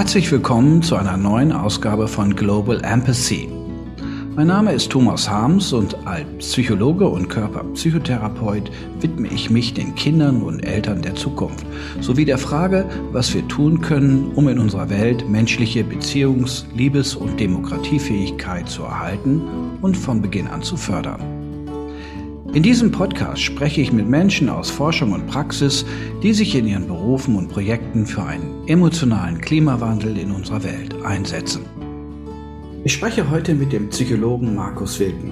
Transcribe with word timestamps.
Herzlich 0.00 0.32
willkommen 0.32 0.82
zu 0.82 0.96
einer 0.96 1.18
neuen 1.18 1.52
Ausgabe 1.52 2.08
von 2.08 2.34
Global 2.34 2.82
Empathy. 2.82 3.50
Mein 4.34 4.46
Name 4.46 4.72
ist 4.72 4.90
Thomas 4.90 5.28
Harms 5.28 5.74
und 5.74 5.94
als 6.06 6.26
Psychologe 6.38 7.06
und 7.06 7.28
Körperpsychotherapeut 7.28 8.70
widme 9.00 9.28
ich 9.28 9.50
mich 9.50 9.74
den 9.74 9.94
Kindern 9.96 10.42
und 10.42 10.60
Eltern 10.60 11.02
der 11.02 11.16
Zukunft 11.16 11.66
sowie 12.00 12.24
der 12.24 12.38
Frage, 12.38 12.88
was 13.12 13.34
wir 13.34 13.46
tun 13.46 13.82
können, 13.82 14.32
um 14.36 14.48
in 14.48 14.58
unserer 14.58 14.88
Welt 14.88 15.28
menschliche 15.28 15.84
Beziehungs-, 15.84 16.64
Liebes- 16.74 17.14
und 17.14 17.38
Demokratiefähigkeit 17.38 18.70
zu 18.70 18.84
erhalten 18.84 19.42
und 19.82 19.98
von 19.98 20.22
Beginn 20.22 20.46
an 20.46 20.62
zu 20.62 20.78
fördern. 20.78 21.39
In 22.52 22.64
diesem 22.64 22.90
Podcast 22.90 23.42
spreche 23.42 23.80
ich 23.80 23.92
mit 23.92 24.08
Menschen 24.08 24.48
aus 24.48 24.70
Forschung 24.70 25.12
und 25.12 25.28
Praxis, 25.28 25.86
die 26.20 26.32
sich 26.32 26.56
in 26.56 26.66
ihren 26.66 26.88
Berufen 26.88 27.36
und 27.36 27.48
Projekten 27.48 28.04
für 28.04 28.24
einen 28.24 28.66
emotionalen 28.66 29.40
Klimawandel 29.40 30.18
in 30.18 30.32
unserer 30.32 30.64
Welt 30.64 30.92
einsetzen. 31.04 31.64
Ich 32.82 32.92
spreche 32.92 33.30
heute 33.30 33.54
mit 33.54 33.72
dem 33.72 33.88
Psychologen 33.90 34.56
Markus 34.56 34.98
Wilken. 34.98 35.30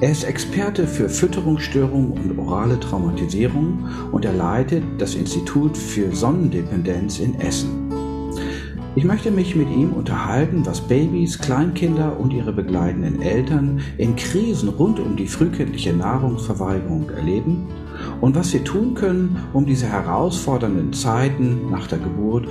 Er 0.00 0.12
ist 0.12 0.22
Experte 0.22 0.86
für 0.86 1.08
Fütterungsstörungen 1.08 2.12
und 2.12 2.38
orale 2.38 2.78
Traumatisierung 2.78 3.88
und 4.12 4.24
er 4.24 4.34
leitet 4.34 4.84
das 4.98 5.16
Institut 5.16 5.76
für 5.76 6.14
Sonnendependenz 6.14 7.18
in 7.18 7.34
Essen. 7.40 7.91
Ich 8.94 9.04
möchte 9.04 9.30
mich 9.30 9.56
mit 9.56 9.70
ihm 9.70 9.94
unterhalten, 9.94 10.66
was 10.66 10.82
Babys, 10.82 11.38
Kleinkinder 11.38 12.20
und 12.20 12.30
ihre 12.30 12.52
begleitenden 12.52 13.22
Eltern 13.22 13.80
in 13.96 14.16
Krisen 14.16 14.68
rund 14.68 15.00
um 15.00 15.16
die 15.16 15.26
frühkindliche 15.26 15.94
Nahrungsverweigerung 15.94 17.08
erleben 17.08 17.68
und 18.20 18.36
was 18.36 18.52
wir 18.52 18.62
tun 18.64 18.92
können, 18.94 19.38
um 19.54 19.64
diese 19.64 19.86
herausfordernden 19.86 20.92
Zeiten 20.92 21.70
nach 21.70 21.86
der 21.86 22.00
Geburt 22.00 22.46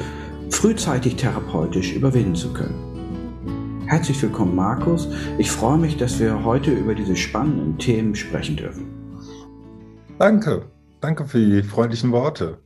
frühzeitig 0.50 1.16
therapeutisch 1.16 1.96
überwinden 1.96 2.34
zu 2.34 2.52
können. 2.52 3.86
Herzlich 3.86 4.20
willkommen, 4.24 4.56
Markus. 4.56 5.10
Ich 5.38 5.52
freue 5.52 5.78
mich, 5.78 5.98
dass 5.98 6.20
wir 6.20 6.44
heute 6.44 6.72
über 6.72 6.96
diese 6.96 7.16
spannenden 7.16 7.78
Themen 7.78 8.16
sprechen 8.16 8.56
dürfen. 8.56 8.88
Danke. 10.18 10.66
Danke 11.02 11.26
für 11.26 11.40
die 11.40 11.62
freundlichen 11.62 12.12
Worte. 12.12 12.58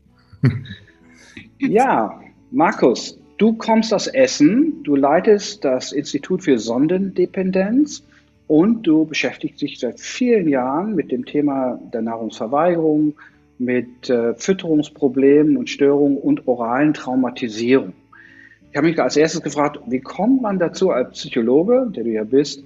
ja, 1.60 2.22
Markus, 2.52 3.20
Du 3.38 3.54
kommst 3.54 3.94
aus 3.94 4.08
Essen, 4.08 4.82
du 4.84 4.96
leitest 4.96 5.66
das 5.66 5.92
Institut 5.92 6.44
für 6.44 6.58
Sondendependenz 6.58 8.04
und 8.48 8.84
du 8.84 9.06
beschäftigst 9.06 9.62
dich 9.62 9.80
seit 9.80 10.00
vielen 10.00 10.48
Jahren 10.48 10.96
mit 10.96 11.12
dem 11.12 11.26
Thema 11.26 11.78
der 11.92 12.02
Nahrungsverweigerung, 12.02 13.14
mit 13.58 14.10
äh, 14.10 14.36
Fütterungsproblemen 14.36 15.58
und 15.58 15.70
Störungen 15.70 16.18
und 16.18 16.48
oralen 16.48 16.94
Traumatisierung. 16.94 17.94
Ich 18.72 18.78
habe 18.78 18.88
mich 18.88 19.02
als 19.02 19.18
erstes 19.18 19.42
gefragt, 19.42 19.80
wie 19.88 20.02
kommt 20.02 20.42
man 20.42 20.60
dazu 20.60 20.92
als 20.92 21.12
Psychologe, 21.12 21.88
der 21.96 22.04
du 22.04 22.12
ja 22.12 22.24
bist, 22.24 22.64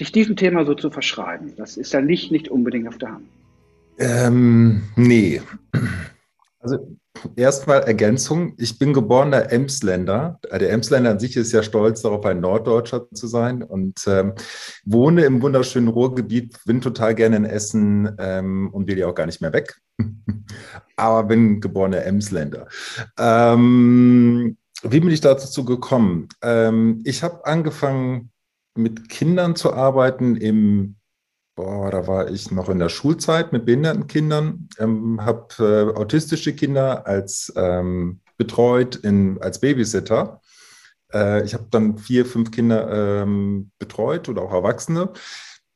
dich 0.00 0.12
diesem 0.12 0.36
Thema 0.36 0.64
so 0.64 0.74
zu 0.74 0.90
verschreiben? 0.90 1.52
Das 1.56 1.76
ist 1.76 1.92
ja 1.92 2.00
nicht, 2.00 2.30
nicht 2.30 2.48
unbedingt 2.48 2.88
auf 2.88 2.98
der 2.98 3.12
Hand. 3.12 3.26
Ähm, 3.98 4.82
nee. 4.96 5.40
Also 6.60 6.78
erstmal 7.36 7.80
Ergänzung. 7.82 8.54
Ich 8.58 8.78
bin 8.78 8.92
geborener 8.92 9.52
Emsländer. 9.52 10.38
Der 10.50 10.70
Emsländer 10.70 11.10
an 11.10 11.20
sich 11.20 11.36
ist 11.36 11.52
ja 11.52 11.62
stolz 11.62 12.02
darauf, 12.02 12.24
ein 12.24 12.40
Norddeutscher 12.40 13.10
zu 13.12 13.26
sein 13.26 13.62
und 13.62 14.04
ähm, 14.06 14.34
wohne 14.84 15.24
im 15.24 15.42
wunderschönen 15.42 15.88
Ruhrgebiet, 15.88 16.58
bin 16.64 16.80
total 16.80 17.14
gerne 17.14 17.36
in 17.36 17.44
Essen 17.44 18.14
ähm, 18.18 18.70
und 18.72 18.86
will 18.86 18.98
ja 18.98 19.06
auch 19.06 19.14
gar 19.14 19.26
nicht 19.26 19.40
mehr 19.40 19.52
weg. 19.52 19.76
Aber 20.96 21.24
bin 21.24 21.60
geborener 21.60 22.04
Emsländer. 22.04 22.66
Ähm, 23.18 24.56
wie 24.82 25.00
bin 25.00 25.10
ich 25.10 25.20
dazu 25.20 25.64
gekommen? 25.64 26.28
Ähm, 26.42 27.02
ich 27.04 27.22
habe 27.22 27.44
angefangen, 27.46 28.30
mit 28.76 29.08
Kindern 29.08 29.56
zu 29.56 29.72
arbeiten 29.72 30.36
im 30.36 30.97
boah, 31.58 31.90
da 31.90 32.06
war 32.06 32.30
ich 32.30 32.52
noch 32.52 32.68
in 32.68 32.78
der 32.78 32.88
Schulzeit 32.88 33.52
mit 33.52 33.66
behinderten 33.66 34.06
Kindern, 34.06 34.68
ähm, 34.78 35.24
habe 35.24 35.48
äh, 35.58 35.98
autistische 35.98 36.54
Kinder 36.54 37.04
als 37.04 37.52
ähm, 37.56 38.20
betreut 38.36 38.94
in, 38.94 39.42
als 39.42 39.58
Babysitter. 39.58 40.40
Äh, 41.12 41.44
ich 41.44 41.54
habe 41.54 41.66
dann 41.72 41.98
vier, 41.98 42.26
fünf 42.26 42.52
Kinder 42.52 43.22
ähm, 43.22 43.72
betreut 43.80 44.28
oder 44.28 44.42
auch 44.42 44.52
Erwachsene, 44.52 45.10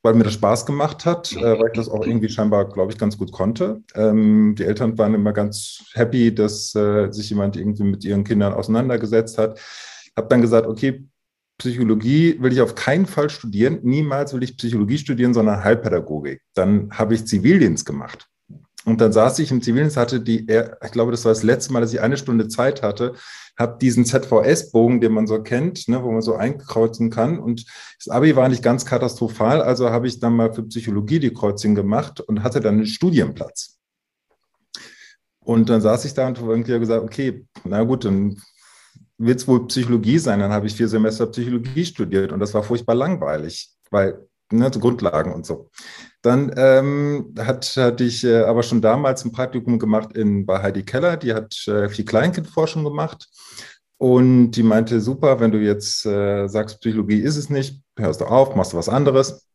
weil 0.04 0.14
mir 0.14 0.22
das 0.22 0.34
Spaß 0.34 0.66
gemacht 0.66 1.04
hat, 1.04 1.32
äh, 1.32 1.58
weil 1.58 1.66
ich 1.66 1.76
das 1.76 1.88
auch 1.88 2.06
irgendwie 2.06 2.28
scheinbar, 2.28 2.68
glaube 2.68 2.92
ich, 2.92 2.98
ganz 2.98 3.18
gut 3.18 3.32
konnte. 3.32 3.82
Ähm, 3.96 4.54
die 4.56 4.64
Eltern 4.64 4.96
waren 4.98 5.14
immer 5.14 5.32
ganz 5.32 5.82
happy, 5.94 6.32
dass 6.32 6.76
äh, 6.76 7.10
sich 7.10 7.28
jemand 7.28 7.56
irgendwie 7.56 7.82
mit 7.82 8.04
ihren 8.04 8.22
Kindern 8.22 8.52
auseinandergesetzt 8.52 9.36
hat. 9.36 9.58
Habe 10.16 10.28
dann 10.28 10.42
gesagt, 10.42 10.68
okay, 10.68 11.08
Psychologie 11.58 12.36
will 12.40 12.52
ich 12.52 12.60
auf 12.60 12.74
keinen 12.74 13.06
Fall 13.06 13.30
studieren. 13.30 13.80
Niemals 13.82 14.32
will 14.34 14.42
ich 14.42 14.56
Psychologie 14.56 14.98
studieren, 14.98 15.34
sondern 15.34 15.62
Heilpädagogik. 15.62 16.40
Dann 16.54 16.90
habe 16.92 17.14
ich 17.14 17.26
Zivildienst 17.26 17.86
gemacht. 17.86 18.28
Und 18.84 19.00
dann 19.00 19.12
saß 19.12 19.38
ich 19.38 19.52
im 19.52 19.62
Zivildienst, 19.62 19.96
hatte 19.96 20.20
die, 20.20 20.40
ich 20.40 20.92
glaube, 20.92 21.12
das 21.12 21.24
war 21.24 21.30
das 21.30 21.44
letzte 21.44 21.72
Mal, 21.72 21.80
dass 21.80 21.92
ich 21.92 22.00
eine 22.00 22.16
Stunde 22.16 22.48
Zeit 22.48 22.82
hatte, 22.82 23.14
habe 23.56 23.78
diesen 23.80 24.04
ZVS-Bogen, 24.04 25.00
den 25.00 25.12
man 25.12 25.26
so 25.26 25.40
kennt, 25.42 25.86
ne, 25.88 26.02
wo 26.02 26.10
man 26.10 26.22
so 26.22 26.34
einkreuzen 26.34 27.10
kann. 27.10 27.38
Und 27.38 27.64
das 27.98 28.08
Abi 28.12 28.34
war 28.34 28.48
nicht 28.48 28.62
ganz 28.62 28.84
katastrophal, 28.84 29.62
also 29.62 29.90
habe 29.90 30.08
ich 30.08 30.18
dann 30.18 30.34
mal 30.34 30.52
für 30.52 30.64
Psychologie 30.64 31.20
die 31.20 31.32
Kreuzung 31.32 31.74
gemacht 31.74 32.20
und 32.20 32.42
hatte 32.42 32.60
dann 32.60 32.76
einen 32.76 32.86
Studienplatz. 32.86 33.78
Und 35.44 35.68
dann 35.68 35.80
saß 35.80 36.04
ich 36.04 36.14
da 36.14 36.26
und 36.26 36.40
irgendwie 36.40 36.78
gesagt, 36.78 37.02
okay, 37.02 37.46
na 37.64 37.82
gut, 37.82 38.04
dann 38.04 38.40
wird 39.24 39.40
es 39.40 39.48
wohl 39.48 39.66
Psychologie 39.66 40.18
sein. 40.18 40.40
Dann 40.40 40.52
habe 40.52 40.66
ich 40.66 40.74
vier 40.74 40.88
Semester 40.88 41.26
Psychologie 41.26 41.84
studiert 41.84 42.32
und 42.32 42.40
das 42.40 42.54
war 42.54 42.62
furchtbar 42.62 42.94
langweilig, 42.94 43.70
weil 43.90 44.26
ne, 44.50 44.70
Grundlagen 44.70 45.32
und 45.32 45.46
so. 45.46 45.70
Dann 46.22 46.52
ähm, 46.56 47.34
hat, 47.38 47.76
hatte 47.76 48.04
ich 48.04 48.24
äh, 48.24 48.42
aber 48.42 48.62
schon 48.62 48.80
damals 48.80 49.24
ein 49.24 49.32
Praktikum 49.32 49.78
gemacht 49.78 50.16
in, 50.16 50.46
bei 50.46 50.62
Heidi 50.62 50.84
Keller, 50.84 51.16
die 51.16 51.34
hat 51.34 51.66
äh, 51.66 51.88
viel 51.88 52.04
Kleinkindforschung 52.04 52.84
gemacht. 52.84 53.28
Und 53.98 54.52
die 54.52 54.64
meinte, 54.64 55.00
super, 55.00 55.38
wenn 55.38 55.52
du 55.52 55.58
jetzt 55.58 56.04
äh, 56.06 56.48
sagst, 56.48 56.80
Psychologie 56.80 57.20
ist 57.20 57.36
es 57.36 57.50
nicht, 57.50 57.82
hörst 57.96 58.20
du 58.20 58.24
auf, 58.24 58.56
machst 58.56 58.72
du 58.72 58.76
was 58.76 58.88
anderes. 58.88 59.46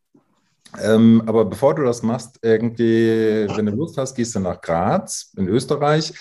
Ähm, 0.81 1.23
aber 1.25 1.45
bevor 1.45 1.75
du 1.75 1.84
das 1.84 2.03
machst, 2.03 2.39
irgendwie, 2.41 3.47
wenn 3.55 3.66
du 3.66 3.72
Lust 3.73 3.97
hast, 3.97 4.16
gehst 4.16 4.35
du 4.35 4.39
nach 4.39 4.61
Graz 4.61 5.31
in 5.38 5.47
Österreich, 5.47 6.13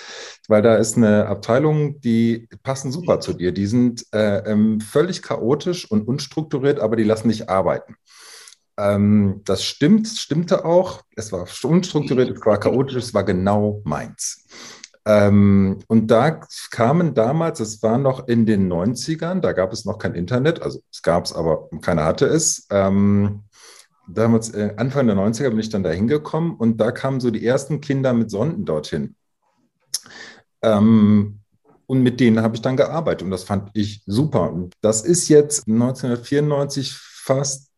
weil 0.49 0.63
da 0.63 0.77
ist 0.77 0.97
eine 0.97 1.27
Abteilung, 1.27 2.01
die 2.01 2.49
passen 2.63 2.93
super 2.93 3.21
zu 3.21 3.33
dir. 3.33 3.53
Die 3.53 3.67
sind 3.67 4.07
äh, 4.13 4.39
ähm, 4.51 4.81
völlig 4.81 5.23
chaotisch 5.23 5.91
und 5.91 6.07
unstrukturiert, 6.07 6.81
aber 6.81 6.97
die 6.97 7.05
lassen 7.05 7.29
dich 7.29 7.49
arbeiten. 7.49 7.97
Ähm, 8.79 9.41
das 9.45 9.65
stimmt, 9.65 10.07
stimmte 10.09 10.65
auch. 10.65 11.03
Es 11.17 11.33
war 11.33 11.47
unstrukturiert, 11.65 12.37
es 12.37 12.45
war 12.45 12.59
chaotisch, 12.61 12.97
es 12.97 13.15
war 13.15 13.25
genau 13.25 13.81
meins. 13.85 14.47
Ähm, 15.07 15.79
und 15.87 16.11
da 16.11 16.41
kamen 16.71 17.15
damals, 17.15 17.61
es 17.61 17.83
war 17.83 17.97
noch 17.97 18.27
in 18.27 18.45
den 18.45 18.71
90ern, 18.71 19.41
da 19.41 19.53
gab 19.53 19.73
es 19.73 19.85
noch 19.85 19.99
kein 19.99 20.15
Internet, 20.15 20.61
also 20.63 20.81
es 20.91 21.01
gab 21.01 21.27
es, 21.27 21.33
aber 21.33 21.69
keiner 21.81 22.05
hatte 22.05 22.27
es. 22.27 22.67
Ähm, 22.71 23.45
damals, 24.09 24.51
äh, 24.51 24.75
Anfang 24.77 25.07
der 25.07 25.17
90er 25.17 25.51
bin 25.51 25.61
ich 25.61 25.71
dann 25.71 25.85
da 25.85 25.91
hingekommen 25.91 26.57
und 26.57 26.79
da 26.81 26.91
kamen 26.91 27.21
so 27.21 27.31
die 27.31 27.47
ersten 27.47 27.81
Kinder 27.81 28.13
mit 28.15 28.31
Sonden 28.33 28.65
dorthin. 28.65 29.15
Ähm, 30.67 31.41
und 31.87 32.03
mit 32.03 32.19
denen 32.19 32.43
habe 32.43 32.57
ich 32.57 32.63
dann 32.63 32.77
gearbeitet 32.77 33.23
und 33.23 33.31
das 33.31 33.45
fand 33.45 33.71
ich 33.75 34.03
super. 34.07 34.53
Und 34.53 34.75
das 34.81 35.05
ist 35.05 35.29
jetzt 35.29 35.69
1994 35.69 36.93
fast 36.93 37.71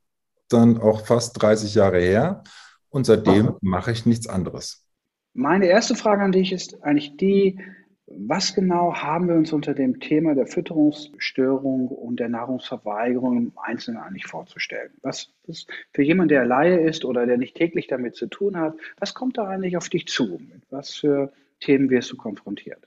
dann 0.49 0.79
auch 0.79 1.05
fast 1.05 1.41
30 1.43 1.75
Jahre 1.75 2.01
her 2.01 2.43
und 2.89 3.05
seitdem 3.05 3.57
mache 3.61 3.93
ich 3.93 4.07
nichts 4.07 4.27
anderes. 4.27 4.87
Meine 5.35 5.67
erste 5.67 5.95
Frage 5.95 6.23
an 6.23 6.33
dich 6.33 6.53
ist 6.53 6.83
eigentlich 6.83 7.19
die, 7.19 7.61
was 8.07 8.55
genau 8.55 8.95
haben 8.95 9.29
wir 9.29 9.35
uns 9.35 9.53
unter 9.53 9.75
dem 9.75 10.01
Thema 10.01 10.35
der 10.35 10.47
Fütterungsstörung 10.47 11.89
und 11.89 12.19
der 12.19 12.31
Nahrungsverweigerung 12.31 13.37
im 13.37 13.53
Einzelnen 13.63 14.01
eigentlich 14.01 14.27
vorzustellen? 14.27 14.91
Was 15.03 15.31
ist 15.47 15.71
für 15.93 16.03
jemanden, 16.03 16.31
der 16.31 16.47
Laie 16.47 16.81
ist 16.81 17.05
oder 17.05 17.27
der 17.27 17.37
nicht 17.37 17.57
täglich 17.57 17.87
damit 17.87 18.17
zu 18.17 18.27
tun 18.27 18.57
hat, 18.57 18.75
was 18.99 19.13
kommt 19.13 19.37
da 19.37 19.47
eigentlich 19.47 19.77
auf 19.77 19.91
dich 19.91 20.07
zu? 20.07 20.39
Mit 20.41 20.63
was 20.71 20.95
für 20.95 21.31
Themen 21.61 21.91
wirst 21.91 22.11
du 22.13 22.17
konfrontiert? 22.17 22.87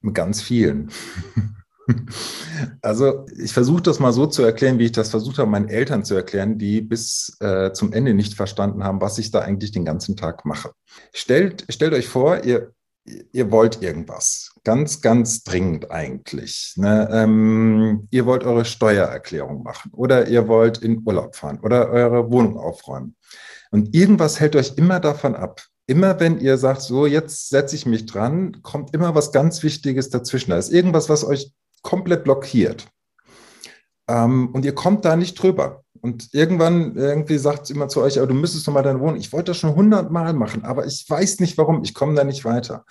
Mit 0.00 0.14
ganz 0.14 0.42
vielen. 0.42 0.90
Also 2.82 3.26
ich 3.38 3.52
versuche 3.52 3.82
das 3.82 4.00
mal 4.00 4.12
so 4.12 4.26
zu 4.26 4.42
erklären, 4.42 4.80
wie 4.80 4.86
ich 4.86 4.92
das 4.92 5.10
versucht 5.10 5.38
habe, 5.38 5.48
meinen 5.48 5.68
Eltern 5.68 6.04
zu 6.04 6.16
erklären, 6.16 6.58
die 6.58 6.80
bis 6.80 7.36
äh, 7.38 7.72
zum 7.72 7.92
Ende 7.92 8.12
nicht 8.12 8.34
verstanden 8.34 8.82
haben, 8.82 9.00
was 9.00 9.18
ich 9.18 9.30
da 9.30 9.40
eigentlich 9.40 9.70
den 9.70 9.84
ganzen 9.84 10.16
Tag 10.16 10.44
mache. 10.44 10.72
Stellt, 11.12 11.64
stellt 11.70 11.92
euch 11.92 12.08
vor, 12.08 12.42
ihr 12.44 12.74
ihr 13.32 13.50
wollt 13.50 13.82
irgendwas, 13.82 14.52
ganz, 14.64 15.00
ganz 15.00 15.44
dringend 15.44 15.90
eigentlich. 15.90 16.74
Ne? 16.76 17.08
Ähm, 17.12 18.08
ihr 18.10 18.26
wollt 18.26 18.44
eure 18.44 18.64
Steuererklärung 18.64 19.62
machen 19.62 19.92
oder 19.92 20.28
ihr 20.28 20.48
wollt 20.48 20.78
in 20.78 21.02
Urlaub 21.04 21.36
fahren 21.36 21.60
oder 21.62 21.90
eure 21.90 22.30
Wohnung 22.30 22.58
aufräumen. 22.58 23.16
Und 23.70 23.94
irgendwas 23.94 24.40
hält 24.40 24.56
euch 24.56 24.74
immer 24.76 25.00
davon 25.00 25.34
ab. 25.34 25.62
Immer 25.86 26.18
wenn 26.20 26.40
ihr 26.40 26.58
sagt, 26.58 26.82
so 26.82 27.06
jetzt 27.06 27.48
setze 27.48 27.76
ich 27.76 27.86
mich 27.86 28.06
dran, 28.06 28.62
kommt 28.62 28.94
immer 28.94 29.14
was 29.14 29.32
ganz 29.32 29.62
Wichtiges 29.62 30.10
dazwischen. 30.10 30.50
Da 30.50 30.58
ist 30.58 30.72
irgendwas, 30.72 31.08
was 31.08 31.24
euch 31.24 31.52
komplett 31.82 32.24
blockiert. 32.24 32.86
Ähm, 34.08 34.50
und 34.52 34.64
ihr 34.64 34.74
kommt 34.74 35.04
da 35.04 35.16
nicht 35.16 35.40
drüber. 35.40 35.84
Und 36.00 36.32
irgendwann 36.32 36.94
irgendwie 36.96 37.38
sagt 37.38 37.64
es 37.64 37.70
immer 37.70 37.88
zu 37.88 38.02
euch, 38.02 38.18
aber 38.18 38.26
du 38.26 38.34
müsstest 38.34 38.66
noch 38.66 38.74
mal 38.74 38.82
deine 38.82 39.00
Wohnung. 39.00 39.16
Ich 39.16 39.32
wollte 39.32 39.50
das 39.50 39.58
schon 39.58 39.74
hundertmal 39.74 40.34
machen, 40.34 40.64
aber 40.64 40.86
ich 40.86 41.04
weiß 41.08 41.40
nicht 41.40 41.56
warum. 41.58 41.82
Ich 41.82 41.94
komme 41.94 42.14
da 42.14 42.24
nicht 42.24 42.44
weiter. 42.44 42.84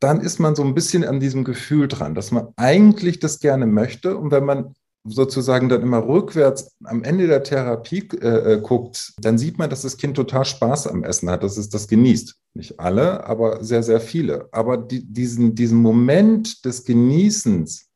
Dann 0.00 0.20
ist 0.20 0.40
man 0.40 0.54
so 0.54 0.62
ein 0.62 0.74
bisschen 0.74 1.04
an 1.04 1.20
diesem 1.20 1.44
Gefühl 1.44 1.88
dran, 1.88 2.14
dass 2.14 2.30
man 2.30 2.48
eigentlich 2.56 3.18
das 3.20 3.40
gerne 3.40 3.66
möchte. 3.66 4.16
Und 4.16 4.30
wenn 4.30 4.44
man 4.44 4.74
sozusagen 5.06 5.68
dann 5.68 5.82
immer 5.82 6.06
rückwärts 6.06 6.72
am 6.84 7.02
Ende 7.04 7.26
der 7.26 7.42
Therapie 7.42 8.08
äh, 8.20 8.54
äh, 8.54 8.60
guckt, 8.60 9.14
dann 9.18 9.38
sieht 9.38 9.58
man, 9.58 9.70
dass 9.70 9.82
das 9.82 9.96
Kind 9.96 10.16
total 10.16 10.44
Spaß 10.44 10.88
am 10.88 11.04
Essen 11.04 11.30
hat, 11.30 11.42
dass 11.42 11.56
es 11.56 11.68
das 11.68 11.88
genießt. 11.88 12.34
Nicht 12.54 12.80
alle, 12.80 13.24
aber 13.24 13.62
sehr, 13.62 13.82
sehr 13.82 14.00
viele. 14.00 14.48
Aber 14.52 14.76
die, 14.76 15.04
diesen, 15.04 15.54
diesen 15.54 15.78
Moment 15.78 16.64
des 16.64 16.84
Genießens, 16.84 17.88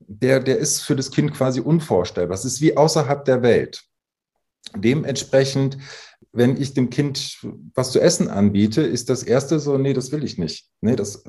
der, 0.00 0.40
der 0.40 0.58
ist 0.58 0.80
für 0.80 0.96
das 0.96 1.10
Kind 1.10 1.34
quasi 1.34 1.60
unvorstellbar. 1.60 2.34
Es 2.34 2.44
ist 2.44 2.60
wie 2.60 2.76
außerhalb 2.76 3.24
der 3.24 3.42
Welt. 3.42 3.82
Dementsprechend 4.76 5.78
wenn 6.38 6.60
ich 6.60 6.72
dem 6.72 6.88
Kind 6.88 7.38
was 7.74 7.92
zu 7.92 8.00
essen 8.00 8.28
anbiete, 8.28 8.82
ist 8.82 9.10
das 9.10 9.22
erste 9.22 9.58
so, 9.58 9.76
nee, 9.76 9.92
das 9.92 10.12
will 10.12 10.24
ich 10.24 10.38
nicht. 10.38 10.68
Nee, 10.80 10.96
das, 10.96 11.24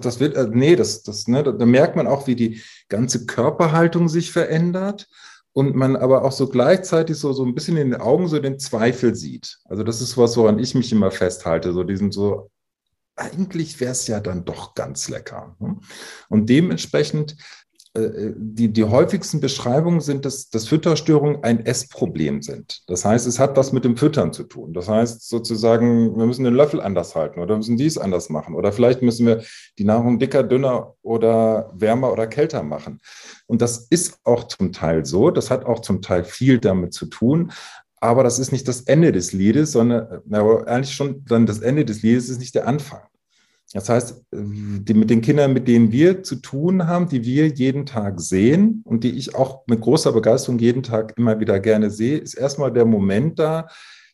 das 0.00 0.20
will, 0.20 0.32
äh, 0.34 0.48
nee, 0.50 0.76
das, 0.76 1.02
das, 1.02 1.28
ne, 1.28 1.42
da, 1.42 1.64
merkt 1.64 1.96
man 1.96 2.06
auch, 2.06 2.26
wie 2.26 2.36
die 2.36 2.60
ganze 2.88 3.24
Körperhaltung 3.26 4.08
sich 4.08 4.30
verändert 4.32 5.08
und 5.52 5.74
man 5.74 5.96
aber 5.96 6.24
auch 6.24 6.32
so 6.32 6.48
gleichzeitig 6.48 7.16
so, 7.16 7.32
so 7.32 7.44
ein 7.44 7.54
bisschen 7.54 7.76
in 7.76 7.92
den 7.92 8.00
Augen 8.00 8.28
so 8.28 8.38
den 8.38 8.58
Zweifel 8.58 9.14
sieht. 9.14 9.58
Also 9.64 9.82
das 9.82 10.00
ist 10.00 10.18
was, 10.18 10.36
woran 10.36 10.58
ich 10.58 10.74
mich 10.74 10.92
immer 10.92 11.10
festhalte, 11.10 11.72
so 11.72 11.84
diesen 11.84 12.10
so, 12.10 12.50
eigentlich 13.16 13.80
wäre 13.80 13.92
es 13.92 14.06
ja 14.06 14.20
dann 14.20 14.44
doch 14.44 14.74
ganz 14.74 15.08
lecker. 15.08 15.56
Ne? 15.60 15.78
Und 16.28 16.48
dementsprechend 16.48 17.36
die, 17.94 18.72
die 18.72 18.84
häufigsten 18.84 19.40
Beschreibungen 19.40 20.00
sind, 20.00 20.24
dass, 20.24 20.48
dass 20.48 20.66
Fütterstörungen 20.66 21.44
ein 21.44 21.66
Essproblem 21.66 22.40
sind. 22.40 22.82
Das 22.86 23.04
heißt, 23.04 23.26
es 23.26 23.38
hat 23.38 23.54
was 23.58 23.72
mit 23.72 23.84
dem 23.84 23.98
Füttern 23.98 24.32
zu 24.32 24.44
tun. 24.44 24.72
Das 24.72 24.88
heißt 24.88 25.28
sozusagen, 25.28 26.16
wir 26.16 26.24
müssen 26.24 26.44
den 26.44 26.54
Löffel 26.54 26.80
anders 26.80 27.14
halten 27.14 27.40
oder 27.40 27.56
müssen 27.56 27.76
dies 27.76 27.98
anders 27.98 28.30
machen 28.30 28.54
oder 28.54 28.72
vielleicht 28.72 29.02
müssen 29.02 29.26
wir 29.26 29.42
die 29.78 29.84
Nahrung 29.84 30.18
dicker, 30.18 30.42
dünner 30.42 30.94
oder 31.02 31.70
wärmer 31.74 32.12
oder 32.12 32.26
kälter 32.26 32.62
machen. 32.62 33.00
Und 33.46 33.60
das 33.60 33.88
ist 33.90 34.20
auch 34.24 34.44
zum 34.44 34.72
Teil 34.72 35.04
so. 35.04 35.30
Das 35.30 35.50
hat 35.50 35.66
auch 35.66 35.80
zum 35.80 36.00
Teil 36.00 36.24
viel 36.24 36.60
damit 36.60 36.94
zu 36.94 37.06
tun. 37.06 37.52
Aber 38.00 38.24
das 38.24 38.38
ist 38.38 38.52
nicht 38.52 38.66
das 38.68 38.80
Ende 38.80 39.12
des 39.12 39.32
Liedes, 39.32 39.72
sondern 39.72 40.22
na, 40.24 40.42
eigentlich 40.64 40.94
schon 40.94 41.24
dann 41.26 41.44
das 41.44 41.60
Ende 41.60 41.84
des 41.84 42.02
Liedes 42.02 42.30
ist 42.30 42.38
nicht 42.38 42.54
der 42.54 42.66
Anfang. 42.66 43.02
Das 43.72 43.88
heißt, 43.88 44.24
die, 44.32 44.94
mit 44.94 45.08
den 45.08 45.22
Kindern, 45.22 45.54
mit 45.54 45.66
denen 45.66 45.92
wir 45.92 46.22
zu 46.22 46.36
tun 46.36 46.86
haben, 46.86 47.08
die 47.08 47.24
wir 47.24 47.48
jeden 47.48 47.86
Tag 47.86 48.20
sehen 48.20 48.82
und 48.84 49.02
die 49.02 49.16
ich 49.16 49.34
auch 49.34 49.66
mit 49.66 49.80
großer 49.80 50.12
Begeisterung 50.12 50.58
jeden 50.58 50.82
Tag 50.82 51.14
immer 51.16 51.40
wieder 51.40 51.58
gerne 51.58 51.90
sehe, 51.90 52.18
ist 52.18 52.34
erstmal 52.34 52.72
der 52.72 52.84
Moment 52.84 53.38
da, 53.38 53.68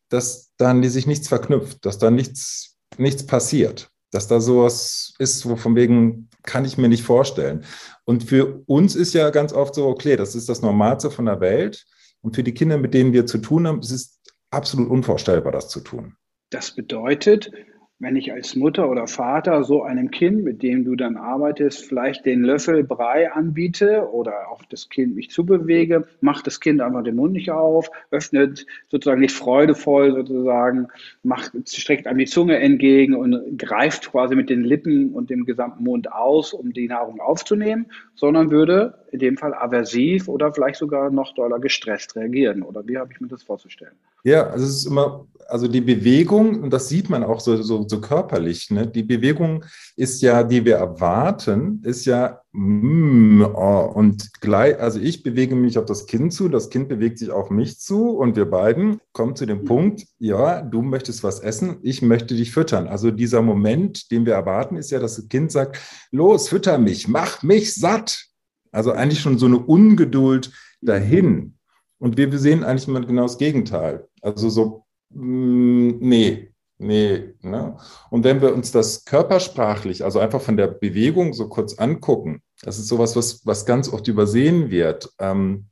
dass 0.08 0.52
dann 0.58 0.82
sich 0.84 1.06
nichts 1.06 1.28
verknüpft, 1.28 1.84
dass 1.84 1.98
da 1.98 2.10
nichts, 2.10 2.76
nichts 2.98 3.26
passiert, 3.26 3.90
dass 4.12 4.28
da 4.28 4.40
sowas 4.40 5.14
ist, 5.18 5.48
wo 5.48 5.56
von 5.56 5.74
wegen 5.74 6.28
kann 6.44 6.64
ich 6.64 6.78
mir 6.78 6.88
nicht 6.88 7.02
vorstellen. 7.02 7.64
Und 8.04 8.24
für 8.24 8.62
uns 8.66 8.94
ist 8.94 9.12
ja 9.12 9.30
ganz 9.30 9.52
oft 9.52 9.74
so, 9.74 9.86
okay, 9.86 10.16
das 10.16 10.34
ist 10.36 10.48
das 10.48 10.62
Normalste 10.62 11.10
von 11.10 11.26
der 11.26 11.40
Welt. 11.40 11.84
Und 12.20 12.36
für 12.36 12.42
die 12.42 12.54
Kinder, 12.54 12.78
mit 12.78 12.94
denen 12.94 13.12
wir 13.12 13.26
zu 13.26 13.38
tun 13.38 13.66
haben, 13.66 13.80
ist 13.80 13.90
es 13.90 14.20
absolut 14.50 14.88
unvorstellbar, 14.88 15.52
das 15.52 15.68
zu 15.68 15.80
tun. 15.80 16.14
Das 16.50 16.74
bedeutet, 16.74 17.50
wenn 18.00 18.14
ich 18.14 18.32
als 18.32 18.54
Mutter 18.54 18.88
oder 18.88 19.08
Vater 19.08 19.64
so 19.64 19.82
einem 19.82 20.12
Kind, 20.12 20.44
mit 20.44 20.62
dem 20.62 20.84
du 20.84 20.94
dann 20.94 21.16
arbeitest, 21.16 21.84
vielleicht 21.84 22.26
den 22.26 22.42
Löffel 22.42 22.84
Brei 22.84 23.32
anbiete 23.32 24.08
oder 24.12 24.50
auf 24.50 24.64
das 24.66 24.88
Kind 24.88 25.16
mich 25.16 25.30
zubewege, 25.30 26.06
macht 26.20 26.46
das 26.46 26.60
Kind 26.60 26.80
einfach 26.80 27.02
den 27.02 27.16
Mund 27.16 27.32
nicht 27.32 27.50
auf, 27.50 27.90
öffnet 28.12 28.66
sozusagen 28.88 29.20
nicht 29.20 29.34
freudevoll 29.34 30.14
sozusagen, 30.14 30.86
macht, 31.24 31.52
streckt 31.68 32.06
einem 32.06 32.18
die 32.18 32.26
Zunge 32.26 32.58
entgegen 32.58 33.16
und 33.16 33.58
greift 33.58 34.12
quasi 34.12 34.36
mit 34.36 34.48
den 34.48 34.62
Lippen 34.62 35.12
und 35.12 35.28
dem 35.28 35.44
gesamten 35.44 35.82
Mund 35.82 36.12
aus, 36.12 36.52
um 36.52 36.72
die 36.72 36.86
Nahrung 36.86 37.20
aufzunehmen, 37.20 37.86
sondern 38.14 38.52
würde 38.52 38.94
in 39.10 39.18
dem 39.18 39.36
Fall 39.36 39.54
aversiv 39.54 40.28
oder 40.28 40.52
vielleicht 40.52 40.78
sogar 40.78 41.10
noch 41.10 41.34
doller 41.34 41.58
gestresst 41.58 42.14
reagieren. 42.16 42.62
Oder 42.62 42.86
wie 42.86 42.98
habe 42.98 43.12
ich 43.12 43.20
mir 43.20 43.28
das 43.28 43.42
vorzustellen? 43.42 43.94
Ja, 44.24 44.48
also 44.48 44.64
es 44.64 44.70
ist 44.76 44.86
immer, 44.86 45.26
also 45.48 45.68
die 45.68 45.80
Bewegung, 45.80 46.62
und 46.62 46.70
das 46.70 46.88
sieht 46.88 47.08
man 47.08 47.24
auch 47.24 47.40
so, 47.40 47.56
so, 47.62 47.86
so 47.88 48.00
körperlich, 48.00 48.70
ne? 48.70 48.86
die 48.86 49.02
Bewegung 49.02 49.64
ist 49.96 50.20
ja, 50.20 50.42
die 50.42 50.64
wir 50.64 50.76
erwarten, 50.76 51.80
ist 51.84 52.04
ja, 52.04 52.40
mm, 52.52 53.42
oh, 53.54 53.92
und 53.94 54.28
gleich, 54.40 54.78
also 54.78 55.00
ich 55.00 55.22
bewege 55.22 55.54
mich 55.54 55.78
auf 55.78 55.86
das 55.86 56.06
Kind 56.06 56.32
zu, 56.32 56.48
das 56.48 56.68
Kind 56.68 56.88
bewegt 56.88 57.18
sich 57.18 57.30
auf 57.30 57.50
mich 57.50 57.78
zu 57.78 58.10
und 58.10 58.36
wir 58.36 58.44
beiden 58.44 59.00
kommen 59.12 59.36
zu 59.36 59.46
dem 59.46 59.64
Punkt, 59.64 60.04
ja, 60.18 60.62
du 60.62 60.82
möchtest 60.82 61.22
was 61.22 61.40
essen, 61.40 61.78
ich 61.82 62.02
möchte 62.02 62.34
dich 62.34 62.52
füttern. 62.52 62.88
Also 62.88 63.10
dieser 63.10 63.40
Moment, 63.40 64.10
den 64.10 64.26
wir 64.26 64.34
erwarten, 64.34 64.76
ist 64.76 64.90
ja, 64.90 64.98
dass 64.98 65.16
das 65.16 65.28
Kind 65.28 65.52
sagt, 65.52 65.78
los, 66.10 66.48
fütter 66.48 66.76
mich, 66.78 67.08
mach 67.08 67.42
mich 67.42 67.74
satt. 67.74 68.28
Also 68.72 68.92
eigentlich 68.92 69.20
schon 69.20 69.38
so 69.38 69.46
eine 69.46 69.58
Ungeduld 69.58 70.52
dahin. 70.80 71.58
Und 71.98 72.16
wir 72.16 72.36
sehen 72.38 72.64
eigentlich 72.64 72.88
immer 72.88 73.00
genau 73.00 73.22
das 73.22 73.38
Gegenteil. 73.38 74.08
Also 74.22 74.48
so, 74.50 74.84
mm, 75.10 75.98
nee, 76.00 76.52
nee. 76.78 77.34
Ne? 77.42 77.76
Und 78.10 78.24
wenn 78.24 78.40
wir 78.40 78.54
uns 78.54 78.70
das 78.70 79.04
körpersprachlich, 79.04 80.04
also 80.04 80.20
einfach 80.20 80.40
von 80.40 80.56
der 80.56 80.68
Bewegung 80.68 81.32
so 81.32 81.48
kurz 81.48 81.74
angucken, 81.78 82.42
das 82.62 82.78
ist 82.78 82.88
sowas, 82.88 83.16
was, 83.16 83.44
was 83.46 83.66
ganz 83.66 83.92
oft 83.92 84.06
übersehen 84.08 84.70
wird. 84.70 85.10
Ähm, 85.18 85.66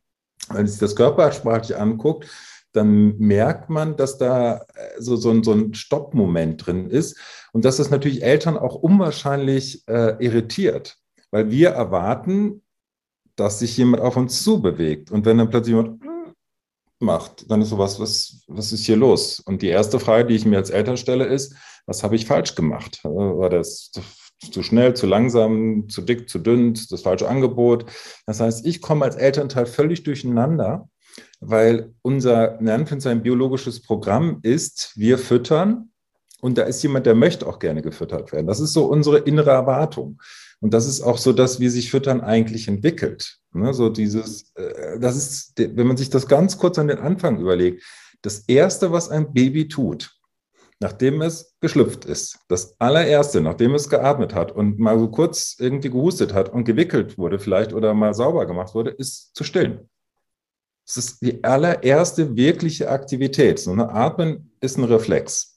wenn 0.51 0.67
sich 0.67 0.79
das 0.79 0.97
körpersprachlich 0.97 1.77
anguckt, 1.77 2.29
dann 2.73 3.17
merkt 3.19 3.71
man, 3.71 3.97
dass 3.97 4.19
da 4.19 4.57
äh, 4.75 4.99
so, 4.99 5.17
so, 5.17 5.31
ein, 5.31 5.43
so 5.43 5.53
ein 5.53 5.75
Stoppmoment 5.75 6.67
drin 6.67 6.91
ist 6.91 7.19
und 7.53 7.65
dass 7.65 7.79
das 7.79 7.91
natürlich 7.91 8.23
Eltern 8.23 8.59
auch 8.59 8.75
unwahrscheinlich 8.75 9.89
äh, 9.89 10.23
irritiert, 10.23 10.99
weil 11.31 11.51
wir 11.51 11.71
erwarten, 11.71 12.63
dass 13.37 13.61
sich 13.61 13.77
jemand 13.77 14.03
auf 14.03 14.17
uns 14.17 14.43
zubewegt. 14.43 15.11
Und 15.11 15.25
wenn 15.25 15.39
dann 15.39 15.51
plötzlich 15.51 15.75
jemand 15.77 16.01
macht, 16.99 17.51
dann 17.51 17.63
ist 17.63 17.69
sowas, 17.69 18.01
was, 18.01 18.43
was 18.49 18.73
ist 18.73 18.87
hier 18.87 18.97
los? 18.97 19.41
Und 19.41 19.63
die 19.63 19.69
erste 19.69 20.01
Frage, 20.01 20.27
die 20.27 20.35
ich 20.35 20.47
mir 20.47 20.57
als 20.57 20.71
Eltern 20.71 20.97
stelle, 20.97 21.25
ist, 21.27 21.55
was 21.87 22.03
habe 22.03 22.17
ich 22.17 22.27
falsch 22.27 22.55
gemacht? 22.55 23.01
War 23.05 23.51
das 23.51 23.93
zu 24.51 24.63
schnell, 24.63 24.95
zu 24.95 25.07
langsam, 25.07 25.89
zu 25.89 26.03
dick, 26.03 26.29
zu 26.29 26.39
dünn, 26.39 26.75
das 26.91 27.03
falsche 27.03 27.29
Angebot? 27.29 27.87
Das 28.27 28.41
heißt, 28.41 28.67
ich 28.67 28.81
komme 28.81 29.05
als 29.05 29.17
Elternteil 29.17 29.67
völlig 29.67 30.03
durcheinander, 30.03 30.89
weil 31.41 31.95
unser, 32.03 32.59
in 32.61 33.23
biologisches 33.23 33.83
Programm 33.83 34.41
ist, 34.43 34.93
wir 34.97 35.19
füttern 35.19 35.91
und 36.41 36.59
da 36.59 36.63
ist 36.63 36.83
jemand, 36.83 37.07
der 37.07 37.15
möchte 37.15 37.47
auch 37.47 37.59
gerne 37.59 37.83
gefüttert 37.83 38.33
werden. 38.33 38.47
Das 38.47 38.61
ist 38.61 38.73
so 38.73 38.87
unsere 38.87 39.19
innere 39.19 39.51
Erwartung. 39.51 40.21
Und 40.61 40.73
das 40.73 40.87
ist 40.87 41.03
auch 41.03 41.19
so 41.19 41.33
das, 41.33 41.61
wie 41.61 41.69
sich 41.69 41.91
Füttern 41.91 42.21
eigentlich 42.21 42.69
entwickelt. 42.69 43.39
Ne, 43.53 43.73
so 43.75 43.89
dieses, 43.89 44.53
äh, 44.55 44.99
das 44.99 45.17
ist, 45.17 45.53
wenn 45.57 45.87
man 45.87 45.97
sich 45.97 46.11
das 46.11 46.29
ganz 46.29 46.59
kurz 46.59 46.79
an 46.79 46.89
den 46.89 46.99
Anfang 46.99 47.39
überlegt, 47.41 47.85
das 48.23 48.41
Erste, 48.41 48.93
was 48.93 49.09
ein 49.09 49.33
Baby 49.33 49.69
tut, 49.69 50.17
nachdem 50.81 51.23
es 51.23 51.55
geschlüpft 51.61 52.05
ist, 52.05 52.39
das 52.49 52.79
allererste, 52.81 53.41
nachdem 53.41 53.75
es 53.75 53.89
geatmet 53.89 54.35
hat 54.35 54.53
und 54.53 54.79
mal 54.79 54.99
so 54.99 55.09
kurz 55.09 55.57
irgendwie 55.59 55.91
gehustet 55.91 56.35
hat 56.35 56.51
und 56.51 56.65
gewickelt 56.65 57.19
wurde 57.19 57.39
vielleicht 57.39 57.73
oder 57.73 57.95
mal 57.95 58.15
sauber 58.15 58.47
gemacht 58.47 58.75
wurde, 58.75 58.91
ist 58.91 59.35
zu 59.35 59.45
stillen. 59.45 59.89
Das 60.87 60.97
ist 60.99 61.23
die 61.23 61.43
allererste 61.43 62.37
wirkliche 62.37 62.91
Aktivität. 62.91 63.59
So 63.59 63.73
eine 63.73 63.91
Atmen 63.91 64.53
ist 64.61 64.79
ein 64.79 64.85
Reflex. 64.85 65.56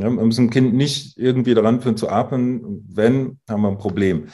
Ja, 0.00 0.10
wir 0.10 0.24
müssen 0.24 0.46
ein 0.46 0.50
Kind 0.50 0.74
nicht 0.74 1.18
irgendwie 1.18 1.54
daran 1.54 1.80
führen 1.80 1.96
zu 1.96 2.08
atmen. 2.08 2.84
Wenn, 2.88 3.40
haben 3.48 3.62
wir 3.62 3.68
ein 3.68 3.78
Problem. 3.78 4.28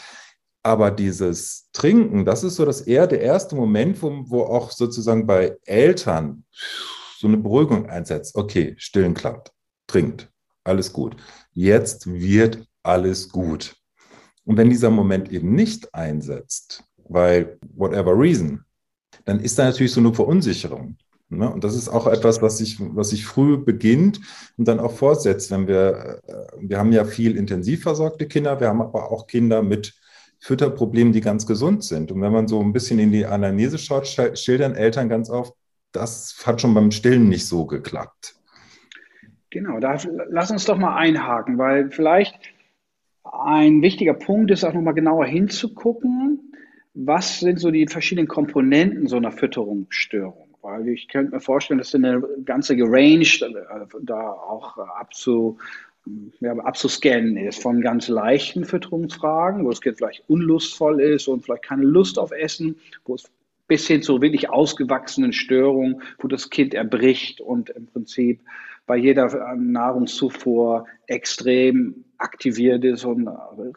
Aber 0.62 0.90
dieses 0.90 1.68
Trinken, 1.73 2.25
das 2.25 2.42
ist 2.42 2.56
so 2.56 2.64
das 2.64 2.83
eher 2.83 3.06
der 3.06 3.21
erste 3.21 3.54
Moment, 3.54 4.02
wo, 4.02 4.25
wo 4.26 4.42
auch 4.42 4.71
sozusagen 4.71 5.26
bei 5.26 5.56
Eltern 5.64 6.44
so 7.18 7.26
eine 7.28 7.37
Beruhigung 7.37 7.87
einsetzt. 7.87 8.35
Okay, 8.35 8.75
stillen 8.78 9.14
klappt, 9.14 9.52
trinkt, 9.87 10.30
alles 10.64 10.92
gut. 10.92 11.16
Jetzt 11.52 12.06
wird 12.06 12.66
alles 12.83 13.28
gut. 13.28 13.76
Und 14.44 14.56
wenn 14.56 14.71
dieser 14.71 14.90
Moment 14.90 15.33
eben 15.33 15.54
nicht 15.54 15.94
einsetzt, 15.94 16.85
weil 17.09 17.59
whatever 17.75 18.18
reason, 18.18 18.64
dann 19.25 19.40
ist 19.40 19.59
da 19.59 19.64
natürlich 19.64 19.92
so 19.92 20.00
eine 20.00 20.12
Verunsicherung. 20.12 20.97
Ne? 21.28 21.50
Und 21.50 21.64
das 21.64 21.75
ist 21.75 21.88
auch 21.88 22.07
etwas, 22.07 22.43
was 22.43 22.59
sich, 22.59 22.78
was 22.81 23.11
sich 23.11 23.25
früh 23.26 23.57
beginnt 23.57 24.21
und 24.57 24.69
dann 24.69 24.81
auch 24.81 24.93
fortsetzt. 24.93 25.50
Wenn 25.50 25.66
wir, 25.66 26.21
äh, 26.26 26.35
wir 26.61 26.78
haben 26.78 26.93
ja 26.93 27.04
viel 27.04 27.37
intensiv 27.37 27.83
versorgte 27.83 28.26
Kinder, 28.26 28.61
wir 28.61 28.69
haben 28.69 28.83
aber 28.83 29.11
auch 29.11 29.26
Kinder 29.26 29.62
mit 29.62 29.95
Fütterproblemen, 30.40 31.12
die 31.12 31.21
ganz 31.21 31.47
gesund 31.47 31.85
sind. 31.85 32.12
Und 32.12 32.21
wenn 32.21 32.33
man 32.33 32.49
so 32.49 32.61
ein 32.61 32.73
bisschen 32.73 32.99
in 32.99 33.12
die 33.12 33.25
Anamnese 33.25 33.78
schaut, 33.78 34.07
schildern 34.07 34.75
Eltern 34.75 35.09
ganz 35.09 35.31
oft, 35.31 35.54
das 35.93 36.43
hat 36.45 36.61
schon 36.61 36.75
beim 36.75 36.90
Stillen 36.90 37.28
nicht 37.28 37.47
so 37.47 37.64
geklappt. 37.66 38.35
Genau, 39.50 39.78
da 39.78 39.97
lass 40.28 40.50
uns 40.50 40.64
doch 40.64 40.76
mal 40.76 40.97
einhaken, 40.97 41.59
weil 41.59 41.90
vielleicht 41.90 42.35
ein 43.23 43.83
wichtiger 43.83 44.14
Punkt 44.14 44.50
ist 44.50 44.64
auch 44.64 44.75
nochmal 44.75 44.95
genauer 44.95 45.26
hinzugucken, 45.26 46.52
was 46.93 47.40
sind 47.40 47.59
so 47.59 47.71
die 47.71 47.87
verschiedenen 47.87 48.28
Komponenten 48.28 49.07
so 49.07 49.16
einer 49.16 49.33
Fütterungsstörung? 49.33 50.44
Weil 50.64 50.88
ich 50.88 51.09
könnte 51.09 51.35
mir 51.35 51.40
vorstellen, 51.40 51.78
dass 51.78 51.94
eine 51.94 52.23
ganze 52.44 52.75
Range 52.78 53.23
äh, 53.23 53.87
da 54.02 54.30
auch 54.30 54.78
abzu, 54.78 55.59
ja, 56.40 56.52
abzuscannen 56.56 57.37
ist 57.37 57.62
von 57.62 57.83
ganz 57.83 58.09
leichten 58.09 58.64
Fütterungsfragen, 58.64 59.64
wo 59.64 59.68
das 59.68 59.83
Kind 59.83 59.99
vielleicht 59.99 60.25
unlustvoll 60.26 61.02
ist 61.02 61.28
und 61.28 61.44
vielleicht 61.44 61.64
keine 61.64 61.85
Lust 61.85 62.18
auf 62.18 62.33
Essen, 62.33 62.76
wo 63.04 63.14
es 63.14 63.30
bis 63.68 63.87
hin 63.87 64.02
zu 64.02 64.23
wirklich 64.23 64.49
ausgewachsenen 64.49 65.35
Störungen, 65.35 66.02
wo 66.18 66.28
das 66.28 66.49
Kind 66.49 66.73
erbricht 66.73 67.42
und 67.42 67.71
im 67.71 67.87
Prinzip 67.87 68.40
bei 68.87 68.97
jeder 68.97 69.54
Nahrungszufuhr 69.56 70.87
extrem 71.06 72.04
aktiviert 72.18 72.85
ist 72.85 73.04
und 73.04 73.28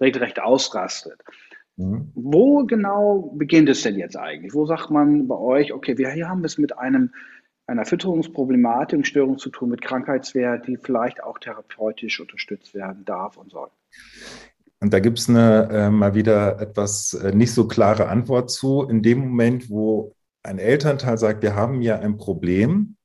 regelrecht 0.01 0.39
ausrastet. 0.39 1.21
Mhm. 1.77 2.11
Wo 2.15 2.65
genau 2.65 3.33
beginnt 3.35 3.69
es 3.69 3.83
denn 3.83 3.95
jetzt 3.95 4.17
eigentlich? 4.17 4.53
Wo 4.53 4.65
sagt 4.65 4.89
man 4.89 5.27
bei 5.27 5.37
euch, 5.37 5.73
okay, 5.73 5.97
wir 5.97 6.09
hier 6.09 6.27
haben 6.27 6.43
es 6.43 6.57
mit 6.57 6.77
einem, 6.77 7.13
einer 7.67 7.85
Fütterungsproblematik, 7.85 9.05
Störung 9.05 9.37
zu 9.37 9.49
tun, 9.49 9.69
mit 9.69 9.81
Krankheitswert, 9.81 10.67
die 10.67 10.77
vielleicht 10.77 11.23
auch 11.23 11.37
therapeutisch 11.39 12.19
unterstützt 12.19 12.73
werden 12.73 13.05
darf 13.05 13.37
und 13.37 13.51
soll? 13.51 13.69
Und 14.79 14.93
da 14.93 14.99
gibt 14.99 15.19
es 15.19 15.27
äh, 15.29 15.89
mal 15.89 16.13
wieder 16.13 16.59
etwas 16.59 17.13
äh, 17.13 17.33
nicht 17.33 17.53
so 17.53 17.67
klare 17.67 18.09
Antwort 18.09 18.51
zu. 18.51 18.83
In 18.83 19.01
dem 19.01 19.19
Moment, 19.19 19.69
wo 19.69 20.13
ein 20.43 20.59
Elternteil 20.59 21.17
sagt, 21.17 21.41
wir 21.41 21.55
haben 21.55 21.81
ja 21.81 21.99
ein 21.99 22.17
Problem, 22.17 22.97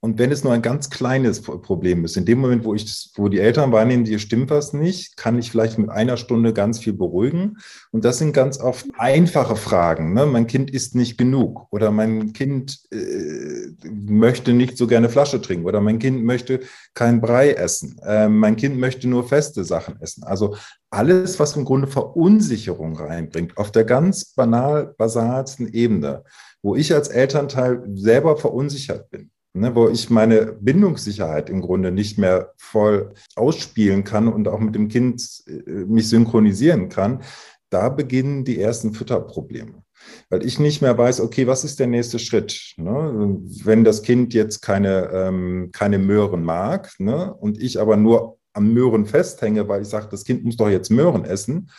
und 0.00 0.16
wenn 0.18 0.30
es 0.30 0.44
nur 0.44 0.52
ein 0.52 0.62
ganz 0.62 0.90
kleines 0.90 1.42
Problem 1.42 2.04
ist, 2.04 2.16
in 2.16 2.24
dem 2.24 2.38
Moment, 2.38 2.64
wo 2.64 2.72
ich, 2.72 3.10
wo 3.16 3.28
die 3.28 3.40
Eltern 3.40 3.72
wahrnehmen, 3.72 4.04
hier 4.04 4.20
stimmt 4.20 4.48
was 4.48 4.72
nicht, 4.72 5.16
kann 5.16 5.36
ich 5.36 5.50
vielleicht 5.50 5.76
mit 5.76 5.90
einer 5.90 6.16
Stunde 6.16 6.52
ganz 6.52 6.78
viel 6.78 6.92
beruhigen. 6.92 7.56
Und 7.90 8.04
das 8.04 8.18
sind 8.18 8.32
ganz 8.32 8.60
oft 8.60 8.86
einfache 8.96 9.56
Fragen. 9.56 10.14
Ne? 10.14 10.26
Mein 10.26 10.46
Kind 10.46 10.70
isst 10.70 10.94
nicht 10.94 11.18
genug 11.18 11.66
oder 11.72 11.90
mein 11.90 12.32
Kind 12.32 12.78
äh, 12.92 13.72
möchte 13.88 14.52
nicht 14.52 14.78
so 14.78 14.86
gerne 14.86 15.08
Flasche 15.08 15.42
trinken 15.42 15.66
oder 15.66 15.80
mein 15.80 15.98
Kind 15.98 16.24
möchte 16.24 16.60
kein 16.94 17.20
Brei 17.20 17.50
essen. 17.50 17.98
Äh, 18.04 18.28
mein 18.28 18.54
Kind 18.54 18.78
möchte 18.78 19.08
nur 19.08 19.26
feste 19.26 19.64
Sachen 19.64 20.00
essen. 20.00 20.22
Also 20.22 20.54
alles, 20.90 21.40
was 21.40 21.56
im 21.56 21.64
Grunde 21.64 21.88
Verunsicherung 21.88 22.96
reinbringt, 22.96 23.58
auf 23.58 23.72
der 23.72 23.82
ganz 23.82 24.26
banal, 24.26 24.94
basalsten 24.96 25.66
Ebene, 25.72 26.22
wo 26.62 26.76
ich 26.76 26.94
als 26.94 27.08
Elternteil 27.08 27.82
selber 27.94 28.36
verunsichert 28.36 29.10
bin 29.10 29.32
ne, 29.58 29.74
wo 29.74 29.88
ich 29.88 30.10
meine 30.10 30.56
Bindungssicherheit 30.60 31.50
im 31.50 31.60
Grunde 31.60 31.92
nicht 31.92 32.18
mehr 32.18 32.52
voll 32.56 33.12
ausspielen 33.36 34.04
kann 34.04 34.28
und 34.28 34.48
auch 34.48 34.60
mit 34.60 34.74
dem 34.74 34.88
Kind 34.88 35.42
äh, 35.46 35.84
mich 35.84 36.08
synchronisieren 36.08 36.88
kann, 36.88 37.22
da 37.70 37.88
beginnen 37.88 38.44
die 38.44 38.60
ersten 38.60 38.94
Fütterprobleme. 38.94 39.82
Weil 40.30 40.44
ich 40.44 40.58
nicht 40.58 40.80
mehr 40.80 40.96
weiß, 40.96 41.20
okay, 41.20 41.46
was 41.46 41.64
ist 41.64 41.80
der 41.80 41.86
nächste 41.86 42.18
Schritt? 42.18 42.74
Ne? 42.76 43.38
Wenn 43.64 43.84
das 43.84 44.02
Kind 44.02 44.32
jetzt 44.32 44.60
keine, 44.60 45.10
ähm, 45.12 45.70
keine 45.72 45.98
Möhren 45.98 46.44
mag 46.44 46.92
ne? 46.98 47.34
und 47.34 47.60
ich 47.60 47.80
aber 47.80 47.96
nur 47.96 48.38
am 48.52 48.72
Möhren 48.72 49.06
festhänge, 49.06 49.68
weil 49.68 49.82
ich 49.82 49.88
sage, 49.88 50.08
das 50.10 50.24
Kind 50.24 50.44
muss 50.44 50.56
doch 50.56 50.68
jetzt 50.68 50.90
Möhren 50.90 51.24
essen 51.24 51.70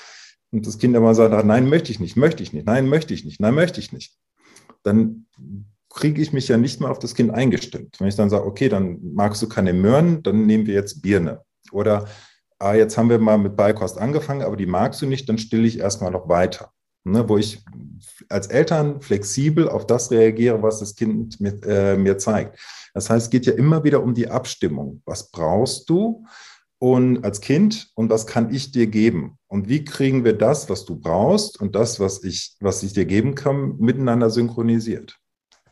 und 0.52 0.68
das 0.68 0.78
Kind 0.78 0.96
aber 0.96 1.14
sagt, 1.16 1.46
nein, 1.46 1.70
möchte 1.70 1.92
ich 1.92 2.00
nicht, 2.00 2.16
möchte 2.16 2.44
ich 2.44 2.54
nicht, 2.54 2.66
nein, 2.66 2.88
möchte 2.88 3.14
ich 3.14 3.26
nicht, 3.26 3.40
nein, 3.40 3.56
möchte 3.56 3.80
ich 3.80 3.92
nicht, 3.92 4.18
dann 4.84 5.26
kriege 6.00 6.22
ich 6.22 6.32
mich 6.32 6.48
ja 6.48 6.56
nicht 6.56 6.80
mehr 6.80 6.90
auf 6.90 7.00
das 7.00 7.14
Kind 7.14 7.32
eingestimmt. 7.32 8.00
Wenn 8.00 8.08
ich 8.08 8.16
dann 8.16 8.30
sage, 8.30 8.46
okay, 8.46 8.70
dann 8.70 9.00
magst 9.14 9.42
du 9.42 9.50
keine 9.50 9.74
Möhren, 9.74 10.24
dann 10.24 10.46
nehmen 10.46 10.66
wir 10.66 10.74
jetzt 10.74 11.02
Birne. 11.02 11.42
Oder 11.74 12.06
ah, 12.58 12.74
jetzt 12.74 12.98
haben 12.98 13.10
wir 13.10 13.20
mal 13.20 13.38
mit 13.38 13.58
Beikost 13.58 13.98
angefangen, 13.98 14.42
aber 14.42 14.56
die 14.56 14.66
magst 14.66 15.02
du 15.02 15.08
nicht, 15.08 15.28
dann 15.28 15.38
stille 15.38 15.68
ich 15.68 15.80
erstmal 15.80 16.12
noch 16.12 16.30
weiter. 16.30 16.72
Ne, 17.06 17.28
wo 17.28 17.38
ich 17.38 17.64
als 18.30 18.48
Eltern 18.48 19.02
flexibel 19.02 19.68
auf 19.70 19.88
das 19.88 20.12
reagiere, 20.12 20.62
was 20.62 20.80
das 20.80 20.96
Kind 20.96 21.40
mit, 21.40 21.66
äh, 21.66 21.98
mir 21.98 22.18
zeigt. 22.18 22.60
Das 22.94 23.10
heißt, 23.10 23.26
es 23.26 23.30
geht 23.30 23.46
ja 23.46 23.54
immer 23.54 23.84
wieder 23.84 24.04
um 24.04 24.14
die 24.14 24.30
Abstimmung. 24.30 25.02
Was 25.06 25.32
brauchst 25.32 25.90
du 25.90 26.26
und 26.78 27.24
als 27.24 27.42
Kind 27.42 27.90
und 27.96 28.10
was 28.10 28.28
kann 28.28 28.54
ich 28.54 28.72
dir 28.72 28.88
geben? 28.88 29.38
Und 29.48 29.70
wie 29.70 29.84
kriegen 29.84 30.24
wir 30.24 30.34
das, 30.34 30.70
was 30.70 30.86
du 30.86 30.98
brauchst 30.98 31.60
und 31.60 31.76
das, 31.76 32.00
was 32.00 32.24
ich, 32.24 32.56
was 32.60 32.84
ich 32.84 32.94
dir 32.94 33.06
geben 33.06 33.34
kann, 33.34 33.78
miteinander 33.80 34.30
synchronisiert? 34.30 35.20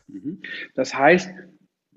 Mhm. 0.08 0.42
Das 0.74 0.94
heißt, 0.94 1.30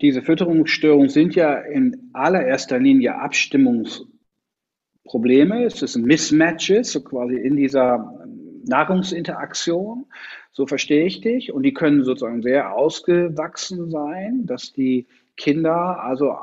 diese 0.01 0.21
Fütterungsstörungen 0.21 1.09
sind 1.09 1.35
ja 1.35 1.55
in 1.55 2.09
allererster 2.13 2.79
Linie 2.79 3.15
Abstimmungsprobleme. 3.15 5.65
Es 5.65 5.79
sind 5.79 6.05
Mismatches, 6.05 6.91
so 6.91 7.03
quasi 7.03 7.35
in 7.35 7.55
dieser 7.55 8.25
Nahrungsinteraktion. 8.65 10.05
So 10.51 10.65
verstehe 10.65 11.05
ich 11.05 11.21
dich. 11.21 11.53
Und 11.53 11.63
die 11.63 11.73
können 11.73 12.03
sozusagen 12.03 12.41
sehr 12.41 12.73
ausgewachsen 12.73 13.89
sein, 13.89 14.45
dass 14.45 14.73
die 14.73 15.07
Kinder, 15.37 16.03
also 16.03 16.35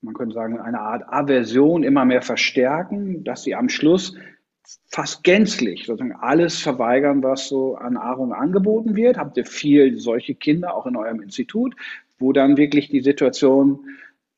man 0.00 0.14
könnte 0.14 0.34
sagen, 0.34 0.58
eine 0.58 0.80
Art 0.80 1.04
Aversion 1.08 1.82
immer 1.82 2.04
mehr 2.04 2.22
verstärken, 2.22 3.24
dass 3.24 3.42
sie 3.42 3.54
am 3.54 3.68
Schluss 3.68 4.16
fast 4.88 5.24
gänzlich 5.24 5.86
sozusagen 5.86 6.14
alles 6.20 6.60
verweigern, 6.60 7.22
was 7.22 7.48
so 7.48 7.76
an 7.76 7.94
Nahrung 7.94 8.32
angeboten 8.32 8.96
wird. 8.96 9.18
Habt 9.18 9.36
ihr 9.36 9.46
viel 9.46 9.98
solche 9.98 10.34
Kinder 10.34 10.74
auch 10.74 10.86
in 10.86 10.96
eurem 10.96 11.20
Institut, 11.20 11.74
wo 12.18 12.32
dann 12.32 12.56
wirklich 12.56 12.88
die 12.88 13.00
Situation 13.00 13.80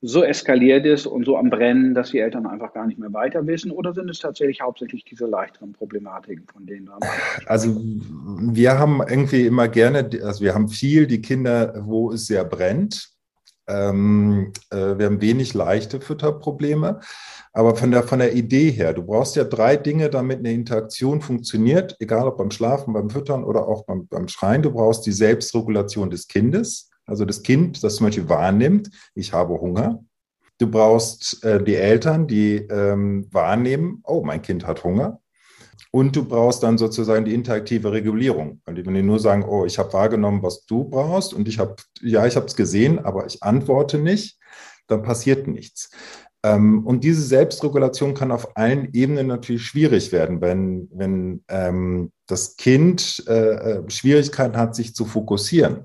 so 0.04 0.24
eskaliert 0.24 0.84
ist 0.84 1.06
und 1.06 1.24
so 1.24 1.36
am 1.36 1.48
Brennen, 1.48 1.94
dass 1.94 2.10
die 2.10 2.18
Eltern 2.18 2.46
einfach 2.46 2.72
gar 2.74 2.86
nicht 2.88 2.98
mehr 2.98 3.12
weiter 3.12 3.46
wissen? 3.46 3.70
Oder 3.70 3.94
sind 3.94 4.10
es 4.10 4.18
tatsächlich 4.18 4.60
hauptsächlich 4.60 5.04
diese 5.04 5.26
leichteren 5.26 5.72
Problematiken, 5.72 6.44
von 6.52 6.66
denen 6.66 6.86
da 6.86 6.98
Also 7.46 7.80
wir 7.80 8.78
haben 8.78 9.00
irgendwie 9.00 9.46
immer 9.46 9.68
gerne, 9.68 10.10
also 10.24 10.44
wir 10.44 10.54
haben 10.54 10.68
viel 10.68 11.06
die 11.06 11.22
Kinder, 11.22 11.84
wo 11.86 12.10
es 12.10 12.26
sehr 12.26 12.44
brennt. 12.44 13.11
Ähm, 13.68 14.52
äh, 14.70 14.98
wir 14.98 15.06
haben 15.06 15.20
wenig 15.20 15.54
leichte 15.54 16.00
Fütterprobleme. 16.00 17.00
Aber 17.54 17.76
von 17.76 17.90
der, 17.90 18.02
von 18.02 18.18
der 18.18 18.34
Idee 18.34 18.70
her, 18.70 18.94
du 18.94 19.02
brauchst 19.02 19.36
ja 19.36 19.44
drei 19.44 19.76
Dinge, 19.76 20.08
damit 20.08 20.38
eine 20.38 20.52
Interaktion 20.52 21.20
funktioniert, 21.20 21.96
egal 22.00 22.26
ob 22.26 22.38
beim 22.38 22.50
Schlafen, 22.50 22.94
beim 22.94 23.10
Füttern 23.10 23.44
oder 23.44 23.68
auch 23.68 23.84
beim, 23.84 24.06
beim 24.06 24.28
Schreien. 24.28 24.62
Du 24.62 24.72
brauchst 24.72 25.04
die 25.04 25.12
Selbstregulation 25.12 26.10
des 26.10 26.28
Kindes, 26.28 26.90
also 27.04 27.24
das 27.24 27.42
Kind, 27.42 27.84
das 27.84 27.96
zum 27.96 28.06
Beispiel 28.06 28.28
wahrnimmt, 28.28 28.90
ich 29.14 29.32
habe 29.32 29.60
Hunger. 29.60 30.02
Du 30.58 30.70
brauchst 30.70 31.44
äh, 31.44 31.62
die 31.62 31.74
Eltern, 31.74 32.26
die 32.26 32.56
ähm, 32.56 33.26
wahrnehmen, 33.30 34.00
oh, 34.04 34.22
mein 34.24 34.40
Kind 34.40 34.66
hat 34.66 34.84
Hunger. 34.84 35.20
Und 35.90 36.16
du 36.16 36.24
brauchst 36.24 36.62
dann 36.62 36.78
sozusagen 36.78 37.24
die 37.24 37.34
interaktive 37.34 37.92
Regulierung. 37.92 38.60
Weil 38.64 38.84
wenn 38.86 38.94
die 38.94 39.02
nur 39.02 39.18
sagen, 39.18 39.44
oh, 39.44 39.64
ich 39.66 39.78
habe 39.78 39.92
wahrgenommen, 39.92 40.42
was 40.42 40.64
du 40.66 40.84
brauchst 40.84 41.34
und 41.34 41.48
ich 41.48 41.58
habe, 41.58 41.76
ja, 42.00 42.26
ich 42.26 42.36
habe 42.36 42.46
es 42.46 42.56
gesehen, 42.56 42.98
aber 42.98 43.26
ich 43.26 43.42
antworte 43.42 43.98
nicht, 43.98 44.38
dann 44.86 45.02
passiert 45.02 45.46
nichts. 45.46 45.90
Ähm, 46.44 46.84
und 46.86 47.04
diese 47.04 47.22
Selbstregulation 47.22 48.14
kann 48.14 48.32
auf 48.32 48.56
allen 48.56 48.88
Ebenen 48.92 49.28
natürlich 49.28 49.62
schwierig 49.62 50.12
werden, 50.12 50.40
wenn, 50.40 50.88
wenn 50.92 51.44
ähm, 51.48 52.10
das 52.26 52.56
Kind 52.56 53.22
äh, 53.28 53.78
äh, 53.78 53.90
Schwierigkeiten 53.90 54.56
hat, 54.56 54.74
sich 54.74 54.94
zu 54.94 55.04
fokussieren. 55.04 55.84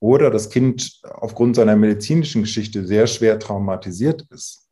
Oder 0.00 0.30
das 0.30 0.50
Kind 0.50 1.00
aufgrund 1.02 1.56
seiner 1.56 1.76
medizinischen 1.76 2.42
Geschichte 2.42 2.86
sehr 2.86 3.06
schwer 3.06 3.38
traumatisiert 3.38 4.26
ist. 4.30 4.67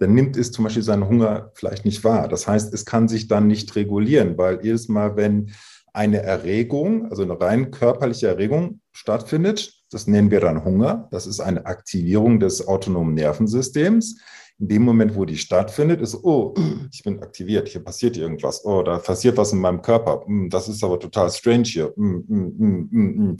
Dann 0.00 0.14
nimmt 0.14 0.36
es 0.36 0.50
zum 0.50 0.64
Beispiel 0.64 0.82
seinen 0.82 1.06
Hunger 1.06 1.52
vielleicht 1.54 1.84
nicht 1.84 2.02
wahr. 2.02 2.26
Das 2.26 2.48
heißt, 2.48 2.74
es 2.74 2.84
kann 2.84 3.06
sich 3.06 3.28
dann 3.28 3.46
nicht 3.46 3.76
regulieren, 3.76 4.36
weil 4.36 4.58
jedes 4.64 4.88
Mal, 4.88 5.16
wenn 5.16 5.52
eine 5.92 6.22
Erregung, 6.22 7.10
also 7.10 7.22
eine 7.22 7.40
rein 7.40 7.70
körperliche 7.70 8.28
Erregung 8.28 8.80
stattfindet, 8.92 9.74
das 9.90 10.06
nennen 10.06 10.30
wir 10.30 10.40
dann 10.40 10.64
Hunger. 10.64 11.08
Das 11.10 11.26
ist 11.26 11.40
eine 11.40 11.66
Aktivierung 11.66 12.40
des 12.40 12.66
autonomen 12.66 13.14
Nervensystems 13.14 14.16
in 14.60 14.68
dem 14.68 14.82
Moment, 14.82 15.16
wo 15.16 15.24
die 15.24 15.38
stattfindet, 15.38 16.02
ist, 16.02 16.14
oh, 16.22 16.54
ich 16.92 17.02
bin 17.02 17.20
aktiviert, 17.22 17.68
hier 17.68 17.82
passiert 17.82 18.16
irgendwas, 18.16 18.64
oh, 18.64 18.82
da 18.82 18.98
passiert 18.98 19.36
was 19.38 19.52
in 19.52 19.58
meinem 19.58 19.80
Körper, 19.80 20.22
hm, 20.26 20.50
das 20.50 20.68
ist 20.68 20.84
aber 20.84 21.00
total 21.00 21.30
strange 21.30 21.64
hier, 21.64 21.92
hm, 21.96 22.24
hm, 22.28 23.36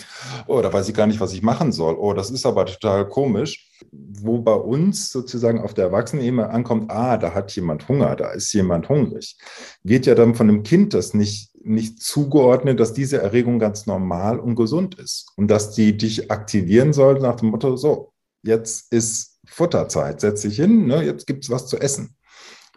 oh, 0.49 0.61
da 0.63 0.73
weiß 0.73 0.89
ich 0.89 0.95
gar 0.95 1.07
nicht, 1.07 1.21
was 1.21 1.35
ich 1.35 1.43
machen 1.43 1.73
soll, 1.73 1.95
oh, 1.95 2.15
das 2.15 2.31
ist 2.31 2.47
aber 2.47 2.65
total 2.67 3.07
komisch. 3.07 3.69
Wo 4.25 4.39
bei 4.39 4.55
uns 4.55 5.11
sozusagen 5.11 5.61
auf 5.61 5.75
der 5.75 5.87
Erwachsenenebene 5.87 6.49
ankommt, 6.51 6.91
ah, 6.91 7.17
da 7.17 7.35
hat 7.35 7.55
jemand 7.55 7.89
Hunger, 7.89 8.17
da 8.17 8.31
ist 8.31 8.53
jemand 8.53 8.89
hungrig, 8.89 9.37
wird 9.83 10.07
ja 10.07 10.15
dann 10.15 10.35
von 10.35 10.49
einem 10.49 10.63
Kind 10.63 10.95
das 10.95 11.15
nicht, 11.15 11.51
nicht 11.63 12.03
zugeordnet, 12.03 12.81
dass 12.81 12.93
diese 12.93 13.19
Erregung 13.21 13.59
ganz 13.59 13.87
normal 13.87 14.39
und 14.39 14.57
gesund 14.57 14.95
ist 14.97 15.33
und 15.37 15.49
dass 15.49 15.73
die 15.73 15.97
dich 15.97 16.31
aktivieren 16.31 16.93
soll 16.93 17.21
nach 17.21 17.37
dem 17.37 17.51
Motto, 17.51 17.77
so, 17.77 18.13
jetzt 18.43 18.93
ist 18.93 19.39
Futterzeit, 19.47 20.21
setz 20.21 20.43
dich 20.43 20.57
hin, 20.57 20.87
ne, 20.87 21.03
jetzt 21.03 21.27
gibt 21.27 21.45
es 21.45 21.51
was 21.51 21.67
zu 21.67 21.79
essen. 21.79 22.17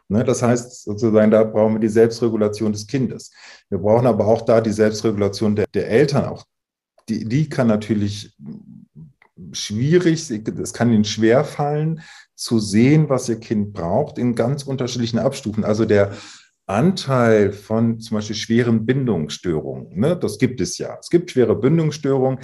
Ne, 0.09 0.23
das 0.23 0.43
heißt 0.43 0.83
sozusagen, 0.83 1.31
da 1.31 1.43
brauchen 1.43 1.75
wir 1.75 1.79
die 1.79 1.89
Selbstregulation 1.89 2.73
des 2.73 2.87
Kindes. 2.87 3.31
Wir 3.69 3.77
brauchen 3.77 4.05
aber 4.05 4.27
auch 4.27 4.41
da 4.41 4.59
die 4.59 4.71
Selbstregulation 4.71 5.55
der, 5.55 5.65
der 5.73 5.89
Eltern. 5.89 6.25
Auch 6.25 6.45
die, 7.09 7.25
die 7.25 7.49
kann 7.49 7.67
natürlich 7.67 8.35
schwierig, 9.51 10.29
es 10.29 10.73
kann 10.73 10.91
ihnen 10.91 11.05
schwer 11.05 11.43
fallen, 11.43 12.01
zu 12.35 12.59
sehen, 12.59 13.09
was 13.09 13.29
ihr 13.29 13.39
Kind 13.39 13.73
braucht, 13.73 14.17
in 14.17 14.35
ganz 14.35 14.63
unterschiedlichen 14.63 15.19
Abstufen. 15.19 15.63
Also 15.63 15.85
der 15.85 16.11
Anteil 16.65 17.51
von 17.51 17.99
zum 17.99 18.15
Beispiel 18.15 18.35
schweren 18.35 18.85
Bindungsstörungen, 18.85 19.99
ne, 19.99 20.15
das 20.15 20.37
gibt 20.37 20.61
es 20.61 20.77
ja. 20.77 20.97
Es 20.99 21.09
gibt 21.09 21.31
schwere 21.31 21.55
Bindungsstörungen. 21.55 22.39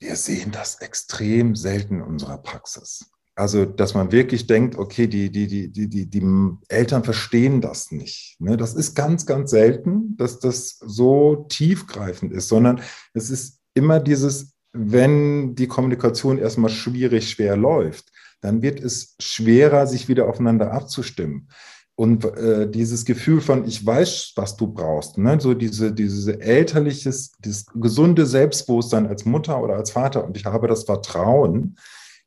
Wir 0.00 0.16
sehen 0.16 0.50
das 0.52 0.80
extrem 0.80 1.54
selten 1.56 1.96
in 1.96 2.02
unserer 2.02 2.38
Praxis. 2.38 3.10
Also, 3.34 3.64
dass 3.64 3.94
man 3.94 4.12
wirklich 4.12 4.46
denkt, 4.46 4.76
okay, 4.76 5.06
die, 5.06 5.30
die, 5.30 5.46
die, 5.46 5.88
die, 5.88 6.06
die, 6.10 6.22
Eltern 6.68 7.04
verstehen 7.04 7.60
das 7.60 7.90
nicht. 7.90 8.36
Ne? 8.38 8.56
Das 8.56 8.74
ist 8.74 8.94
ganz, 8.94 9.24
ganz 9.24 9.50
selten, 9.50 10.16
dass 10.16 10.40
das 10.40 10.78
so 10.78 11.46
tiefgreifend 11.48 12.32
ist, 12.32 12.48
sondern 12.48 12.82
es 13.14 13.30
ist 13.30 13.60
immer 13.74 13.98
dieses, 13.98 14.52
wenn 14.72 15.54
die 15.54 15.66
Kommunikation 15.66 16.38
erstmal 16.38 16.70
schwierig, 16.70 17.30
schwer 17.30 17.56
läuft, 17.56 18.12
dann 18.40 18.62
wird 18.62 18.80
es 18.80 19.16
schwerer, 19.20 19.86
sich 19.86 20.08
wieder 20.08 20.28
aufeinander 20.28 20.72
abzustimmen. 20.72 21.48
Und 21.94 22.24
äh, 22.24 22.70
dieses 22.70 23.04
Gefühl 23.04 23.42
von, 23.42 23.66
ich 23.66 23.84
weiß, 23.84 24.32
was 24.36 24.56
du 24.56 24.68
brauchst, 24.68 25.18
ne? 25.18 25.38
so 25.38 25.52
diese, 25.52 25.92
diese 25.92 26.40
elterliches, 26.40 27.32
dieses 27.44 27.66
gesunde 27.74 28.24
Selbstbewusstsein 28.24 29.06
als 29.06 29.26
Mutter 29.26 29.62
oder 29.62 29.74
als 29.76 29.90
Vater 29.90 30.24
und 30.24 30.36
ich 30.36 30.46
habe 30.46 30.66
das 30.66 30.84
Vertrauen, 30.84 31.76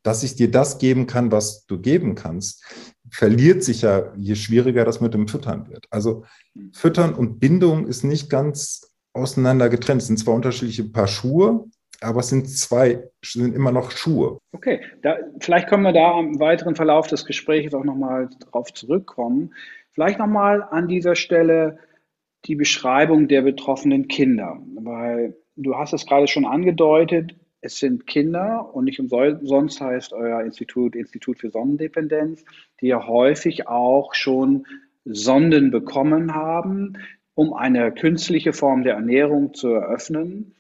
dass 0.03 0.21
ich 0.21 0.35
dir 0.35 0.51
das 0.51 0.77
geben 0.77 1.07
kann, 1.07 1.31
was 1.31 1.65
du 1.65 1.79
geben 1.79 2.13
kannst, 2.13 2.63
verliert 3.09 3.63
sich 3.63 3.81
ja, 3.81 4.13
je 4.15 4.35
schwieriger 4.35 4.85
das 4.85 5.01
mit 5.01 5.13
dem 5.15 5.27
Füttern 5.27 5.67
wird. 5.69 5.85
Also 5.89 6.25
Füttern 6.73 7.15
und 7.15 7.39
Bindung 7.39 7.87
ist 7.87 8.03
nicht 8.03 8.29
ganz 8.29 8.91
auseinander 9.13 9.69
getrennt. 9.69 10.01
Es 10.01 10.07
sind 10.07 10.19
zwar 10.19 10.35
unterschiedliche 10.35 10.83
Paar 10.83 11.07
Schuhe, 11.07 11.65
aber 12.01 12.19
es 12.19 12.29
sind 12.29 12.49
zwei, 12.49 13.03
sind 13.23 13.55
immer 13.55 13.71
noch 13.71 13.91
Schuhe. 13.91 14.39
Okay, 14.51 14.81
da, 15.01 15.17
vielleicht 15.39 15.67
können 15.67 15.83
wir 15.83 15.93
da 15.93 16.19
im 16.19 16.39
weiteren 16.39 16.75
Verlauf 16.75 17.07
des 17.07 17.25
Gesprächs 17.25 17.73
auch 17.73 17.83
nochmal 17.83 18.29
drauf 18.51 18.73
zurückkommen. 18.73 19.53
Vielleicht 19.91 20.19
nochmal 20.19 20.63
an 20.63 20.87
dieser 20.87 21.15
Stelle 21.15 21.77
die 22.45 22.55
Beschreibung 22.55 23.27
der 23.27 23.41
betroffenen 23.41 24.07
Kinder, 24.07 24.59
weil 24.75 25.37
du 25.55 25.75
hast 25.75 25.93
es 25.93 26.05
gerade 26.05 26.27
schon 26.27 26.45
angedeutet, 26.45 27.35
es 27.61 27.77
sind 27.77 28.07
Kinder 28.07 28.75
und 28.75 28.83
nicht 28.83 28.99
umsonst 28.99 29.79
heißt 29.79 30.11
euer 30.11 30.41
Institut 30.41 30.95
Institut 30.95 31.39
für 31.39 31.49
Sonnendependenz, 31.49 32.43
die 32.81 32.87
ja 32.87 33.07
häufig 33.07 33.69
auch 33.69 34.13
schon 34.13 34.65
Sonden 35.05 35.71
bekommen 35.71 36.35
haben, 36.35 36.97
um 37.35 37.53
eine 37.53 37.93
künstliche 37.93 38.51
Form 38.51 38.83
der 38.83 38.95
Ernährung 38.95 39.53
zu 39.53 39.69
eröffnen. 39.69 40.55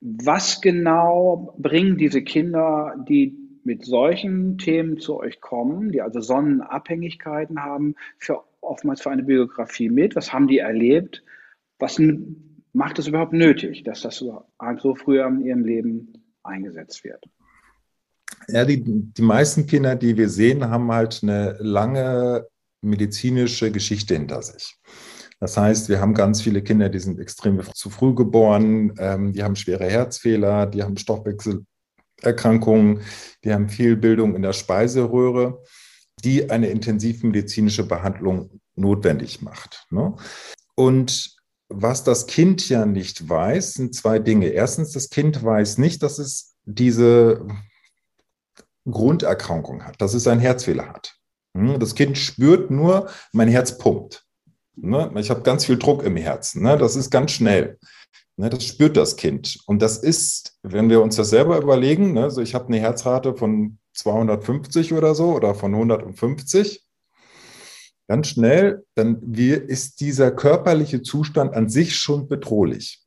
Was 0.00 0.60
genau 0.60 1.54
bringen 1.58 1.98
diese 1.98 2.22
Kinder, 2.22 2.94
die 3.08 3.36
mit 3.64 3.84
solchen 3.84 4.56
Themen 4.56 4.98
zu 4.98 5.18
euch 5.18 5.40
kommen, 5.40 5.92
die 5.92 6.00
also 6.00 6.20
Sonnenabhängigkeiten 6.20 7.62
haben, 7.62 7.94
für, 8.18 8.42
oftmals 8.62 9.02
für 9.02 9.10
eine 9.10 9.24
Biografie 9.24 9.90
mit? 9.90 10.16
Was 10.16 10.32
haben 10.32 10.48
die 10.48 10.58
erlebt? 10.58 11.22
Was 11.78 12.00
macht 12.72 12.98
es 12.98 13.08
überhaupt 13.08 13.34
nötig, 13.34 13.84
dass 13.84 14.00
das 14.00 14.16
so, 14.16 14.42
so 14.78 14.94
früh 14.94 15.22
in 15.22 15.44
ihrem 15.44 15.64
Leben 15.64 16.12
eingesetzt 16.42 17.04
wird? 17.04 17.22
Ja, 18.48 18.64
die, 18.64 18.82
die 18.82 19.22
meisten 19.22 19.66
Kinder, 19.66 19.96
die 19.96 20.16
wir 20.16 20.28
sehen, 20.28 20.64
haben 20.64 20.90
halt 20.90 21.20
eine 21.22 21.56
lange 21.60 22.46
medizinische 22.80 23.70
Geschichte 23.70 24.14
hinter 24.14 24.40
sich. 24.42 24.76
Das 25.40 25.56
heißt, 25.56 25.88
wir 25.88 26.00
haben 26.00 26.12
ganz 26.12 26.42
viele 26.42 26.60
Kinder, 26.62 26.90
die 26.90 26.98
sind 26.98 27.18
extrem 27.18 27.62
zu 27.74 27.88
früh 27.88 28.14
geboren, 28.14 28.92
ähm, 28.98 29.32
die 29.32 29.42
haben 29.42 29.56
schwere 29.56 29.86
Herzfehler, 29.86 30.66
die 30.66 30.82
haben 30.82 30.98
Stoffwechselerkrankungen, 30.98 33.00
die 33.42 33.52
haben 33.52 33.70
Fehlbildung 33.70 34.36
in 34.36 34.42
der 34.42 34.52
Speiseröhre, 34.52 35.62
die 36.22 36.50
eine 36.50 36.68
intensivmedizinische 36.68 37.88
Behandlung 37.88 38.60
notwendig 38.76 39.40
macht. 39.40 39.86
Ne? 39.90 40.14
Und 40.74 41.34
was 41.70 42.04
das 42.04 42.26
Kind 42.26 42.68
ja 42.68 42.84
nicht 42.84 43.26
weiß, 43.28 43.74
sind 43.74 43.94
zwei 43.94 44.18
Dinge. 44.18 44.48
Erstens, 44.48 44.92
das 44.92 45.08
Kind 45.08 45.42
weiß 45.42 45.78
nicht, 45.78 46.02
dass 46.02 46.18
es 46.18 46.56
diese 46.64 47.46
Grunderkrankung 48.90 49.84
hat, 49.84 50.02
dass 50.02 50.12
es 50.12 50.26
einen 50.26 50.40
Herzfehler 50.40 50.88
hat. 50.88 51.14
Hm, 51.56 51.78
das 51.78 51.94
Kind 51.94 52.18
spürt 52.18 52.70
nur, 52.70 53.08
mein 53.32 53.48
Herz 53.48 53.78
pumpt. 53.78 54.26
Ne, 54.82 55.10
ich 55.16 55.30
habe 55.30 55.42
ganz 55.42 55.66
viel 55.66 55.78
Druck 55.78 56.02
im 56.02 56.16
Herzen. 56.16 56.62
Ne, 56.62 56.78
das 56.78 56.96
ist 56.96 57.10
ganz 57.10 57.32
schnell. 57.32 57.78
Ne, 58.36 58.48
das 58.50 58.64
spürt 58.64 58.96
das 58.96 59.16
Kind. 59.16 59.58
Und 59.66 59.82
das 59.82 59.98
ist, 59.98 60.58
wenn 60.62 60.88
wir 60.88 61.02
uns 61.02 61.16
das 61.16 61.30
selber 61.30 61.58
überlegen, 61.58 62.16
also 62.18 62.40
ich 62.40 62.54
habe 62.54 62.66
eine 62.68 62.80
Herzrate 62.80 63.34
von 63.34 63.78
250 63.94 64.94
oder 64.94 65.14
so 65.14 65.34
oder 65.34 65.54
von 65.54 65.74
150 65.74 66.86
ganz 68.08 68.26
schnell, 68.26 68.84
dann 68.96 69.22
ist 69.34 70.00
dieser 70.00 70.32
körperliche 70.32 71.02
Zustand 71.02 71.54
an 71.54 71.68
sich 71.68 71.96
schon 71.96 72.26
bedrohlich. 72.26 73.04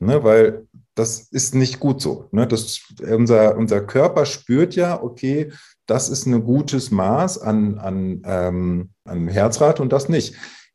Ne, 0.00 0.22
weil 0.22 0.66
das 0.94 1.28
ist 1.30 1.54
nicht 1.54 1.80
gut 1.80 2.02
so. 2.02 2.28
Ne? 2.30 2.46
Das, 2.46 2.80
unser, 3.00 3.56
unser 3.56 3.80
Körper 3.80 4.26
spürt 4.26 4.74
ja, 4.76 5.02
okay, 5.02 5.52
das 5.86 6.08
ist 6.08 6.26
ein 6.26 6.44
gutes 6.44 6.90
Maß 6.90 7.38
an, 7.38 7.78
an, 7.78 8.22
ähm, 8.24 8.90
an 9.04 9.28
Herzrate 9.28 9.82
und 9.82 9.92
das 9.92 10.08
nicht. 10.08 10.34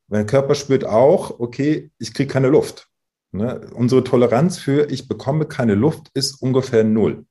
Mein 0.09 0.25
Körper 0.25 0.55
spürt 0.55 0.85
auch, 0.85 1.39
okay, 1.39 1.91
ich 1.99 2.13
kriege 2.13 2.31
keine 2.31 2.49
Luft. 2.49 2.89
Ne? 3.31 3.69
Unsere 3.73 4.03
Toleranz 4.03 4.57
für 4.57 4.89
ich 4.89 5.07
bekomme 5.07 5.45
keine 5.45 5.75
Luft 5.75 6.09
ist 6.13 6.41
ungefähr 6.41 6.83
null. 6.83 7.25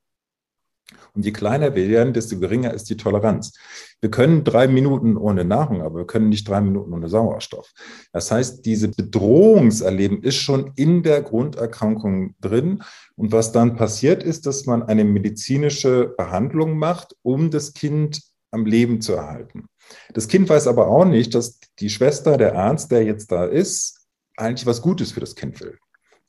Und 1.14 1.24
je 1.24 1.32
kleiner 1.32 1.74
wir 1.74 1.88
werden, 1.88 2.12
desto 2.12 2.38
geringer 2.38 2.72
ist 2.72 2.88
die 2.88 2.96
Toleranz. 2.96 3.58
Wir 4.00 4.10
können 4.10 4.44
drei 4.44 4.68
Minuten 4.68 5.16
ohne 5.16 5.44
Nahrung, 5.44 5.82
aber 5.82 5.98
wir 5.98 6.06
können 6.06 6.28
nicht 6.28 6.48
drei 6.48 6.60
Minuten 6.60 6.92
ohne 6.92 7.08
Sauerstoff. 7.08 7.72
Das 8.12 8.30
heißt, 8.30 8.64
diese 8.64 8.88
Bedrohungserleben 8.88 10.22
ist 10.22 10.36
schon 10.36 10.72
in 10.76 11.02
der 11.02 11.22
Grunderkrankung 11.22 12.36
drin. 12.40 12.82
Und 13.16 13.32
was 13.32 13.50
dann 13.50 13.74
passiert 13.74 14.22
ist, 14.22 14.46
dass 14.46 14.66
man 14.66 14.84
eine 14.84 15.04
medizinische 15.04 16.14
Behandlung 16.16 16.78
macht, 16.78 17.16
um 17.22 17.50
das 17.50 17.72
Kind 17.72 18.22
am 18.52 18.64
Leben 18.64 19.00
zu 19.00 19.14
erhalten. 19.14 19.66
Das 20.14 20.28
Kind 20.28 20.48
weiß 20.48 20.66
aber 20.66 20.88
auch 20.88 21.04
nicht, 21.04 21.34
dass 21.34 21.60
die 21.78 21.90
Schwester, 21.90 22.36
der 22.36 22.56
Arzt, 22.56 22.90
der 22.90 23.04
jetzt 23.04 23.30
da 23.30 23.44
ist, 23.44 24.06
eigentlich 24.36 24.66
was 24.66 24.82
Gutes 24.82 25.12
für 25.12 25.20
das 25.20 25.34
Kind 25.34 25.60
will. 25.60 25.78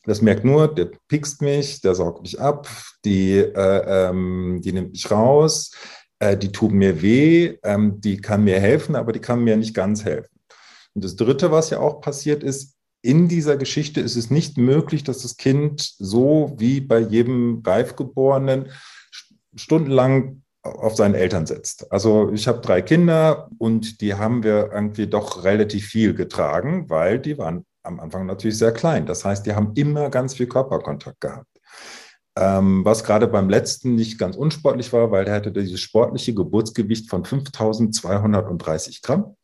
Das 0.05 0.21
merkt 0.21 0.45
nur, 0.45 0.73
der 0.73 0.91
pickst 1.07 1.41
mich, 1.41 1.81
der 1.81 1.93
saugt 1.95 2.21
mich 2.21 2.39
ab, 2.39 2.67
die, 3.05 3.37
äh, 3.37 4.09
ähm, 4.09 4.61
die 4.63 4.71
nimmt 4.71 4.91
mich 4.91 5.11
raus, 5.11 5.71
äh, 6.19 6.37
die 6.37 6.51
tut 6.51 6.71
mir 6.71 7.01
weh, 7.01 7.57
ähm, 7.63 7.99
die 8.01 8.17
kann 8.17 8.43
mir 8.43 8.59
helfen, 8.59 8.95
aber 8.95 9.11
die 9.11 9.19
kann 9.19 9.43
mir 9.43 9.57
nicht 9.57 9.73
ganz 9.73 10.05
helfen. 10.05 10.39
Und 10.93 11.03
das 11.03 11.15
Dritte, 11.15 11.51
was 11.51 11.69
ja 11.69 11.79
auch 11.79 12.01
passiert 12.01 12.43
ist, 12.43 12.75
in 13.01 13.27
dieser 13.27 13.55
Geschichte 13.55 14.01
ist 14.01 14.17
es 14.17 14.29
nicht 14.29 14.57
möglich, 14.57 15.03
dass 15.03 15.21
das 15.21 15.37
Kind 15.37 15.81
so 15.99 16.55
wie 16.57 16.81
bei 16.81 16.99
jedem 16.99 17.61
Reifgeborenen 17.65 18.71
stundenlang 19.55 20.43
auf 20.63 20.95
seinen 20.95 21.15
Eltern 21.15 21.45
setzt. 21.45 21.91
Also 21.91 22.31
ich 22.33 22.47
habe 22.47 22.59
drei 22.59 22.81
Kinder 22.81 23.49
und 23.57 24.01
die 24.01 24.15
haben 24.15 24.43
wir 24.43 24.71
irgendwie 24.73 25.07
doch 25.07 25.43
relativ 25.43 25.87
viel 25.87 26.13
getragen, 26.13 26.89
weil 26.89 27.19
die 27.19 27.37
waren 27.37 27.65
am 27.83 27.99
Anfang 27.99 28.25
natürlich 28.25 28.57
sehr 28.57 28.73
klein. 28.73 29.05
Das 29.05 29.23
heißt, 29.23 29.45
die 29.45 29.53
haben 29.53 29.71
immer 29.75 30.09
ganz 30.09 30.35
viel 30.35 30.47
Körperkontakt 30.47 31.21
gehabt. 31.21 31.47
Ähm, 32.37 32.85
was 32.85 33.03
gerade 33.03 33.27
beim 33.27 33.49
letzten 33.49 33.95
nicht 33.95 34.17
ganz 34.17 34.35
unsportlich 34.35 34.93
war, 34.93 35.11
weil 35.11 35.25
der 35.25 35.35
hatte 35.35 35.51
dieses 35.51 35.79
sportliche 35.79 36.33
Geburtsgewicht 36.33 37.09
von 37.09 37.25
5230 37.25 39.01
Gramm 39.01 39.35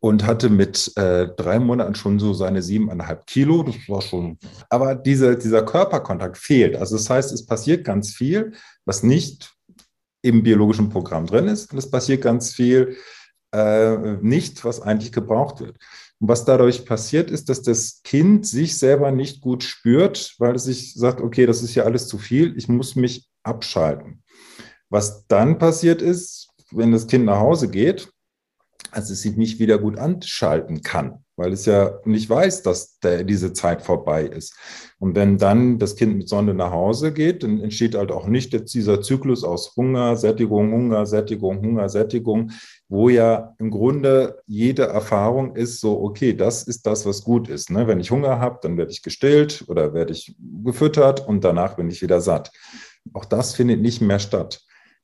und 0.00 0.24
hatte 0.24 0.50
mit 0.50 0.92
äh, 0.96 1.28
drei 1.36 1.58
Monaten 1.58 1.94
schon 1.94 2.18
so 2.18 2.32
seine 2.32 2.62
siebeneinhalb 2.62 3.26
Kilo. 3.26 3.62
Das 3.62 3.76
war 3.88 4.02
schon. 4.02 4.38
Aber 4.68 4.94
diese, 4.94 5.36
dieser 5.36 5.62
Körperkontakt 5.62 6.38
fehlt. 6.38 6.76
Also 6.76 6.96
das 6.96 7.08
heißt, 7.08 7.32
es 7.32 7.46
passiert 7.46 7.84
ganz 7.84 8.14
viel, 8.14 8.52
was 8.84 9.02
nicht 9.02 9.52
im 10.22 10.42
biologischen 10.42 10.88
Programm 10.88 11.26
drin 11.26 11.48
ist. 11.48 11.72
Und 11.72 11.78
es 11.78 11.90
passiert 11.90 12.22
ganz 12.22 12.52
viel 12.52 12.96
äh, 13.52 14.16
nicht, 14.20 14.64
was 14.64 14.80
eigentlich 14.80 15.12
gebraucht 15.12 15.60
wird. 15.60 15.76
Und 16.20 16.28
was 16.28 16.44
dadurch 16.44 16.84
passiert, 16.84 17.30
ist, 17.30 17.48
dass 17.48 17.62
das 17.62 18.02
Kind 18.04 18.46
sich 18.46 18.76
selber 18.76 19.10
nicht 19.10 19.40
gut 19.40 19.64
spürt, 19.64 20.34
weil 20.38 20.54
es 20.54 20.64
sich 20.64 20.94
sagt, 20.94 21.20
okay, 21.20 21.46
das 21.46 21.62
ist 21.62 21.74
ja 21.74 21.84
alles 21.84 22.08
zu 22.08 22.18
viel, 22.18 22.56
ich 22.56 22.68
muss 22.68 22.94
mich 22.94 23.28
abschalten. 23.42 24.22
Was 24.90 25.26
dann 25.26 25.58
passiert 25.58 26.02
ist, 26.02 26.50
wenn 26.70 26.92
das 26.92 27.06
Kind 27.06 27.24
nach 27.24 27.38
Hause 27.38 27.68
geht, 27.68 28.12
als 28.90 29.10
es 29.10 29.22
sich 29.22 29.36
nicht 29.36 29.58
wieder 29.58 29.78
gut 29.78 29.98
anschalten 29.98 30.82
kann, 30.82 31.24
weil 31.40 31.54
es 31.54 31.64
ja 31.64 31.98
nicht 32.04 32.28
weiß, 32.28 32.62
dass 32.62 32.98
der, 32.98 33.24
diese 33.24 33.54
Zeit 33.54 33.80
vorbei 33.80 34.24
ist. 34.24 34.54
Und 34.98 35.16
wenn 35.16 35.38
dann 35.38 35.78
das 35.78 35.96
Kind 35.96 36.18
mit 36.18 36.28
Sonne 36.28 36.52
nach 36.52 36.70
Hause 36.70 37.14
geht, 37.14 37.42
dann 37.42 37.60
entsteht 37.60 37.94
halt 37.94 38.12
auch 38.12 38.26
nicht 38.26 38.52
jetzt 38.52 38.74
dieser 38.74 39.00
Zyklus 39.00 39.42
aus 39.42 39.74
Hunger, 39.74 40.16
Sättigung, 40.16 40.70
Hunger, 40.70 41.06
Sättigung, 41.06 41.62
Hunger, 41.62 41.88
Sättigung, 41.88 42.50
wo 42.90 43.08
ja 43.08 43.54
im 43.58 43.70
Grunde 43.70 44.42
jede 44.46 44.82
Erfahrung 44.82 45.56
ist 45.56 45.80
so, 45.80 46.02
okay, 46.02 46.34
das 46.34 46.64
ist 46.64 46.86
das, 46.86 47.06
was 47.06 47.24
gut 47.24 47.48
ist. 47.48 47.70
Ne? 47.70 47.86
Wenn 47.86 48.00
ich 48.00 48.10
Hunger 48.10 48.38
habe, 48.38 48.58
dann 48.60 48.76
werde 48.76 48.92
ich 48.92 49.02
gestillt 49.02 49.64
oder 49.66 49.94
werde 49.94 50.12
ich 50.12 50.36
gefüttert 50.62 51.26
und 51.26 51.42
danach 51.42 51.76
bin 51.76 51.88
ich 51.88 52.02
wieder 52.02 52.20
satt. 52.20 52.52
Auch 53.14 53.24
das 53.24 53.54
findet 53.54 53.80
nicht 53.80 54.02
mehr 54.02 54.18
statt. 54.18 54.60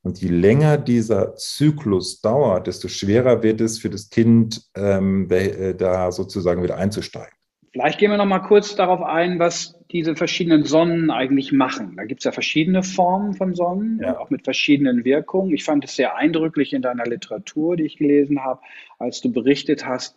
Und 0.07 0.21
je 0.21 0.29
länger 0.29 0.79
dieser 0.79 1.35
Zyklus 1.35 2.21
dauert, 2.21 2.69
desto 2.69 2.87
schwerer 2.87 3.43
wird 3.43 3.61
es 3.61 3.81
für 3.81 3.91
das 3.91 4.09
Kind, 4.09 4.63
ähm, 4.77 5.29
äh, 5.33 5.75
da 5.75 6.13
sozusagen 6.13 6.63
wieder 6.63 6.77
einzusteigen. 6.77 7.33
Vielleicht 7.73 7.99
gehen 7.99 8.13
wir 8.13 8.17
noch 8.17 8.25
mal 8.25 8.39
kurz 8.39 8.77
darauf 8.77 9.03
ein, 9.03 9.41
was 9.41 9.83
diese 9.91 10.15
verschiedenen 10.15 10.63
Sonnen 10.63 11.11
eigentlich 11.11 11.51
machen. 11.51 11.95
Da 11.97 12.05
gibt 12.05 12.21
es 12.21 12.25
ja 12.25 12.31
verschiedene 12.31 12.85
Formen 12.85 13.35
von 13.35 13.57
Sonnen, 13.57 13.99
ja. 14.01 14.17
auch 14.17 14.31
mit 14.31 14.45
verschiedenen 14.45 15.05
Wirkungen. 15.05 15.53
Ich 15.53 15.65
fand 15.65 15.85
es 15.85 15.97
sehr 15.97 16.15
eindrücklich 16.15 16.73
in 16.73 16.83
deiner 16.83 17.05
Literatur, 17.05 17.75
die 17.75 17.87
ich 17.87 17.97
gelesen 17.97 18.45
habe, 18.45 18.61
als 19.01 19.21
du 19.21 19.33
berichtet 19.33 19.87
hast, 19.87 20.17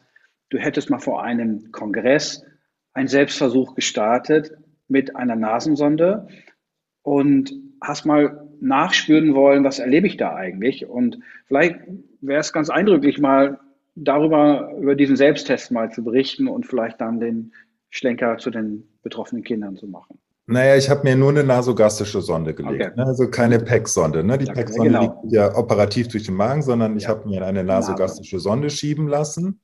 du 0.50 0.60
hättest 0.60 0.92
mal 0.92 1.00
vor 1.00 1.24
einem 1.24 1.72
Kongress 1.72 2.46
einen 2.94 3.08
Selbstversuch 3.08 3.74
gestartet 3.74 4.52
mit 4.88 5.16
einer 5.16 5.36
Nasensonde 5.36 6.28
und 7.02 7.69
hast 7.82 8.06
mal 8.06 8.48
nachspüren 8.62 9.34
wollen, 9.36 9.64
was 9.64 9.80
erlebe 9.80 10.08
ich 10.08 10.18
da 10.18 10.36
eigentlich? 10.36 10.88
Und 10.88 11.20
vielleicht 11.48 11.80
wäre 12.22 12.40
es 12.40 12.54
ganz 12.54 12.70
eindrücklich, 12.70 13.20
mal 13.20 13.60
darüber, 13.96 14.72
über 14.80 14.96
diesen 14.96 15.16
Selbsttest 15.16 15.72
mal 15.72 15.92
zu 15.92 16.04
berichten 16.04 16.48
und 16.48 16.66
vielleicht 16.66 17.02
dann 17.02 17.20
den 17.20 17.54
Schlenker 17.90 18.38
zu 18.38 18.50
den 18.50 18.88
betroffenen 19.04 19.44
Kindern 19.44 19.76
zu 19.76 19.88
machen. 19.88 20.20
Naja, 20.46 20.76
ich 20.76 20.90
habe 20.90 21.04
mir 21.04 21.16
nur 21.16 21.30
eine 21.30 21.44
nasogastrische 21.44 22.22
Sonde 22.22 22.56
gelegt, 22.56 22.82
okay. 22.82 22.96
ne? 22.96 23.06
also 23.06 23.30
keine 23.30 23.60
PEC-Sonde. 23.60 24.24
Ne? 24.24 24.38
Die 24.40 24.46
ja, 24.46 24.54
PEC-Sonde 24.54 24.90
genau. 24.90 25.02
liegt 25.02 25.34
ja 25.34 25.56
operativ 25.56 26.08
durch 26.08 26.24
den 26.24 26.34
Magen, 26.34 26.64
sondern 26.64 26.98
ich 26.98 27.04
ja. 27.04 27.10
habe 27.10 27.30
mir 27.30 27.46
eine 27.46 27.64
nasogastrische 27.64 28.40
Sonde 28.40 28.72
schieben 28.72 29.08
lassen 29.08 29.62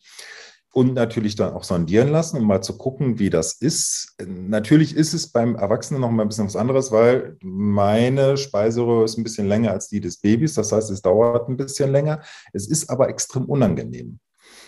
und 0.76 0.94
natürlich 0.94 1.38
dann 1.38 1.54
auch 1.54 1.64
sondieren 1.64 2.10
lassen, 2.10 2.38
um 2.38 2.48
mal 2.48 2.62
zu 2.62 2.78
gucken, 2.78 3.18
wie 3.18 3.30
das 3.30 3.54
ist. 3.54 4.14
Natürlich 4.28 4.94
ist 4.94 5.14
es 5.14 5.32
beim 5.32 5.56
Erwachsenen 5.56 6.02
noch 6.02 6.12
mal 6.12 6.24
ein 6.24 6.28
bisschen 6.28 6.48
was 6.48 6.58
anderes, 6.58 6.92
weil 6.92 7.38
meine 7.42 8.36
Speiseröhre 8.36 9.06
ist 9.06 9.18
ein 9.18 9.24
bisschen 9.24 9.48
länger 9.48 9.72
als 9.72 9.88
die 9.88 10.02
des 10.02 10.18
Babys. 10.18 10.54
Das 10.54 10.74
heißt, 10.74 10.92
es 10.92 11.02
dauert 11.02 11.48
ein 11.48 11.56
bisschen 11.56 11.94
länger. 11.94 12.22
Es 12.52 12.68
ist 12.68 12.90
aber 12.90 13.08
extrem 13.08 13.46
unangenehm. 13.46 14.20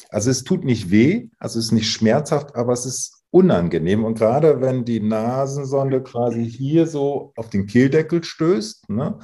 Also 0.10 0.32
es 0.32 0.46
tut 0.46 0.64
nicht 0.64 0.92
weh, 0.92 1.28
also 1.40 1.60
es 1.60 1.66
ist 1.66 1.72
nicht 1.74 1.92
schmerzhaft, 1.92 2.56
aber 2.56 2.72
es 2.72 2.86
ist 2.86 3.24
unangenehm. 3.30 4.06
Und 4.06 4.18
gerade 4.18 4.62
wenn 4.62 4.86
die 4.86 5.02
Nasensonde 5.02 6.02
quasi 6.04 6.50
hier 6.50 6.88
so 6.88 7.34
auf 7.36 7.50
den 7.50 7.66
Kehldeckel 7.66 8.24
stößt, 8.24 8.90
ne, 8.92 9.20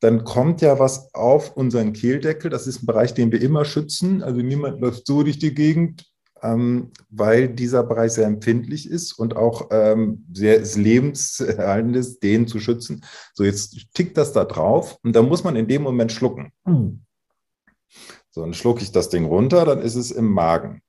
dann 0.00 0.24
kommt 0.24 0.60
ja 0.60 0.78
was 0.78 1.14
auf 1.14 1.56
unseren 1.56 1.94
Kehldeckel. 1.94 2.50
Das 2.50 2.66
ist 2.66 2.82
ein 2.82 2.86
Bereich, 2.86 3.14
den 3.14 3.32
wir 3.32 3.40
immer 3.40 3.64
schützen. 3.64 4.22
Also 4.22 4.42
niemand 4.42 4.82
läuft 4.82 5.06
so 5.06 5.22
durch 5.22 5.38
die 5.38 5.54
Gegend, 5.54 6.04
ähm, 6.46 6.92
weil 7.10 7.48
dieser 7.48 7.82
Bereich 7.82 8.12
sehr 8.12 8.26
empfindlich 8.26 8.88
ist 8.88 9.12
und 9.12 9.36
auch 9.36 9.68
ähm, 9.70 10.26
sehr 10.32 10.60
lebenserhaltend 10.60 11.96
ist, 11.96 12.22
den 12.22 12.46
zu 12.46 12.60
schützen. 12.60 13.04
So, 13.34 13.44
jetzt 13.44 13.76
tickt 13.94 14.16
das 14.16 14.32
da 14.32 14.44
drauf 14.44 14.98
und 15.02 15.14
dann 15.14 15.28
muss 15.28 15.44
man 15.44 15.56
in 15.56 15.68
dem 15.68 15.82
Moment 15.82 16.12
schlucken. 16.12 16.52
So, 18.30 18.42
dann 18.42 18.54
schlucke 18.54 18.82
ich 18.82 18.92
das 18.92 19.08
Ding 19.08 19.24
runter, 19.24 19.64
dann 19.64 19.80
ist 19.80 19.94
es 19.94 20.10
im 20.10 20.26
Magen. 20.26 20.82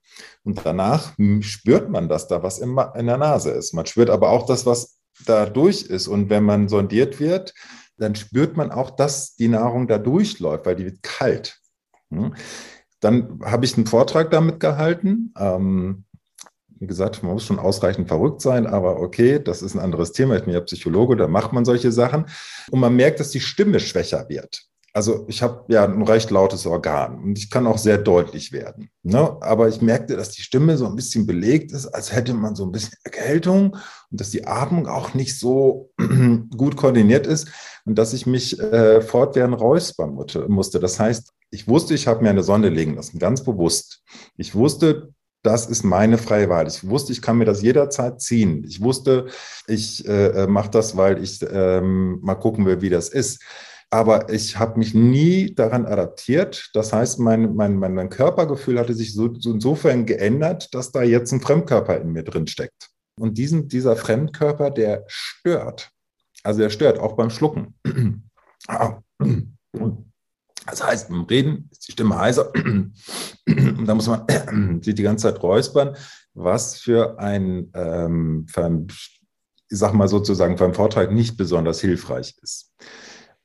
Und 0.43 0.65
danach 0.65 1.13
spürt 1.41 1.89
man, 1.89 2.09
dass 2.09 2.27
da 2.27 2.43
was 2.43 2.59
in 2.59 2.75
der 2.75 3.17
Nase 3.17 3.51
ist. 3.51 3.73
Man 3.73 3.85
spürt 3.85 4.09
aber 4.09 4.31
auch 4.31 4.45
das, 4.45 4.65
was 4.65 4.99
da 5.25 5.45
durch 5.45 5.83
ist. 5.83 6.07
Und 6.07 6.29
wenn 6.29 6.43
man 6.43 6.67
sondiert 6.67 7.19
wird, 7.19 7.53
dann 7.97 8.15
spürt 8.15 8.57
man 8.57 8.71
auch, 8.71 8.91
dass 8.91 9.35
die 9.35 9.47
Nahrung 9.47 9.87
da 9.87 9.97
durchläuft, 9.97 10.65
weil 10.65 10.75
die 10.75 10.85
wird 10.85 11.03
kalt. 11.03 11.59
Hm? 12.09 12.33
Dann 12.99 13.39
habe 13.43 13.65
ich 13.65 13.75
einen 13.77 13.85
Vortrag 13.85 14.31
damit 14.31 14.59
gehalten. 14.59 15.33
Ähm, 15.37 16.05
wie 16.79 16.87
gesagt, 16.87 17.23
man 17.23 17.33
muss 17.33 17.45
schon 17.45 17.59
ausreichend 17.59 18.07
verrückt 18.07 18.41
sein, 18.41 18.67
aber 18.67 18.99
okay, 18.99 19.39
das 19.43 19.61
ist 19.61 19.75
ein 19.75 19.81
anderes 19.81 20.11
Thema. 20.11 20.35
Ich 20.35 20.43
bin 20.43 20.53
ja 20.53 20.61
Psychologe, 20.61 21.15
da 21.15 21.27
macht 21.27 21.53
man 21.53 21.65
solche 21.65 21.91
Sachen. 21.91 22.25
Und 22.71 22.79
man 22.79 22.95
merkt, 22.95 23.19
dass 23.19 23.31
die 23.31 23.39
Stimme 23.39 23.79
schwächer 23.79 24.27
wird. 24.29 24.67
Also 24.93 25.25
ich 25.27 25.43
habe 25.43 25.65
ja 25.67 25.83
ein 25.83 26.01
recht 26.01 26.31
lautes 26.31 26.65
Organ 26.65 27.19
und 27.19 27.37
ich 27.37 27.51
kann 27.51 27.67
auch 27.67 27.77
sehr 27.77 27.99
deutlich 27.99 28.51
werden. 28.51 28.89
Ne? 29.03 29.37
Aber 29.41 29.67
ich 29.67 29.79
merkte, 29.79 30.15
dass 30.15 30.31
die 30.31 30.41
Stimme 30.41 30.75
so 30.75 30.87
ein 30.87 30.95
bisschen 30.95 31.27
belegt 31.27 31.71
ist, 31.71 31.85
als 31.85 32.11
hätte 32.11 32.33
man 32.33 32.55
so 32.55 32.65
ein 32.65 32.71
bisschen 32.71 32.97
Erkältung 33.03 33.73
und 34.09 34.19
dass 34.19 34.31
die 34.31 34.47
Atmung 34.47 34.87
auch 34.87 35.13
nicht 35.13 35.37
so 35.37 35.91
gut 36.57 36.77
koordiniert 36.77 37.27
ist 37.27 37.47
und 37.85 37.95
dass 37.95 38.13
ich 38.13 38.25
mich 38.25 38.59
äh, 38.59 39.01
fortwährend 39.01 39.59
räuspern 39.59 40.17
musste. 40.47 40.79
Das 40.79 40.99
heißt, 40.99 41.31
ich 41.49 41.67
wusste, 41.67 41.93
ich 41.93 42.07
habe 42.07 42.23
mir 42.23 42.29
eine 42.29 42.43
Sonde 42.43 42.69
legen 42.69 42.95
lassen, 42.95 43.19
ganz 43.19 43.43
bewusst. 43.43 44.03
Ich 44.35 44.53
wusste, 44.55 45.13
das 45.43 45.67
ist 45.67 45.83
meine 45.83 46.17
freie 46.17 46.49
Wahl. 46.49 46.67
Ich 46.67 46.87
wusste, 46.87 47.13
ich 47.13 47.21
kann 47.21 47.37
mir 47.37 47.45
das 47.45 47.61
jederzeit 47.61 48.21
ziehen. 48.21 48.63
Ich 48.67 48.81
wusste, 48.81 49.27
ich 49.67 50.05
äh, 50.07 50.43
äh 50.43 50.47
mache 50.47 50.71
das, 50.71 50.97
weil 50.97 51.23
ich 51.23 51.45
ähm, 51.49 52.19
mal 52.21 52.35
gucken 52.35 52.65
will, 52.65 52.81
wie 52.81 52.89
das 52.89 53.09
ist. 53.09 53.43
Aber 53.89 54.29
ich 54.29 54.59
habe 54.59 54.77
mich 54.77 54.93
nie 54.93 55.55
daran 55.55 55.85
adaptiert. 55.85 56.71
Das 56.73 56.91
heißt, 56.91 57.19
mein, 57.19 57.55
mein, 57.55 57.77
mein, 57.77 58.09
Körpergefühl 58.09 58.77
hatte 58.79 58.93
sich 58.93 59.13
so, 59.13 59.33
so 59.39 59.53
insofern 59.53 60.05
geändert, 60.05 60.73
dass 60.73 60.91
da 60.91 61.03
jetzt 61.03 61.31
ein 61.31 61.39
Fremdkörper 61.39 62.01
in 62.01 62.11
mir 62.11 62.23
drin 62.23 62.47
steckt. 62.47 62.89
Und 63.17 63.37
diesen, 63.37 63.69
dieser 63.69 63.95
Fremdkörper, 63.95 64.71
der 64.71 65.05
stört. 65.07 65.91
Also 66.43 66.59
der 66.59 66.69
stört, 66.69 66.99
auch 66.99 67.15
beim 67.15 67.29
Schlucken. 67.29 67.75
Das 70.67 70.83
heißt, 70.83 71.09
beim 71.09 71.23
Reden 71.23 71.69
ist 71.71 71.87
die 71.87 71.93
Stimme 71.93 72.17
heißer 72.17 72.51
und 72.53 73.85
da 73.85 73.95
muss 73.95 74.07
man 74.07 74.81
sich 74.81 74.95
die 74.95 75.03
ganze 75.03 75.31
Zeit 75.31 75.41
räuspern, 75.41 75.95
was 76.33 76.77
für 76.77 77.19
ein, 77.19 77.71
ähm, 77.73 78.45
für 78.49 78.65
ein, 78.65 78.87
ich 79.69 79.77
sag 79.77 79.93
mal 79.93 80.07
sozusagen, 80.07 80.57
für 80.57 80.65
einen 80.65 80.73
Vortrag 80.73 81.11
nicht 81.11 81.37
besonders 81.37 81.81
hilfreich 81.81 82.35
ist. 82.41 82.73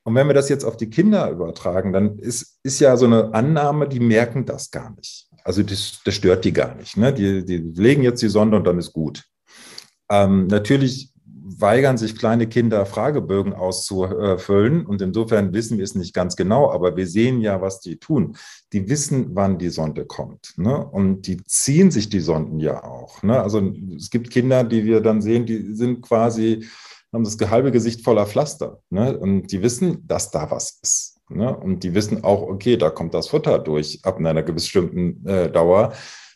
Und 0.03 0.15
wenn 0.15 0.27
wir 0.27 0.33
das 0.33 0.49
jetzt 0.49 0.65
auf 0.65 0.75
die 0.75 0.89
Kinder 0.89 1.29
übertragen, 1.29 1.93
dann 1.93 2.19
ist, 2.19 2.59
ist 2.63 2.79
ja 2.79 2.97
so 2.97 3.05
eine 3.05 3.33
Annahme, 3.33 3.87
die 3.87 4.01
merken 4.01 4.45
das 4.45 4.69
gar 4.69 4.93
nicht. 4.95 5.29
Also 5.45 5.63
das, 5.63 6.01
das 6.03 6.15
stört 6.15 6.43
die 6.43 6.51
gar 6.51 6.75
nicht. 6.75 6.97
Ne? 6.97 7.13
Die, 7.13 7.45
die 7.45 7.57
legen 7.57 8.03
jetzt 8.03 8.21
die 8.21 8.27
Sonde 8.27 8.57
und 8.57 8.65
dann 8.65 8.79
ist 8.79 8.91
gut. 8.91 9.23
Ähm, 10.09 10.47
natürlich 10.47 11.12
weigern 11.63 11.97
sich 11.97 12.17
kleine 12.17 12.45
Kinder, 12.45 12.85
Fragebögen 12.85 13.53
auszufüllen. 13.53 14.85
Und 14.85 15.01
insofern 15.01 15.53
wissen 15.53 15.77
wir 15.77 15.85
es 15.85 15.95
nicht 15.95 16.13
ganz 16.13 16.35
genau, 16.35 16.69
aber 16.69 16.97
wir 16.97 17.07
sehen 17.07 17.39
ja, 17.39 17.61
was 17.61 17.79
die 17.79 17.97
tun. 17.97 18.35
Die 18.73 18.89
wissen, 18.89 19.29
wann 19.33 19.57
die 19.57 19.69
Sonde 19.69 20.05
kommt. 20.05 20.53
Ne? 20.57 20.85
Und 20.85 21.25
die 21.25 21.37
ziehen 21.45 21.89
sich 21.89 22.09
die 22.09 22.19
Sonden 22.19 22.59
ja 22.59 22.83
auch. 22.83 23.23
Ne? 23.23 23.41
Also 23.41 23.61
es 23.95 24.09
gibt 24.09 24.29
Kinder, 24.29 24.65
die 24.65 24.83
wir 24.83 24.99
dann 24.99 25.21
sehen, 25.21 25.45
die 25.45 25.73
sind 25.73 26.01
quasi, 26.01 26.65
haben 27.13 27.23
das 27.23 27.37
halbe 27.49 27.71
Gesicht 27.71 28.03
voller 28.03 28.25
Pflaster. 28.25 28.81
Ne? 28.89 29.17
Und 29.17 29.47
die 29.53 29.63
wissen, 29.63 30.05
dass 30.05 30.31
da 30.31 30.51
was 30.51 30.79
ist. 30.83 31.21
Ne? 31.29 31.55
Und 31.55 31.83
die 31.83 31.95
wissen 31.95 32.25
auch, 32.25 32.41
okay, 32.41 32.75
da 32.75 32.89
kommt 32.89 33.13
das 33.13 33.29
Futter 33.29 33.57
durch 33.57 34.01
ab 34.03 34.17
einer 34.17 34.41
bestimmten 34.43 35.25
äh, 35.25 35.49
Dauer. 35.49 35.93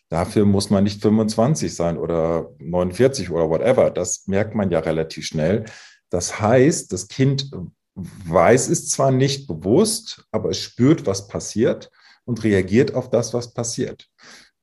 Dafür 0.10 0.46
muss 0.46 0.70
man 0.70 0.84
nicht 0.84 1.02
25 1.02 1.74
sein 1.74 1.98
oder 1.98 2.50
49 2.60 3.30
oder 3.30 3.50
whatever. 3.50 3.90
Das 3.90 4.28
merkt 4.28 4.56
man 4.56 4.72
ja 4.72 4.80
relativ 4.80 5.26
schnell. 5.26 5.66
Das 6.10 6.40
heißt, 6.40 6.94
das 6.94 7.08
Kind 7.08 7.52
weiß 7.96 8.70
es 8.70 8.90
zwar 8.90 9.12
nicht 9.12 9.48
bewusst, 9.48 10.24
aber 10.32 10.52
es 10.52 10.60
spürt, 10.60 11.06
was 11.06 11.28
passiert 11.28 11.92
und 12.26 12.44
reagiert 12.44 12.94
auf 12.94 13.10
das, 13.10 13.34
was 13.34 13.54
passiert. 13.54 14.08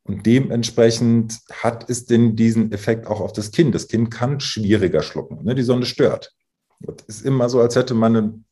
Und 0.04 0.26
dementsprechend 0.26 1.40
hat 1.50 1.88
es 1.88 2.04
denn 2.04 2.36
diesen 2.36 2.72
Effekt 2.72 3.06
auch 3.06 3.20
auf 3.20 3.32
das 3.32 3.50
Kind. 3.50 3.74
Das 3.74 3.88
Kind 3.88 4.10
kann 4.10 4.40
schwieriger 4.40 5.02
schlucken. 5.02 5.44
Ne? 5.44 5.54
Die 5.54 5.62
Sonne 5.62 5.86
stört. 5.86 6.34
Das 6.80 6.96
ist 7.08 7.24
immer 7.24 7.48
so, 7.48 7.60
als 7.60 7.74
hätte 7.74 7.94
man 7.94 8.16
eine 8.16 8.44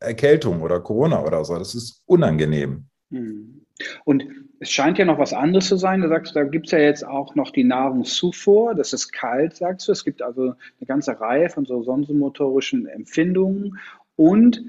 Erkältung 0.00 0.62
oder 0.62 0.80
Corona 0.80 1.22
oder 1.22 1.44
so. 1.44 1.56
Das 1.56 1.74
ist 1.74 2.02
unangenehm. 2.06 2.86
Hm. 3.10 3.64
Und 4.04 4.24
es 4.58 4.70
scheint 4.70 4.98
ja 4.98 5.04
noch 5.04 5.18
was 5.18 5.32
anderes 5.32 5.68
zu 5.68 5.76
sein. 5.76 6.00
Du 6.00 6.08
sagst, 6.08 6.34
da 6.34 6.44
gibt 6.44 6.66
es 6.66 6.72
ja 6.72 6.78
jetzt 6.78 7.06
auch 7.06 7.34
noch 7.34 7.50
die 7.50 7.64
Nahrungszufuhr. 7.64 8.74
Das 8.74 8.92
ist 8.92 9.12
kalt, 9.12 9.56
sagst 9.56 9.88
du. 9.88 9.92
Es 9.92 10.04
gibt 10.04 10.22
also 10.22 10.42
eine 10.42 10.86
ganze 10.86 11.20
Reihe 11.20 11.50
von 11.50 11.66
so 11.66 11.82
sensomotorischen 11.82 12.86
Empfindungen. 12.86 13.78
Und 14.16 14.64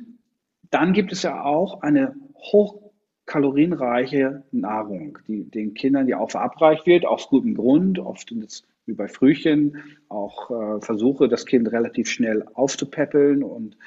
dann 0.69 0.93
gibt 0.93 1.11
es 1.11 1.23
ja 1.23 1.43
auch 1.43 1.81
eine 1.81 2.15
hochkalorienreiche 2.35 4.43
Nahrung, 4.51 5.19
die 5.27 5.49
den 5.49 5.73
Kindern 5.73 6.07
die 6.07 6.15
auch 6.15 6.31
verabreicht 6.31 6.85
wird, 6.85 7.05
aus 7.05 7.29
gutem 7.29 7.55
Grund. 7.55 7.99
Oft 7.99 8.31
es 8.31 8.63
wie 8.85 8.93
bei 8.93 9.07
Frühchen 9.07 9.83
auch 10.09 10.49
äh, 10.49 10.81
Versuche, 10.81 11.27
das 11.27 11.45
Kind 11.45 11.71
relativ 11.71 12.09
schnell 12.09 12.45
aufzupäppeln 12.53 13.43
und 13.43 13.77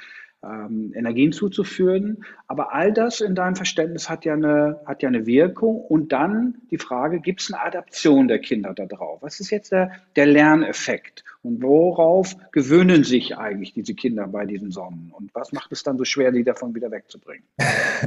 ähm, 0.43 0.93
Energien 0.95 1.33
zuzuführen. 1.33 2.25
Aber 2.47 2.73
all 2.73 2.93
das 2.93 3.21
in 3.21 3.35
deinem 3.35 3.57
Verständnis 3.57 4.09
hat 4.09 4.25
ja, 4.25 4.35
eine, 4.35 4.81
hat 4.87 5.03
ja 5.03 5.09
eine 5.09 5.27
Wirkung. 5.27 5.81
Und 5.81 6.13
dann 6.13 6.57
die 6.71 6.79
Frage, 6.79 7.21
gibt 7.21 7.43
es 7.43 7.53
eine 7.53 7.63
Adaption 7.63 8.29
der 8.29 8.39
Kinder 8.39 8.75
darauf? 8.75 9.23
Was 9.23 9.41
ist 9.41 9.51
jetzt 9.51 9.73
der, 9.73 9.93
der 10.17 10.27
Lerneffekt? 10.27 11.25
Und 11.43 11.63
worauf 11.63 12.37
gewöhnen 12.53 13.03
sich 13.03 13.39
eigentlich 13.39 13.73
diese 13.73 13.95
Kinder 13.95 14.27
bei 14.29 14.45
diesen 14.45 14.71
Sonnen? 14.71 15.13
Und 15.17 15.35
was 15.35 15.53
macht 15.53 15.73
es 15.73 15.83
dann 15.83 15.97
so 15.97 16.05
schwer, 16.05 16.33
die 16.33 16.45
davon 16.45 16.75
wieder 16.75 16.91
wegzubringen? 16.91 17.45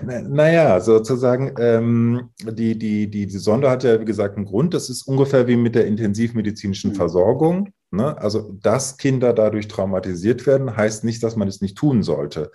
Naja, 0.04 0.80
sozusagen, 0.80 1.54
ähm, 1.60 2.30
die, 2.41 2.78
die, 2.78 3.08
die, 3.10 3.28
die 3.28 3.38
Sonde 3.38 3.69
hat 3.69 3.84
ja, 3.84 4.00
wie 4.00 4.06
gesagt, 4.06 4.38
einen 4.38 4.46
Grund. 4.46 4.74
Das 4.74 4.89
ist 4.89 5.08
ungefähr 5.08 5.48
wie 5.48 5.56
mit 5.56 5.76
der 5.76 5.86
intensivmedizinischen 5.86 6.91
mhm. 6.91 6.96
Versorgung. 6.96 7.74
Ne? 7.93 8.17
Also, 8.17 8.53
dass 8.62 8.97
Kinder 8.97 9.34
dadurch 9.34 9.67
traumatisiert 9.67 10.47
werden, 10.47 10.75
heißt 10.75 11.03
nicht, 11.03 11.21
dass 11.21 11.36
man 11.36 11.47
es 11.47 11.62
nicht 11.62 11.77
tun 11.77 12.01
sollte. 12.01 12.51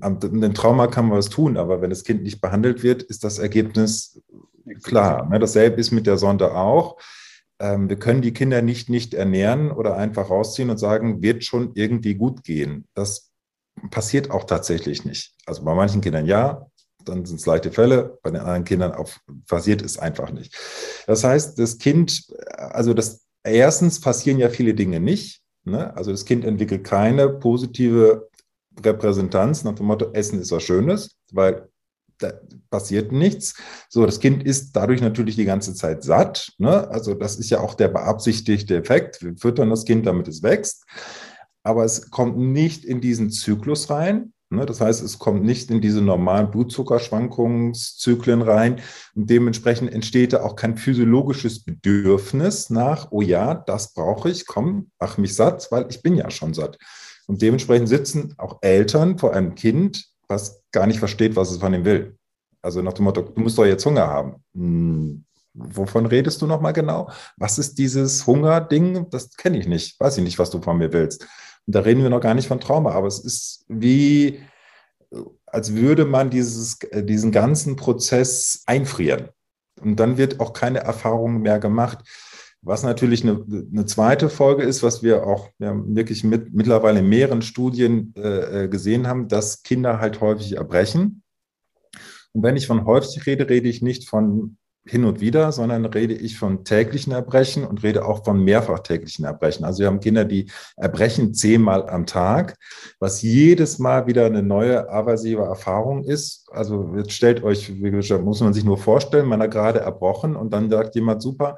An 0.00 0.20
dem 0.20 0.54
Trauma 0.54 0.86
kann 0.86 1.08
man 1.08 1.18
was 1.18 1.28
tun, 1.28 1.56
aber 1.56 1.82
wenn 1.82 1.90
das 1.90 2.04
Kind 2.04 2.22
nicht 2.22 2.40
behandelt 2.40 2.82
wird, 2.82 3.02
ist 3.02 3.24
das 3.24 3.38
Ergebnis 3.38 4.22
klar. 4.82 5.28
Ne? 5.28 5.40
Dasselbe 5.40 5.80
ist 5.80 5.90
mit 5.90 6.06
der 6.06 6.18
Sonde 6.18 6.54
auch. 6.54 6.98
Ähm, 7.58 7.88
wir 7.88 7.98
können 7.98 8.22
die 8.22 8.32
Kinder 8.32 8.62
nicht 8.62 8.88
nicht 8.88 9.12
ernähren 9.12 9.72
oder 9.72 9.96
einfach 9.96 10.30
rausziehen 10.30 10.70
und 10.70 10.78
sagen, 10.78 11.20
wird 11.20 11.44
schon 11.44 11.72
irgendwie 11.74 12.14
gut 12.14 12.44
gehen. 12.44 12.86
Das 12.94 13.32
passiert 13.90 14.30
auch 14.30 14.44
tatsächlich 14.44 15.04
nicht. 15.04 15.34
Also 15.46 15.64
bei 15.64 15.74
manchen 15.74 16.00
Kindern 16.00 16.26
ja, 16.26 16.66
dann 17.04 17.24
sind 17.24 17.40
es 17.40 17.46
leichte 17.46 17.72
Fälle, 17.72 18.18
bei 18.22 18.30
den 18.30 18.40
anderen 18.40 18.64
Kindern 18.64 18.92
auch 18.92 19.10
passiert 19.48 19.82
es 19.82 19.98
einfach 19.98 20.30
nicht. 20.30 20.56
Das 21.06 21.24
heißt, 21.24 21.58
das 21.58 21.78
Kind, 21.78 22.26
also 22.56 22.94
das 22.94 23.25
erstens 23.46 24.00
passieren 24.00 24.38
ja 24.38 24.48
viele 24.48 24.74
Dinge 24.74 25.00
nicht. 25.00 25.40
Ne? 25.64 25.94
Also 25.96 26.10
das 26.10 26.24
Kind 26.24 26.44
entwickelt 26.44 26.84
keine 26.84 27.28
positive 27.28 28.28
Repräsentanz 28.84 29.64
nach 29.64 29.74
dem 29.74 29.86
Motto, 29.86 30.12
Essen 30.12 30.40
ist 30.40 30.52
was 30.52 30.62
Schönes, 30.62 31.16
weil 31.32 31.68
da 32.18 32.32
passiert 32.70 33.12
nichts. 33.12 33.54
So, 33.88 34.06
das 34.06 34.20
Kind 34.20 34.42
ist 34.42 34.72
dadurch 34.74 35.00
natürlich 35.00 35.36
die 35.36 35.44
ganze 35.44 35.74
Zeit 35.74 36.02
satt. 36.02 36.52
Ne? 36.58 36.88
Also 36.88 37.14
das 37.14 37.36
ist 37.36 37.50
ja 37.50 37.60
auch 37.60 37.74
der 37.74 37.88
beabsichtigte 37.88 38.76
Effekt. 38.76 39.22
Wir 39.22 39.36
füttern 39.36 39.70
das 39.70 39.84
Kind, 39.84 40.06
damit 40.06 40.28
es 40.28 40.42
wächst. 40.42 40.84
Aber 41.62 41.84
es 41.84 42.10
kommt 42.10 42.38
nicht 42.38 42.84
in 42.84 43.00
diesen 43.00 43.30
Zyklus 43.30 43.90
rein. 43.90 44.32
Ne? 44.50 44.64
Das 44.66 44.80
heißt, 44.80 45.02
es 45.02 45.18
kommt 45.18 45.42
nicht 45.42 45.70
in 45.70 45.80
diese 45.80 46.00
normalen 46.00 46.50
Blutzuckerschwankungszyklen 46.50 48.42
rein. 48.42 48.80
Und 49.14 49.28
dementsprechend 49.30 49.92
entsteht 49.92 50.32
da 50.32 50.42
auch 50.42 50.56
kein 50.56 50.76
physiologisches 50.76 51.64
Bedürfnis 51.64 52.70
nach, 52.70 53.08
oh 53.10 53.22
ja, 53.22 53.54
das 53.54 53.92
brauche 53.92 54.30
ich, 54.30 54.46
komm, 54.46 54.90
mach 55.00 55.18
mich 55.18 55.34
satt, 55.34 55.68
weil 55.70 55.86
ich 55.90 56.02
bin 56.02 56.16
ja 56.16 56.30
schon 56.30 56.54
satt. 56.54 56.78
Und 57.26 57.42
dementsprechend 57.42 57.88
sitzen 57.88 58.34
auch 58.38 58.58
Eltern 58.62 59.18
vor 59.18 59.34
einem 59.34 59.54
Kind, 59.54 60.06
was 60.28 60.62
gar 60.70 60.86
nicht 60.86 61.00
versteht, 61.00 61.36
was 61.36 61.50
es 61.50 61.58
von 61.58 61.74
ihm 61.74 61.84
will. 61.84 62.16
Also 62.62 62.82
nach 62.82 62.92
dem 62.92 63.04
Motto, 63.04 63.22
du 63.22 63.40
musst 63.40 63.58
doch 63.58 63.64
jetzt 63.64 63.84
Hunger 63.84 64.06
haben. 64.06 64.36
Hm, 64.54 65.24
wovon 65.54 66.06
redest 66.06 66.40
du 66.42 66.46
nochmal 66.46 66.72
genau? 66.72 67.10
Was 67.36 67.58
ist 67.58 67.78
dieses 67.78 68.26
Hungerding? 68.26 69.08
Das 69.10 69.30
kenne 69.36 69.58
ich 69.58 69.66
nicht. 69.66 69.98
Weiß 69.98 70.18
ich 70.18 70.24
nicht, 70.24 70.38
was 70.38 70.50
du 70.50 70.60
von 70.60 70.78
mir 70.78 70.92
willst. 70.92 71.26
Da 71.66 71.80
reden 71.80 72.02
wir 72.02 72.10
noch 72.10 72.20
gar 72.20 72.34
nicht 72.34 72.48
von 72.48 72.60
Trauma, 72.60 72.92
aber 72.92 73.08
es 73.08 73.18
ist 73.18 73.64
wie, 73.68 74.40
als 75.46 75.74
würde 75.74 76.04
man 76.04 76.30
dieses, 76.30 76.80
äh, 76.90 77.02
diesen 77.02 77.32
ganzen 77.32 77.76
Prozess 77.76 78.62
einfrieren. 78.66 79.28
Und 79.80 80.00
dann 80.00 80.16
wird 80.16 80.40
auch 80.40 80.52
keine 80.52 80.78
Erfahrung 80.78 81.42
mehr 81.42 81.58
gemacht. 81.58 81.98
Was 82.62 82.82
natürlich 82.82 83.22
eine, 83.22 83.44
eine 83.72 83.86
zweite 83.86 84.28
Folge 84.28 84.62
ist, 84.62 84.82
was 84.82 85.02
wir 85.02 85.26
auch 85.26 85.50
ja, 85.58 85.74
wirklich 85.86 86.24
mit, 86.24 86.52
mittlerweile 86.54 87.00
in 87.00 87.08
mehreren 87.08 87.42
Studien 87.42 88.12
äh, 88.16 88.64
äh, 88.64 88.68
gesehen 88.68 89.06
haben, 89.06 89.28
dass 89.28 89.62
Kinder 89.62 90.00
halt 90.00 90.20
häufig 90.20 90.56
erbrechen. 90.56 91.22
Und 92.32 92.42
wenn 92.42 92.56
ich 92.56 92.66
von 92.66 92.84
häufig 92.84 93.24
rede, 93.26 93.48
rede 93.48 93.68
ich 93.68 93.82
nicht 93.82 94.08
von 94.08 94.56
hin 94.88 95.04
und 95.04 95.20
wieder, 95.20 95.50
sondern 95.52 95.84
rede 95.84 96.14
ich 96.14 96.38
von 96.38 96.64
täglichen 96.64 97.12
Erbrechen 97.12 97.64
und 97.64 97.82
rede 97.82 98.04
auch 98.04 98.24
von 98.24 98.42
mehrfach 98.42 98.80
täglichen 98.80 99.24
Erbrechen. 99.24 99.64
Also 99.64 99.80
wir 99.80 99.88
haben 99.88 100.00
Kinder, 100.00 100.24
die 100.24 100.50
erbrechen 100.76 101.34
zehnmal 101.34 101.88
am 101.88 102.06
Tag, 102.06 102.56
was 103.00 103.22
jedes 103.22 103.78
Mal 103.78 104.06
wieder 104.06 104.26
eine 104.26 104.42
neue 104.42 104.88
aversive 104.88 105.42
Erfahrung 105.42 106.04
ist. 106.04 106.48
Also 106.52 106.94
jetzt 106.96 107.12
stellt 107.12 107.42
euch, 107.42 107.70
muss 107.70 108.40
man 108.40 108.54
sich 108.54 108.64
nur 108.64 108.78
vorstellen, 108.78 109.26
man 109.26 109.42
hat 109.42 109.50
gerade 109.50 109.80
erbrochen 109.80 110.36
und 110.36 110.52
dann 110.52 110.70
sagt 110.70 110.94
jemand, 110.94 111.20
super, 111.20 111.56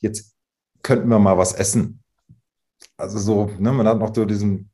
jetzt 0.00 0.34
könnten 0.82 1.08
wir 1.08 1.18
mal 1.18 1.36
was 1.36 1.52
essen. 1.52 2.02
Also 2.96 3.18
so, 3.18 3.50
ne, 3.58 3.72
man 3.72 3.86
hat 3.88 3.98
noch 3.98 4.14
so 4.14 4.24
diesen 4.24 4.70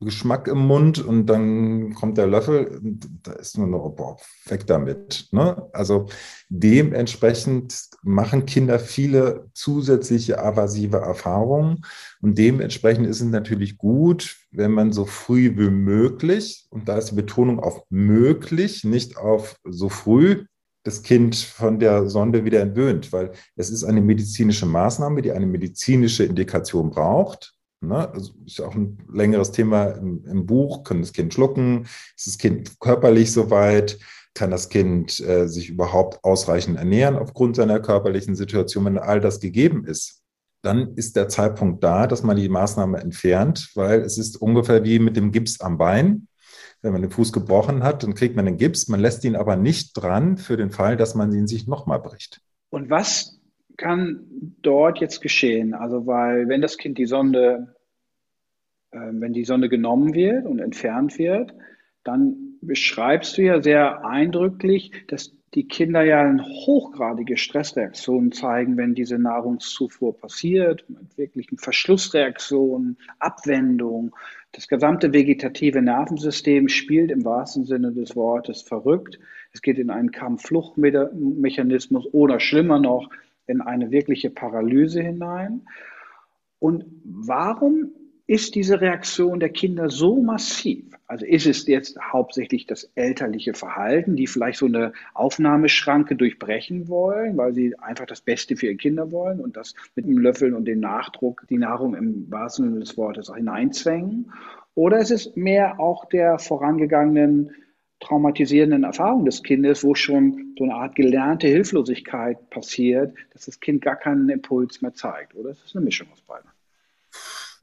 Geschmack 0.00 0.48
im 0.48 0.58
Mund 0.58 0.98
und 0.98 1.26
dann 1.26 1.92
kommt 1.94 2.16
der 2.16 2.26
Löffel, 2.26 2.80
da 3.22 3.32
ist 3.32 3.58
nur 3.58 3.66
noch, 3.66 3.90
boah, 3.90 4.16
weg 4.46 4.66
damit. 4.66 5.28
Ne? 5.30 5.68
Also 5.72 6.06
dementsprechend 6.48 7.78
machen 8.02 8.46
Kinder 8.46 8.78
viele 8.78 9.50
zusätzliche 9.52 10.42
aversive 10.42 10.96
Erfahrungen 10.96 11.82
und 12.22 12.38
dementsprechend 12.38 13.06
ist 13.06 13.20
es 13.20 13.26
natürlich 13.26 13.76
gut, 13.76 14.38
wenn 14.50 14.72
man 14.72 14.92
so 14.92 15.04
früh 15.04 15.52
wie 15.56 15.70
möglich, 15.70 16.66
und 16.70 16.88
da 16.88 16.96
ist 16.96 17.10
die 17.10 17.16
Betonung 17.16 17.60
auf 17.60 17.82
möglich, 17.90 18.84
nicht 18.84 19.18
auf 19.18 19.56
so 19.64 19.90
früh, 19.90 20.44
das 20.82 21.02
Kind 21.02 21.36
von 21.36 21.78
der 21.78 22.08
Sonde 22.08 22.44
wieder 22.44 22.60
entwöhnt, 22.60 23.12
weil 23.12 23.32
es 23.54 23.70
ist 23.70 23.84
eine 23.84 24.00
medizinische 24.00 24.64
Maßnahme, 24.66 25.20
die 25.20 25.32
eine 25.32 25.46
medizinische 25.46 26.24
Indikation 26.24 26.90
braucht. 26.90 27.54
Ne? 27.80 28.10
Also 28.12 28.32
ist 28.44 28.58
ja 28.58 28.66
auch 28.66 28.74
ein 28.74 28.98
längeres 29.12 29.52
Thema 29.52 29.86
im, 29.88 30.24
im, 30.26 30.46
Buch. 30.46 30.84
Kann 30.84 31.00
das 31.00 31.12
Kind 31.12 31.34
schlucken? 31.34 31.86
Ist 32.16 32.26
das 32.26 32.38
Kind 32.38 32.78
körperlich 32.80 33.32
soweit? 33.32 33.98
Kann 34.34 34.50
das 34.50 34.68
Kind 34.68 35.18
äh, 35.20 35.48
sich 35.48 35.70
überhaupt 35.70 36.22
ausreichend 36.24 36.78
ernähren 36.78 37.16
aufgrund 37.16 37.56
seiner 37.56 37.80
körperlichen 37.80 38.36
Situation? 38.36 38.84
Wenn 38.84 38.98
all 38.98 39.20
das 39.20 39.40
gegeben 39.40 39.84
ist, 39.84 40.22
dann 40.62 40.94
ist 40.94 41.16
der 41.16 41.28
Zeitpunkt 41.28 41.82
da, 41.82 42.06
dass 42.06 42.22
man 42.22 42.36
die 42.36 42.48
Maßnahme 42.48 42.98
entfernt, 43.00 43.70
weil 43.74 44.00
es 44.00 44.18
ist 44.18 44.36
ungefähr 44.36 44.84
wie 44.84 44.98
mit 44.98 45.16
dem 45.16 45.32
Gips 45.32 45.60
am 45.60 45.78
Bein 45.78 46.28
wenn 46.82 46.92
man 46.92 47.02
den 47.02 47.10
Fuß 47.10 47.32
gebrochen 47.32 47.82
hat, 47.82 48.02
dann 48.02 48.14
kriegt 48.14 48.36
man 48.36 48.46
den 48.46 48.56
Gips. 48.56 48.88
Man 48.88 49.00
lässt 49.00 49.24
ihn 49.24 49.36
aber 49.36 49.56
nicht 49.56 49.92
dran 49.94 50.38
für 50.38 50.56
den 50.56 50.70
Fall, 50.70 50.96
dass 50.96 51.14
man 51.14 51.32
ihn 51.32 51.46
sich 51.46 51.66
nochmal 51.66 52.00
bricht. 52.00 52.40
Und 52.70 52.88
was 52.88 53.39
kann 53.80 54.54
dort 54.60 55.00
jetzt 55.00 55.20
geschehen? 55.20 55.72
Also, 55.72 56.06
weil 56.06 56.48
wenn 56.48 56.60
das 56.60 56.76
Kind 56.76 56.98
die 56.98 57.06
Sonde, 57.06 57.74
äh, 58.90 58.98
wenn 58.98 59.32
die 59.32 59.44
Sonde 59.44 59.70
genommen 59.70 60.12
wird 60.12 60.44
und 60.44 60.58
entfernt 60.58 61.18
wird, 61.18 61.54
dann 62.04 62.58
beschreibst 62.60 63.38
du 63.38 63.42
ja 63.42 63.62
sehr 63.62 64.04
eindrücklich, 64.04 64.92
dass 65.08 65.34
die 65.54 65.66
Kinder 65.66 66.02
ja 66.02 66.20
eine 66.20 66.44
hochgradige 66.44 67.38
Stressreaktion 67.38 68.32
zeigen, 68.32 68.76
wenn 68.76 68.94
diese 68.94 69.18
Nahrungszufuhr 69.18 70.16
passiert, 70.16 70.84
mit 70.88 71.16
wirklichen 71.16 71.56
Verschlussreaktionen, 71.56 72.98
Abwendung. 73.18 74.14
Das 74.52 74.68
gesamte 74.68 75.12
vegetative 75.14 75.80
Nervensystem 75.80 76.68
spielt 76.68 77.10
im 77.10 77.24
wahrsten 77.24 77.64
Sinne 77.64 77.92
des 77.92 78.14
Wortes 78.14 78.62
verrückt. 78.62 79.18
Es 79.52 79.62
geht 79.62 79.78
in 79.78 79.90
einen 79.90 80.12
Kampf-Flucht-Mechanismus 80.12 82.06
oder 82.12 82.38
schlimmer 82.38 82.78
noch 82.78 83.08
in 83.50 83.60
eine 83.60 83.90
wirkliche 83.90 84.30
Paralyse 84.30 85.02
hinein. 85.02 85.62
Und 86.58 86.84
warum 87.04 87.92
ist 88.26 88.54
diese 88.54 88.80
Reaktion 88.80 89.40
der 89.40 89.48
Kinder 89.48 89.90
so 89.90 90.22
massiv? 90.22 90.84
Also 91.08 91.26
ist 91.26 91.46
es 91.46 91.66
jetzt 91.66 91.98
hauptsächlich 92.00 92.66
das 92.66 92.84
elterliche 92.94 93.54
Verhalten, 93.54 94.14
die 94.14 94.28
vielleicht 94.28 94.60
so 94.60 94.66
eine 94.66 94.92
Aufnahmeschranke 95.14 96.14
durchbrechen 96.14 96.88
wollen, 96.88 97.36
weil 97.36 97.52
sie 97.52 97.76
einfach 97.80 98.06
das 98.06 98.20
Beste 98.20 98.54
für 98.54 98.66
ihre 98.66 98.76
Kinder 98.76 99.10
wollen 99.10 99.40
und 99.40 99.56
das 99.56 99.74
mit 99.96 100.06
dem 100.06 100.18
Löffeln 100.18 100.54
und 100.54 100.66
dem 100.66 100.78
Nachdruck 100.78 101.44
die 101.50 101.58
Nahrung 101.58 101.96
im 101.96 102.30
wahrsten 102.30 102.66
Sinne 102.66 102.78
des 102.78 102.96
Wortes 102.96 103.28
auch 103.28 103.36
hineinzwängen? 103.36 104.30
Oder 104.76 104.98
ist 104.98 105.10
es 105.10 105.34
mehr 105.34 105.80
auch 105.80 106.04
der 106.04 106.38
vorangegangenen 106.38 107.50
traumatisierenden 108.00 108.84
Erfahrung 108.84 109.24
des 109.24 109.42
Kindes, 109.42 109.84
wo 109.84 109.94
schon 109.94 110.54
so 110.58 110.64
eine 110.64 110.74
Art 110.74 110.96
gelernte 110.96 111.46
Hilflosigkeit 111.46 112.50
passiert, 112.50 113.14
dass 113.32 113.46
das 113.46 113.60
Kind 113.60 113.82
gar 113.82 113.96
keinen 113.96 114.28
Impuls 114.28 114.82
mehr 114.82 114.94
zeigt? 114.94 115.34
Oder 115.34 115.50
ist 115.50 115.64
es 115.64 115.76
eine 115.76 115.84
Mischung 115.84 116.08
aus 116.12 116.20
beiden? 116.22 116.48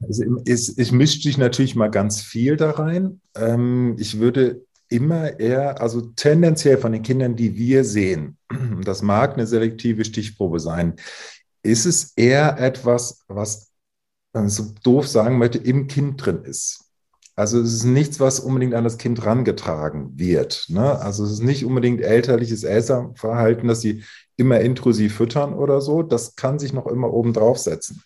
Also 0.00 0.24
es, 0.46 0.68
es 0.78 0.92
mischt 0.92 1.22
sich 1.22 1.38
natürlich 1.38 1.74
mal 1.74 1.90
ganz 1.90 2.22
viel 2.22 2.56
da 2.56 2.70
rein. 2.70 3.20
Ähm, 3.36 3.96
ich 3.98 4.20
würde 4.20 4.64
immer 4.88 5.38
eher, 5.38 5.80
also 5.80 6.00
tendenziell 6.00 6.78
von 6.78 6.92
den 6.92 7.02
Kindern, 7.02 7.36
die 7.36 7.56
wir 7.56 7.84
sehen, 7.84 8.38
das 8.84 9.02
mag 9.02 9.34
eine 9.34 9.46
selektive 9.46 10.04
Stichprobe 10.04 10.60
sein, 10.60 10.94
ist 11.62 11.84
es 11.84 12.12
eher 12.16 12.58
etwas, 12.58 13.24
was, 13.28 13.72
so 14.46 14.72
doof 14.82 15.08
sagen 15.08 15.38
möchte, 15.38 15.58
im 15.58 15.88
Kind 15.88 16.24
drin 16.24 16.44
ist. 16.44 16.87
Also 17.38 17.60
es 17.60 17.72
ist 17.72 17.84
nichts, 17.84 18.18
was 18.18 18.40
unbedingt 18.40 18.74
an 18.74 18.82
das 18.82 18.98
Kind 18.98 19.24
rangetragen 19.24 20.18
wird. 20.18 20.66
Ne? 20.70 20.98
Also 21.00 21.24
es 21.24 21.30
ist 21.30 21.42
nicht 21.44 21.64
unbedingt 21.64 22.00
elterliches 22.00 22.64
Elternverhalten, 22.64 23.68
dass 23.68 23.80
sie 23.80 24.02
immer 24.36 24.58
intrusiv 24.58 25.14
füttern 25.14 25.54
oder 25.54 25.80
so. 25.80 26.02
Das 26.02 26.34
kann 26.34 26.58
sich 26.58 26.72
noch 26.72 26.88
immer 26.88 27.12
oben 27.12 27.32
draufsetzen. 27.32 28.02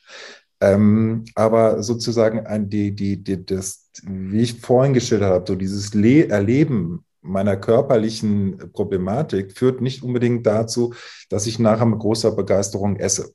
Ähm, 0.60 1.24
aber 1.34 1.82
sozusagen 1.82 2.46
ein, 2.46 2.68
die, 2.68 2.94
die, 2.94 3.24
die, 3.24 3.42
das, 3.42 3.88
wie 4.02 4.42
ich 4.42 4.60
vorhin 4.60 4.92
geschildert 4.92 5.30
habe, 5.30 5.44
so 5.48 5.54
dieses 5.54 5.94
Le 5.94 6.28
Erleben 6.28 7.06
meiner 7.22 7.56
körperlichen 7.56 8.70
Problematik 8.74 9.56
führt 9.56 9.80
nicht 9.80 10.02
unbedingt 10.02 10.46
dazu, 10.46 10.92
dass 11.30 11.46
ich 11.46 11.58
nachher 11.58 11.86
mit 11.86 12.00
großer 12.00 12.32
Begeisterung 12.32 12.96
esse. 12.96 13.32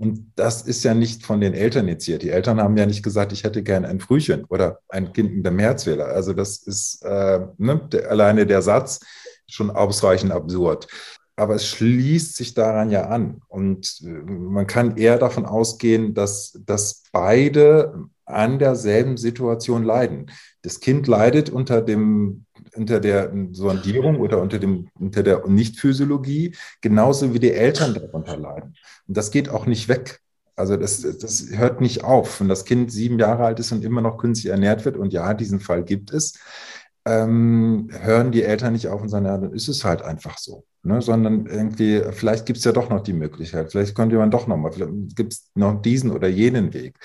Und 0.00 0.32
das 0.34 0.62
ist 0.62 0.82
ja 0.82 0.94
nicht 0.94 1.26
von 1.26 1.42
den 1.42 1.52
Eltern 1.52 1.86
initiiert. 1.86 2.22
Die 2.22 2.30
Eltern 2.30 2.58
haben 2.58 2.74
ja 2.78 2.86
nicht 2.86 3.02
gesagt, 3.02 3.32
ich 3.32 3.44
hätte 3.44 3.62
gern 3.62 3.84
ein 3.84 4.00
Frühchen 4.00 4.46
oder 4.46 4.78
ein 4.88 5.12
Kind 5.12 5.36
mit 5.36 5.46
einem 5.46 5.58
Herzfehler. 5.58 6.06
Also 6.06 6.32
das 6.32 6.56
ist 6.56 7.04
äh, 7.04 7.40
ne, 7.58 7.86
der, 7.92 8.10
alleine 8.10 8.46
der 8.46 8.62
Satz 8.62 9.00
schon 9.46 9.70
ausreichend 9.70 10.32
absurd. 10.32 10.88
aber 11.36 11.54
es 11.54 11.66
schließt 11.66 12.34
sich 12.34 12.54
daran 12.54 12.90
ja 12.90 13.08
an. 13.08 13.42
Und 13.48 14.00
äh, 14.02 14.08
man 14.08 14.66
kann 14.66 14.96
eher 14.96 15.18
davon 15.18 15.44
ausgehen, 15.44 16.14
dass, 16.14 16.58
dass 16.64 17.02
beide 17.12 18.06
an 18.24 18.58
derselben 18.58 19.18
Situation 19.18 19.84
leiden. 19.84 20.30
Das 20.62 20.80
Kind 20.80 21.08
leidet 21.08 21.50
unter 21.50 21.82
dem 21.82 22.46
unter 22.74 23.00
der 23.00 23.32
Sondierung 23.52 24.20
oder 24.20 24.40
unter, 24.40 24.58
dem, 24.58 24.88
unter 24.98 25.22
der 25.22 25.46
Nichtphysiologie, 25.46 26.54
genauso 26.80 27.34
wie 27.34 27.38
die 27.38 27.52
Eltern 27.52 27.94
darunter 27.94 28.36
leiden. 28.36 28.74
Und 29.06 29.16
das 29.16 29.30
geht 29.30 29.48
auch 29.48 29.66
nicht 29.66 29.88
weg. 29.88 30.20
Also 30.56 30.76
das, 30.76 31.00
das 31.00 31.46
hört 31.52 31.80
nicht 31.80 32.04
auf. 32.04 32.40
Wenn 32.40 32.48
das 32.48 32.64
Kind 32.64 32.92
sieben 32.92 33.18
Jahre 33.18 33.44
alt 33.44 33.60
ist 33.60 33.72
und 33.72 33.84
immer 33.84 34.02
noch 34.02 34.18
künstlich 34.18 34.52
ernährt 34.52 34.84
wird, 34.84 34.96
und 34.96 35.12
ja, 35.12 35.32
diesen 35.32 35.60
Fall 35.60 35.84
gibt 35.84 36.12
es, 36.12 36.38
ähm, 37.10 37.88
hören 37.90 38.30
die 38.30 38.44
Eltern 38.44 38.72
nicht 38.72 38.88
auf 38.88 39.02
und 39.02 39.08
sagen, 39.08 39.26
ja, 39.26 39.36
dann 39.36 39.52
ist 39.52 39.68
es 39.68 39.84
halt 39.84 40.02
einfach 40.02 40.38
so. 40.38 40.64
Ne? 40.82 41.02
Sondern 41.02 41.46
irgendwie, 41.46 42.02
vielleicht 42.12 42.46
gibt 42.46 42.58
es 42.58 42.64
ja 42.64 42.72
doch 42.72 42.88
noch 42.88 43.02
die 43.02 43.12
Möglichkeit, 43.12 43.72
vielleicht 43.72 43.94
könnte 43.96 44.16
man 44.16 44.30
doch 44.30 44.46
noch 44.46 44.56
mal, 44.56 44.70
vielleicht 44.70 45.16
gibt 45.16 45.32
es 45.32 45.50
noch 45.54 45.82
diesen 45.82 46.12
oder 46.12 46.28
jenen 46.28 46.72
Weg. 46.72 46.98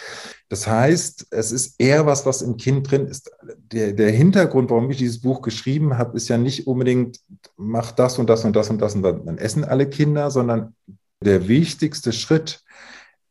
Das 0.48 0.68
heißt, 0.68 1.28
es 1.32 1.52
ist 1.52 1.76
eher 1.80 2.06
was, 2.06 2.26
was 2.26 2.42
im 2.42 2.58
Kind 2.58 2.90
drin 2.90 3.08
ist. 3.08 3.32
Der, 3.72 3.94
der 3.94 4.12
Hintergrund, 4.12 4.70
warum 4.70 4.92
ich 4.92 4.98
dieses 4.98 5.22
Buch 5.22 5.42
geschrieben 5.42 5.98
habe, 5.98 6.16
ist 6.16 6.28
ja 6.28 6.38
nicht 6.38 6.68
unbedingt, 6.68 7.20
mach 7.58 7.92
das 7.92 8.20
und 8.20 8.30
das 8.30 8.46
und 8.46 8.56
das 8.56 8.70
und 8.70 8.80
das 8.80 8.96
und 8.96 9.02
dann 9.02 9.38
essen 9.40 9.64
alle 9.64 9.90
Kinder, 9.90 10.30
sondern 10.30 10.76
der 11.24 11.48
wichtigste 11.48 12.14
Schritt 12.14 12.62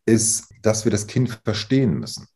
ist, 0.07 0.53
dass 0.63 0.85
wir 0.85 0.91
das 0.91 1.07
Kind 1.07 1.41
verstehen 1.45 1.99
müssen. 2.01 2.27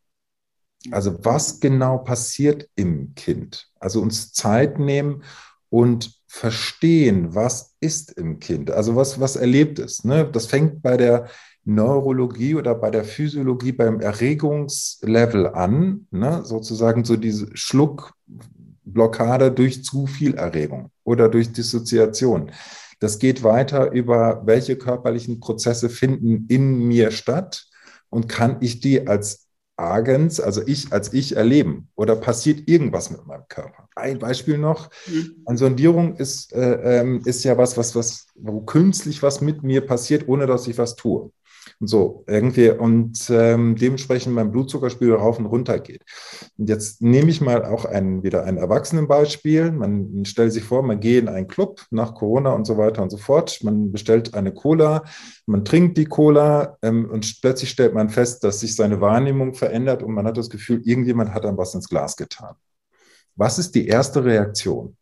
Also 0.91 1.23
was 1.23 1.59
genau 1.59 1.97
passiert 1.97 2.69
im 2.75 3.13
Kind? 3.15 3.69
Also 3.79 4.01
uns 4.01 4.31
Zeit 4.33 4.79
nehmen 4.79 5.23
und 5.69 6.19
verstehen, 6.27 7.35
was 7.35 7.75
ist 7.79 8.11
im 8.11 8.39
Kind? 8.39 8.71
Also 8.71 8.95
was, 8.95 9.19
was 9.19 9.35
erlebt 9.35 9.79
es? 9.79 10.03
Ne? 10.03 10.29
Das 10.31 10.45
fängt 10.45 10.81
bei 10.81 10.95
der 10.95 11.27
Neurologie 11.65 12.55
oder 12.55 12.75
bei 12.75 12.89
der 12.89 13.03
Physiologie 13.03 13.73
beim 13.73 13.99
Erregungslevel 13.99 15.47
an, 15.47 16.07
ne? 16.11 16.41
sozusagen 16.43 17.03
so 17.03 17.15
diese 17.15 17.49
Schluckblockade 17.53 19.51
durch 19.51 19.83
zu 19.83 20.07
viel 20.07 20.35
Erregung 20.35 20.91
oder 21.03 21.29
durch 21.29 21.51
Dissoziation. 21.51 22.51
Das 22.99 23.19
geht 23.19 23.43
weiter 23.43 23.91
über, 23.91 24.41
welche 24.45 24.77
körperlichen 24.77 25.39
Prozesse 25.39 25.89
finden 25.89 26.45
in 26.49 26.87
mir 26.87 27.11
statt 27.11 27.65
und 28.09 28.27
kann 28.27 28.57
ich 28.61 28.79
die 28.79 29.07
als 29.07 29.48
Agens, 29.79 30.39
also 30.39 30.61
ich 30.65 30.91
als 30.91 31.13
ich 31.13 31.35
erleben 31.35 31.89
oder 31.95 32.15
passiert 32.15 32.67
irgendwas 32.67 33.09
mit 33.11 33.25
meinem 33.25 33.47
Körper? 33.47 33.87
Ein 33.95 34.19
Beispiel 34.19 34.57
noch. 34.57 34.89
Mhm. 35.07 35.43
Eine 35.45 35.57
Sondierung 35.57 36.15
ist, 36.17 36.53
äh, 36.53 36.99
ähm, 36.99 37.21
ist 37.25 37.43
ja 37.43 37.57
was, 37.57 37.77
was, 37.77 37.95
was, 37.95 38.27
wo 38.35 38.61
künstlich 38.61 39.23
was 39.23 39.41
mit 39.41 39.63
mir 39.63 39.85
passiert, 39.85 40.27
ohne 40.27 40.45
dass 40.47 40.67
ich 40.67 40.77
was 40.77 40.95
tue. 40.95 41.31
So, 41.81 42.25
irgendwie, 42.27 42.71
und 42.71 43.29
ähm, 43.29 43.77
dementsprechend 43.77 44.35
mein 44.35 44.51
Blutzuckerspiegel 44.51 45.15
rauf 45.15 45.39
und 45.39 45.45
runter 45.45 45.79
geht. 45.79 46.03
Und 46.57 46.67
jetzt 46.67 47.01
nehme 47.01 47.29
ich 47.29 47.39
mal 47.39 47.63
auch 47.63 47.85
ein, 47.85 48.21
wieder 48.21 48.43
ein 48.43 48.57
Erwachsenenbeispiel. 48.57 49.71
Man 49.71 50.25
stellt 50.25 50.51
sich 50.51 50.65
vor, 50.65 50.83
man 50.83 50.99
geht 50.99 51.21
in 51.21 51.29
einen 51.29 51.47
Club 51.47 51.85
nach 51.89 52.15
Corona 52.15 52.51
und 52.51 52.65
so 52.65 52.77
weiter 52.77 53.01
und 53.01 53.11
so 53.11 53.15
fort. 53.17 53.59
Man 53.63 53.93
bestellt 53.93 54.33
eine 54.33 54.53
Cola, 54.53 55.05
man 55.45 55.63
trinkt 55.63 55.97
die 55.97 56.03
Cola 56.03 56.77
ähm, 56.81 57.09
und 57.09 57.39
plötzlich 57.41 57.69
stellt 57.69 57.93
man 57.93 58.09
fest, 58.09 58.43
dass 58.43 58.59
sich 58.59 58.75
seine 58.75 58.99
Wahrnehmung 58.99 59.53
verändert 59.53 60.03
und 60.03 60.13
man 60.13 60.27
hat 60.27 60.35
das 60.35 60.49
Gefühl, 60.49 60.81
irgendjemand 60.83 61.33
hat 61.33 61.45
dann 61.45 61.57
was 61.57 61.75
ins 61.75 61.87
Glas 61.87 62.17
getan. 62.17 62.55
Was 63.35 63.57
ist 63.57 63.73
die 63.73 63.87
erste 63.87 64.25
Reaktion? 64.25 64.97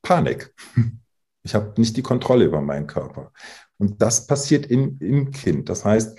Panik. 0.00 0.54
Ich 1.44 1.56
habe 1.56 1.72
nicht 1.76 1.96
die 1.96 2.02
Kontrolle 2.02 2.44
über 2.44 2.60
meinen 2.60 2.86
Körper. 2.86 3.32
Und 3.82 4.00
das 4.00 4.28
passiert 4.28 4.66
in, 4.66 4.96
im 5.00 5.32
Kind. 5.32 5.68
Das 5.68 5.84
heißt, 5.84 6.16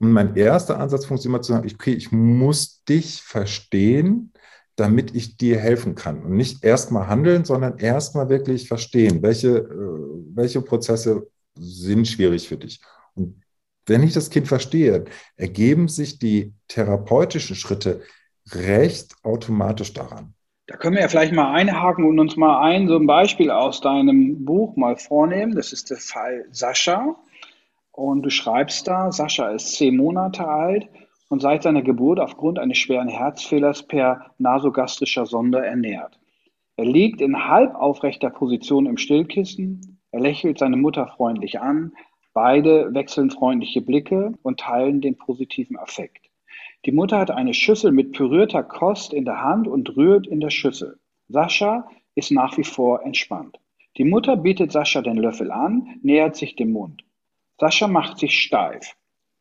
mein 0.00 0.34
erster 0.34 0.80
Ansatzpunkt 0.80 1.20
ist 1.20 1.26
immer 1.26 1.40
zu 1.40 1.52
sagen, 1.52 1.70
okay, 1.72 1.92
ich 1.92 2.10
muss 2.10 2.82
dich 2.82 3.22
verstehen, 3.22 4.32
damit 4.74 5.14
ich 5.14 5.36
dir 5.36 5.60
helfen 5.60 5.94
kann. 5.94 6.24
Und 6.24 6.32
nicht 6.32 6.64
erstmal 6.64 7.06
handeln, 7.06 7.44
sondern 7.44 7.78
erstmal 7.78 8.28
wirklich 8.30 8.66
verstehen, 8.66 9.22
welche, 9.22 9.58
äh, 9.58 10.34
welche 10.34 10.60
Prozesse 10.60 11.30
sind 11.56 12.08
schwierig 12.08 12.48
für 12.48 12.56
dich. 12.56 12.80
Und 13.14 13.44
wenn 13.86 14.02
ich 14.02 14.12
das 14.12 14.28
Kind 14.28 14.48
verstehe, 14.48 15.04
ergeben 15.36 15.86
sich 15.86 16.18
die 16.18 16.52
therapeutischen 16.66 17.54
Schritte 17.54 18.02
recht 18.50 19.14
automatisch 19.22 19.92
daran. 19.92 20.34
Da 20.66 20.78
können 20.78 20.94
wir 20.94 21.02
ja 21.02 21.08
vielleicht 21.08 21.34
mal 21.34 21.52
einhaken 21.52 22.06
und 22.06 22.18
uns 22.18 22.36
mal 22.36 22.62
ein 22.62 22.88
so 22.88 22.96
ein 22.96 23.06
Beispiel 23.06 23.50
aus 23.50 23.82
deinem 23.82 24.46
Buch 24.46 24.76
mal 24.76 24.96
vornehmen. 24.96 25.54
Das 25.54 25.74
ist 25.74 25.90
der 25.90 25.98
Fall 25.98 26.46
Sascha. 26.52 27.16
Und 27.92 28.22
du 28.22 28.30
schreibst 28.30 28.88
da, 28.88 29.12
Sascha 29.12 29.50
ist 29.50 29.74
zehn 29.74 29.96
Monate 29.96 30.48
alt 30.48 30.88
und 31.28 31.42
seit 31.42 31.62
seiner 31.62 31.82
Geburt 31.82 32.18
aufgrund 32.18 32.58
eines 32.58 32.78
schweren 32.78 33.08
Herzfehlers 33.08 33.86
per 33.86 34.32
nasogastrischer 34.38 35.26
Sonde 35.26 35.64
ernährt. 35.64 36.18
Er 36.76 36.86
liegt 36.86 37.20
in 37.20 37.46
halb 37.46 37.74
aufrechter 37.74 38.30
Position 38.30 38.86
im 38.86 38.96
Stillkissen. 38.96 40.00
Er 40.12 40.20
lächelt 40.20 40.58
seine 40.58 40.76
Mutter 40.76 41.06
freundlich 41.08 41.60
an. 41.60 41.92
Beide 42.32 42.92
wechseln 42.94 43.30
freundliche 43.30 43.82
Blicke 43.82 44.32
und 44.42 44.60
teilen 44.60 45.02
den 45.02 45.16
positiven 45.16 45.76
Affekt. 45.78 46.23
Die 46.86 46.92
Mutter 46.92 47.18
hat 47.18 47.30
eine 47.30 47.54
Schüssel 47.54 47.92
mit 47.92 48.12
pürierter 48.12 48.62
Kost 48.62 49.14
in 49.14 49.24
der 49.24 49.42
Hand 49.42 49.66
und 49.66 49.96
rührt 49.96 50.26
in 50.26 50.40
der 50.40 50.50
Schüssel. 50.50 50.98
Sascha 51.28 51.88
ist 52.14 52.30
nach 52.30 52.58
wie 52.58 52.64
vor 52.64 53.02
entspannt. 53.06 53.58
Die 53.96 54.04
Mutter 54.04 54.36
bietet 54.36 54.70
Sascha 54.70 55.00
den 55.00 55.16
Löffel 55.16 55.50
an, 55.50 55.98
nähert 56.02 56.36
sich 56.36 56.56
dem 56.56 56.72
Mund. 56.72 57.02
Sascha 57.58 57.88
macht 57.88 58.18
sich 58.18 58.38
steif, 58.38 58.96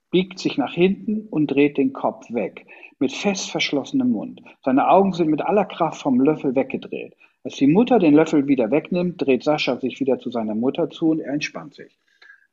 biegt 0.09 0.39
sich 0.39 0.57
nach 0.57 0.73
hinten 0.73 1.27
und 1.27 1.47
dreht 1.47 1.77
den 1.77 1.91
Kopf 1.91 2.31
weg, 2.31 2.65
mit 2.99 3.11
fest 3.11 3.51
verschlossenem 3.51 4.11
Mund. 4.11 4.41
Seine 4.63 4.87
Augen 4.87 5.11
sind 5.11 5.29
mit 5.29 5.41
aller 5.41 5.65
Kraft 5.65 6.01
vom 6.01 6.21
Löffel 6.21 6.55
weggedreht. 6.55 7.17
Als 7.43 7.55
die 7.57 7.67
Mutter 7.67 7.99
den 7.99 8.13
Löffel 8.13 8.47
wieder 8.47 8.71
wegnimmt, 8.71 9.21
dreht 9.21 9.43
Sascha 9.43 9.75
sich 9.75 9.99
wieder 9.99 10.17
zu 10.17 10.31
seiner 10.31 10.55
Mutter 10.55 10.89
zu 10.89 11.09
und 11.09 11.19
er 11.19 11.33
entspannt 11.33 11.73
sich 11.73 11.97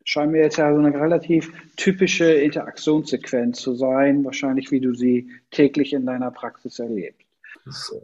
scheint 0.05 0.33
mir 0.33 0.43
jetzt 0.43 0.57
ja 0.57 0.73
so 0.73 0.79
eine 0.79 0.99
relativ 0.99 1.53
typische 1.77 2.33
Interaktionssequenz 2.33 3.61
zu 3.61 3.75
sein, 3.75 4.25
wahrscheinlich 4.25 4.71
wie 4.71 4.81
du 4.81 4.95
sie 4.95 5.31
täglich 5.51 5.93
in 5.93 6.07
deiner 6.07 6.31
Praxis 6.31 6.79
erlebst. 6.79 7.27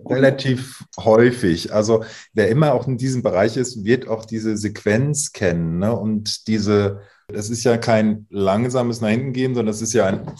Relativ 0.04 0.84
häufig. 0.98 1.72
Also 1.72 2.04
wer 2.34 2.48
immer 2.48 2.74
auch 2.74 2.86
in 2.86 2.98
diesem 2.98 3.22
Bereich 3.22 3.56
ist, 3.56 3.84
wird 3.84 4.06
auch 4.06 4.24
diese 4.24 4.56
Sequenz 4.56 5.32
kennen. 5.32 5.78
Ne? 5.78 5.96
Und 5.96 6.46
diese, 6.46 7.00
das 7.28 7.50
ist 7.50 7.64
ja 7.64 7.78
kein 7.78 8.26
langsames 8.30 9.00
nach 9.00 9.08
hinten 9.08 9.32
gehen, 9.32 9.54
sondern 9.54 9.72
das 9.72 9.82
ist 9.82 9.94
ja 9.94 10.06
ein, 10.06 10.30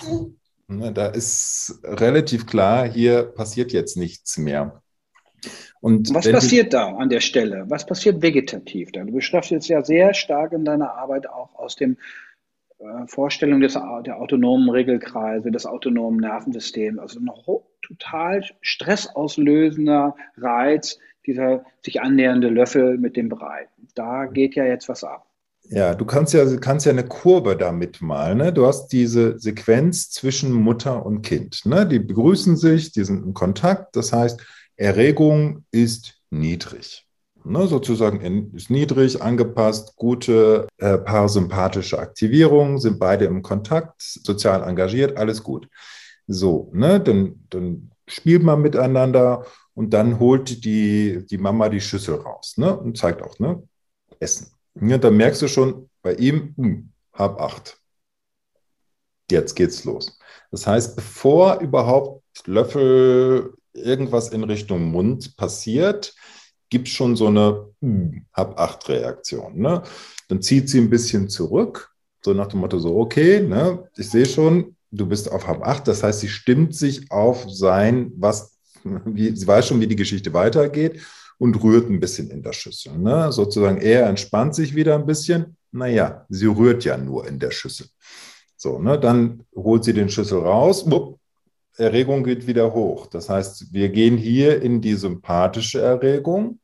ne? 0.69 0.93
da 0.93 1.07
ist 1.07 1.81
relativ 1.83 2.47
klar, 2.47 2.89
hier 2.89 3.23
passiert 3.23 3.73
jetzt 3.73 3.97
nichts 3.97 4.37
mehr. 4.39 4.83
Und 5.81 6.13
was 6.15 6.31
passiert 6.31 6.73
da 6.73 6.97
an 6.97 7.09
der 7.09 7.21
Stelle? 7.21 7.65
Was 7.69 7.87
passiert 7.87 8.23
vegetativ 8.23 8.91
da? 8.93 9.05
Du 9.05 9.13
beschreibst 9.13 9.51
jetzt 9.51 9.69
ja 9.69 9.85
sehr 9.85 10.15
stark 10.15 10.53
in 10.53 10.65
deiner 10.65 10.95
Arbeit 10.95 11.29
auch 11.29 11.55
aus 11.55 11.77
dem 11.77 11.97
äh, 12.79 13.07
Vorstellung 13.07 13.61
des, 13.61 13.75
der 13.75 14.21
autonomen 14.21 14.69
Regelkreise, 14.71 15.51
des 15.51 15.67
autonomen 15.67 16.19
Nervensystems, 16.21 16.99
also 16.99 17.21
ein 17.21 17.31
total 17.83 18.45
stressauslösender 18.61 20.17
Reiz, 20.37 20.99
dieser 21.27 21.65
sich 21.85 22.01
annähernde 22.01 22.49
Löffel 22.49 22.99
mit 22.99 23.17
dem 23.17 23.29
Brei. 23.29 23.69
Da 23.95 24.27
geht 24.27 24.55
ja 24.55 24.65
jetzt 24.65 24.89
was 24.89 25.05
ab. 25.05 25.27
Ja, 25.69 25.95
du 25.95 26.05
kannst 26.05 26.33
ja, 26.33 26.45
kannst 26.59 26.87
ja 26.87 26.93
eine 26.93 27.07
Kurve 27.07 27.57
damit 27.57 28.01
malen. 28.01 28.39
Ne? 28.39 28.53
Du 28.53 28.67
hast 28.67 28.89
diese 28.89 29.39
Sequenz 29.39 30.11
zwischen 30.11 30.53
Mutter 30.53 31.05
und 31.05 31.23
Kind. 31.23 31.67
Ne? 31.67 31.87
Die 31.87 31.99
begrüßen 31.99 32.57
sich, 32.57 32.93
die 32.93 33.05
sind 33.05 33.25
in 33.25 33.35
Kontakt. 33.35 33.97
Das 33.97 34.13
heißt, 34.13 34.41
Erregung 34.77 35.65
ist 35.71 36.21
niedrig. 36.31 37.07
Ne, 37.45 37.69
sozusagen 37.69 38.53
ist 38.55 38.71
niedrig, 38.71 39.23
angepasst, 39.23 39.95
gute 39.95 40.67
äh, 40.79 40.99
parasympathische 40.99 41.99
Aktivierung, 41.99 42.79
sind 42.79 42.99
beide 42.99 43.27
im 43.27 43.41
Kontakt, 43.43 44.03
sozial 44.03 44.69
engagiert, 44.69 45.17
alles 45.17 45.45
gut. 45.45 45.69
So, 46.27 46.71
ne, 46.75 46.99
dann, 46.99 47.47
dann 47.51 47.93
spielt 48.09 48.43
man 48.43 48.63
miteinander 48.63 49.47
und 49.75 49.91
dann 49.91 50.19
holt 50.19 50.65
die, 50.65 51.25
die 51.25 51.39
Mama 51.39 51.69
die 51.69 51.81
Schüssel 51.81 52.17
raus 52.17 52.55
ne, 52.57 52.77
und 52.77 52.99
zeigt 52.99 53.23
auch, 53.23 53.39
ne, 53.39 53.63
Essen. 54.19 54.51
Ja, 54.81 54.99
dann 54.99 55.17
merkst 55.17 55.41
du 55.43 55.49
schon 55.49 55.89
bei 56.03 56.15
ihm, 56.15 56.53
hm, 56.57 56.93
hab 57.13 57.41
acht. 57.41 57.79
Jetzt 59.31 59.55
geht's 59.55 59.85
los. 59.85 60.19
Das 60.51 60.67
heißt, 60.67 60.97
bevor 60.97 61.61
überhaupt 61.61 62.23
Löffel 62.47 63.55
irgendwas 63.77 64.31
in 64.31 64.45
Richtung 64.45 64.91
Mund 64.91 65.37
passiert, 65.37 66.15
gibt 66.69 66.89
es 66.89 66.95
schon 66.95 67.17
so 67.17 67.29
eine 67.29 67.67
hm, 67.81 68.27
Hab-Acht-Reaktion. 68.33 69.59
Ne? 69.59 69.83
Dann 70.29 70.43
zieht 70.43 70.69
sie 70.69 70.81
ein 70.81 70.91
bisschen 70.91 71.29
zurück, 71.29 71.91
so 72.25 72.35
nach 72.35 72.49
dem 72.49 72.61
Motto, 72.61 72.79
so, 72.79 72.97
okay, 72.99 73.41
ne, 73.41 73.89
ich 73.97 74.11
sehe 74.11 74.27
schon, 74.27 74.77
du 74.91 75.07
bist 75.07 75.31
auf 75.31 75.47
Hab-Acht. 75.47 75.87
Das 75.87 76.03
heißt, 76.03 76.21
sie 76.21 76.29
stimmt 76.29 76.75
sich 76.75 77.11
auf 77.11 77.47
sein, 77.49 78.13
was, 78.17 78.59
wie, 78.83 79.35
sie 79.35 79.47
weiß 79.47 79.69
schon, 79.69 79.81
wie 79.81 79.87
die 79.87 79.97
Geschichte 79.97 80.33
weitergeht 80.33 81.01
und 81.39 81.63
rührt 81.63 81.89
ein 81.89 82.01
bisschen 82.01 82.31
in 82.31 82.43
der 82.43 82.53
Schüssel. 82.53 82.99
Ne? 82.99 83.31
Sozusagen, 83.31 83.81
er 83.81 84.09
entspannt 84.09 84.55
sich 84.55 84.75
wieder 84.75 84.95
ein 84.95 85.07
bisschen. 85.07 85.57
Naja, 85.71 86.25
sie 86.29 86.47
rührt 86.47 86.85
ja 86.85 86.97
nur 86.97 87.29
in 87.29 87.39
der 87.39 87.51
Schüssel. 87.51 87.87
So, 88.57 88.79
ne? 88.79 88.99
Dann 88.99 89.45
holt 89.55 89.85
sie 89.85 89.93
den 89.93 90.09
Schüssel 90.09 90.39
raus, 90.39 90.91
wupp, 90.91 91.16
Erregung 91.77 92.25
geht 92.25 92.47
wieder 92.47 92.75
hoch. 92.75 93.07
Das 93.07 93.29
heißt, 93.29 93.73
wir 93.73 93.89
gehen 93.91 94.17
hier 94.17 94.63
in 94.63 94.81
die 94.81 94.95
sympathische 94.95 95.81
Erregung. 95.81 96.59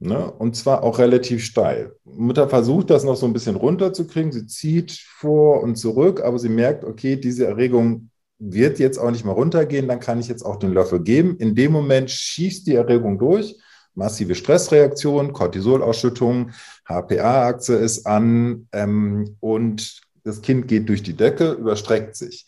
Ne? 0.00 0.30
Und 0.30 0.56
zwar 0.56 0.84
auch 0.84 0.98
relativ 0.98 1.44
steil. 1.44 1.92
Mutter 2.04 2.48
versucht 2.48 2.90
das 2.90 3.02
noch 3.04 3.16
so 3.16 3.26
ein 3.26 3.32
bisschen 3.32 3.56
runterzukriegen. 3.56 4.30
Sie 4.30 4.46
zieht 4.46 4.92
vor 4.92 5.62
und 5.62 5.76
zurück, 5.76 6.22
aber 6.22 6.38
sie 6.38 6.48
merkt, 6.48 6.84
okay, 6.84 7.16
diese 7.16 7.46
Erregung 7.46 8.10
wird 8.38 8.78
jetzt 8.78 8.98
auch 8.98 9.10
nicht 9.10 9.24
mehr 9.24 9.34
runtergehen, 9.34 9.88
dann 9.88 9.98
kann 9.98 10.20
ich 10.20 10.28
jetzt 10.28 10.44
auch 10.44 10.56
den 10.56 10.72
Löffel 10.72 11.00
geben. 11.00 11.36
In 11.38 11.56
dem 11.56 11.72
Moment 11.72 12.10
schießt 12.10 12.66
die 12.68 12.76
Erregung 12.76 13.18
durch, 13.18 13.56
massive 13.94 14.36
Stressreaktion, 14.36 15.32
Cortisolausschüttung, 15.32 16.52
HPA-Achse 16.88 17.74
ist 17.74 18.06
an 18.06 18.68
ähm, 18.72 19.36
und 19.40 20.02
das 20.22 20.42
Kind 20.42 20.68
geht 20.68 20.88
durch 20.88 21.02
die 21.02 21.14
Decke, 21.14 21.52
überstreckt 21.52 22.14
sich. 22.14 22.46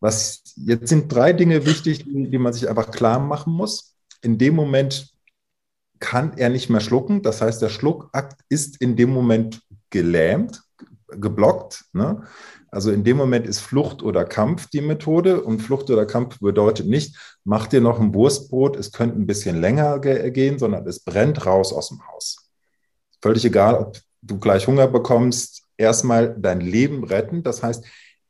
Was 0.00 0.42
jetzt 0.56 0.88
sind 0.88 1.12
drei 1.12 1.32
Dinge 1.32 1.66
wichtig, 1.66 2.04
die, 2.04 2.38
man 2.38 2.52
sich 2.52 2.68
einfach 2.68 2.90
klar 2.90 3.18
machen 3.18 3.52
muss. 3.52 3.96
In 4.22 4.38
dem 4.38 4.54
Moment 4.54 5.12
kann 5.98 6.36
er 6.36 6.50
nicht 6.50 6.70
mehr 6.70 6.80
schlucken. 6.80 7.22
Das 7.22 7.42
heißt, 7.42 7.60
der 7.60 7.68
Schluckakt 7.68 8.40
ist 8.48 8.80
in 8.80 8.96
dem 8.96 9.10
Moment 9.10 9.60
gelähmt, 9.90 10.62
geblockt. 11.08 11.84
Ne? 11.92 12.22
Also 12.70 12.92
in 12.92 13.02
dem 13.02 13.16
Moment 13.16 13.46
ist 13.46 13.60
Flucht 13.60 14.02
oder 14.02 14.24
Kampf 14.24 14.68
die 14.68 14.82
Methode 14.82 15.42
und 15.42 15.60
Flucht 15.60 15.90
oder 15.90 16.06
Kampf 16.06 16.38
bedeutet 16.38 16.86
nicht, 16.86 17.16
mach 17.44 17.66
dir 17.66 17.80
noch 17.80 17.98
ein 17.98 18.14
Wurstbrot, 18.14 18.76
es 18.76 18.92
könnte 18.92 19.18
ein 19.18 19.26
bisschen 19.26 19.60
länger 19.60 19.98
gehen, 20.00 20.58
sondern 20.58 20.86
es 20.86 21.00
brennt 21.00 21.46
raus 21.46 21.72
aus 21.72 21.88
dem 21.88 22.06
Haus. 22.08 22.50
Völlig 23.22 23.44
egal, 23.44 23.74
ob 23.76 23.98
du 24.20 24.38
gleich 24.38 24.66
Hunger 24.66 24.86
bekommst, 24.86 25.64
erstmal 25.76 26.36
dein 26.38 26.60
Leben 26.60 27.04
retten. 27.04 27.42
Das 27.42 27.62
heißt, 27.62 27.84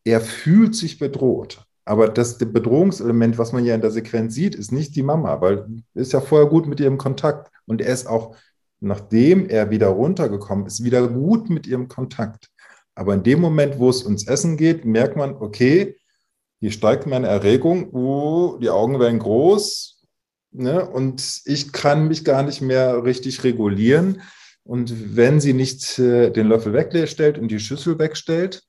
er 0.08 0.20
fühlt 0.20 0.74
sich 0.74 0.98
bedroht. 0.98 1.62
Aber 1.84 2.08
das 2.08 2.38
Bedrohungselement, 2.38 3.38
was 3.38 3.52
man 3.52 3.64
ja 3.64 3.74
in 3.74 3.80
der 3.80 3.90
Sequenz 3.90 4.34
sieht, 4.34 4.54
ist 4.54 4.72
nicht 4.72 4.96
die 4.96 5.02
Mama, 5.02 5.40
weil 5.40 5.66
ist 5.94 6.12
ja 6.12 6.20
vorher 6.20 6.48
gut 6.48 6.66
mit 6.66 6.80
ihrem 6.80 6.98
Kontakt. 6.98 7.50
Und 7.66 7.80
er 7.80 7.92
ist 7.92 8.06
auch, 8.06 8.34
nachdem 8.80 9.48
er 9.48 9.70
wieder 9.70 9.88
runtergekommen 9.88 10.66
ist, 10.66 10.84
wieder 10.84 11.08
gut 11.08 11.50
mit 11.50 11.66
ihrem 11.66 11.88
Kontakt. 11.88 12.48
Aber 12.94 13.14
in 13.14 13.22
dem 13.22 13.40
Moment, 13.40 13.78
wo 13.78 13.90
es 13.90 14.04
ums 14.04 14.26
Essen 14.26 14.56
geht, 14.56 14.84
merkt 14.84 15.16
man, 15.16 15.34
okay, 15.34 15.96
hier 16.60 16.72
steigt 16.72 17.06
meine 17.06 17.28
Erregung, 17.28 17.92
uh, 17.92 18.58
die 18.58 18.70
Augen 18.70 18.98
werden 18.98 19.20
groß 19.20 20.02
ne, 20.52 20.88
und 20.88 21.42
ich 21.44 21.72
kann 21.72 22.08
mich 22.08 22.24
gar 22.24 22.42
nicht 22.42 22.60
mehr 22.60 23.04
richtig 23.04 23.44
regulieren. 23.44 24.22
Und 24.64 25.16
wenn 25.16 25.40
sie 25.40 25.54
nicht 25.54 25.98
äh, 25.98 26.30
den 26.30 26.48
Löffel 26.48 26.72
wegstellt 26.72 27.38
und 27.38 27.48
die 27.48 27.60
Schüssel 27.60 27.98
wegstellt, 27.98 28.67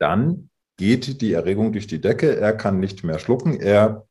dann 0.00 0.50
geht 0.76 1.20
die 1.20 1.32
Erregung 1.32 1.72
durch 1.72 1.86
die 1.86 2.00
Decke. 2.00 2.36
Er 2.36 2.52
kann 2.52 2.80
nicht 2.80 3.04
mehr 3.04 3.18
schlucken. 3.18 3.60
Er 3.60 4.06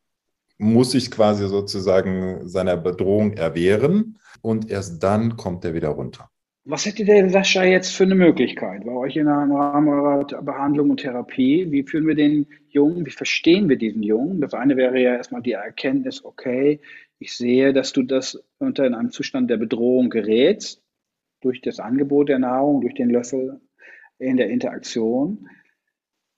muss 0.58 0.92
sich 0.92 1.10
quasi 1.10 1.48
sozusagen 1.48 2.48
seiner 2.48 2.78
Bedrohung 2.78 3.34
erwehren 3.34 4.20
und 4.42 4.70
erst 4.70 5.02
dann 5.02 5.36
kommt 5.38 5.66
er 5.66 5.74
wieder 5.74 5.90
runter. 5.90 6.30
Was 6.66 6.86
hätte 6.86 7.06
der 7.06 7.28
Sascha 7.30 7.64
jetzt 7.64 7.96
für 7.96 8.04
eine 8.04 8.16
Möglichkeit 8.16 8.86
bei 8.86 8.92
euch 8.92 9.16
in 9.16 9.28
einem 9.28 9.54
Rahmen 9.54 9.88
eurer 9.88 10.26
Behandlung 10.44 10.92
und 10.92 11.00
Therapie? 11.00 11.72
Wie 11.72 11.84
führen 11.84 12.06
wir 12.06 12.16
den 12.16 12.46
Jungen? 12.68 13.06
Wie 13.06 13.12
verstehen 13.12 13.70
wir 13.70 13.78
diesen 13.78 14.04
Jungen? 14.04 14.42
Das 14.42 14.54
eine 14.54 14.78
wäre 14.78 15.00
ja 15.00 15.16
erstmal 15.16 15.42
die 15.42 15.54
Erkenntnis, 15.54 16.24
okay, 16.24 16.82
ich 17.18 17.36
sehe, 17.36 17.74
dass 17.74 17.92
du 17.94 18.04
das 18.04 18.44
unter 18.60 18.86
in 18.86 18.94
einem 18.94 19.12
Zustand 19.12 19.50
der 19.50 19.58
Bedrohung 19.58 20.10
gerätst, 20.10 20.84
durch 21.42 21.62
das 21.62 21.80
Angebot 21.80 22.30
der 22.30 22.40
Nahrung, 22.40 22.82
durch 22.82 22.94
den 22.94 23.10
Löffel 23.10 23.62
in 24.20 24.38
der 24.38 24.50
Interaktion. 24.50 25.50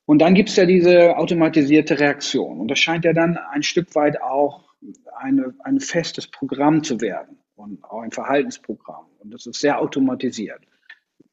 Und 0.06 0.20
dann 0.20 0.34
gibt 0.34 0.50
es 0.50 0.56
ja 0.56 0.66
diese 0.66 1.18
automatisierte 1.18 2.00
Reaktion. 2.00 2.60
Und 2.60 2.68
das 2.70 2.80
scheint 2.80 3.06
ja 3.06 3.14
dann 3.14 3.38
ein 3.38 3.64
Stück 3.64 3.96
weit 3.96 4.22
auch 4.22 4.74
eine, 5.18 5.54
ein 5.64 5.80
festes 5.80 6.28
Programm 6.28 6.84
zu 6.84 7.02
werden 7.02 7.38
und 7.56 7.84
auch 7.84 8.02
ein 8.02 8.12
Verhaltensprogramm. 8.12 9.06
Und 9.20 9.32
das 9.32 9.46
ist 9.46 9.60
sehr 9.60 9.80
automatisiert. 9.80 10.62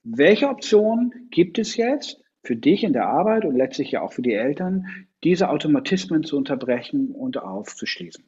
Welche 0.03 0.49
Optionen 0.49 1.29
gibt 1.31 1.59
es 1.59 1.77
jetzt 1.77 2.23
für 2.43 2.57
dich 2.57 2.85
in 2.85 2.93
der 2.93 3.09
Arbeit 3.09 3.45
und 3.45 3.57
letztlich 3.57 3.91
ja 3.91 4.03
auch 4.03 4.13
für 4.13 4.23
die 4.23 4.35
Eltern, 4.35 4.87
diese 5.25 5.49
Automatismen 5.49 6.23
zu 6.23 6.37
unterbrechen 6.37 7.11
und 7.11 7.39
aufzuschließen? 7.39 8.25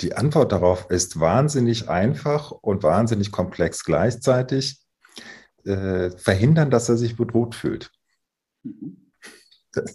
Die 0.00 0.14
Antwort 0.14 0.52
darauf 0.52 0.90
ist 0.90 1.20
wahnsinnig 1.20 1.88
einfach 1.88 2.50
und 2.50 2.82
wahnsinnig 2.82 3.30
komplex 3.32 3.84
gleichzeitig. 3.84 4.80
Äh, 5.64 6.10
verhindern, 6.10 6.70
dass 6.70 6.88
er 6.88 6.96
sich 6.96 7.16
bedroht 7.16 7.56
fühlt. 7.56 7.90
Mhm. 8.62 9.05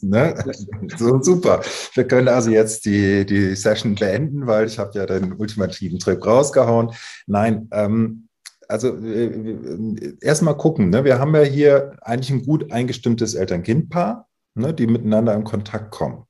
Ne? 0.02 0.36
So 0.98 1.22
super. 1.22 1.62
Wir 1.94 2.06
können 2.06 2.28
also 2.28 2.50
jetzt 2.50 2.86
die, 2.86 3.26
die 3.26 3.56
Session 3.56 3.96
beenden, 3.96 4.48
weil 4.48 4.68
ich 4.68 4.78
habe 4.80 4.98
ja 4.98 5.06
den 5.06 5.34
ultimativen 5.34 6.00
Trip 6.00 6.26
rausgehauen. 6.26 6.92
Nein, 7.28 7.68
ähm, 7.72 8.28
also 8.68 8.96
äh, 8.98 10.16
erstmal 10.22 10.58
gucken. 10.58 10.90
Ne? 10.90 11.04
Wir 11.04 11.20
haben 11.20 11.36
ja 11.36 11.42
hier 11.42 11.94
eigentlich 12.02 12.32
ein 12.32 12.46
gut 12.46 12.72
eingestimmtes 12.72 13.36
Eltern-Kind-Paar, 13.36 14.28
ne, 14.56 14.74
die 14.74 14.88
miteinander 14.88 15.34
in 15.34 15.44
Kontakt 15.44 15.92
kommen. 15.92 16.26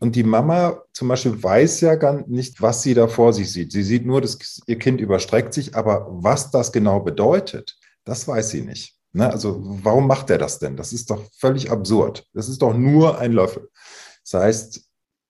Und 0.00 0.14
die 0.14 0.22
Mama 0.22 0.82
zum 0.92 1.08
Beispiel 1.08 1.42
weiß 1.42 1.80
ja 1.80 1.94
gar 1.94 2.26
nicht, 2.28 2.60
was 2.62 2.82
sie 2.82 2.94
da 2.94 3.08
vor 3.08 3.32
sich 3.32 3.52
sieht. 3.52 3.72
Sie 3.72 3.82
sieht 3.82 4.06
nur, 4.06 4.20
dass 4.20 4.60
ihr 4.66 4.78
Kind 4.78 5.00
überstreckt 5.00 5.54
sich, 5.54 5.74
aber 5.74 6.06
was 6.10 6.50
das 6.50 6.72
genau 6.72 7.00
bedeutet, 7.00 7.76
das 8.04 8.28
weiß 8.28 8.50
sie 8.50 8.62
nicht. 8.62 8.95
Ne? 9.16 9.32
Also 9.32 9.62
warum 9.82 10.06
macht 10.06 10.28
er 10.28 10.36
das 10.36 10.58
denn? 10.58 10.76
Das 10.76 10.92
ist 10.92 11.10
doch 11.10 11.22
völlig 11.38 11.70
absurd. 11.70 12.26
Das 12.34 12.50
ist 12.50 12.60
doch 12.60 12.76
nur 12.76 13.18
ein 13.18 13.32
Löffel. 13.32 13.70
Das 14.22 14.34
heißt, 14.42 14.84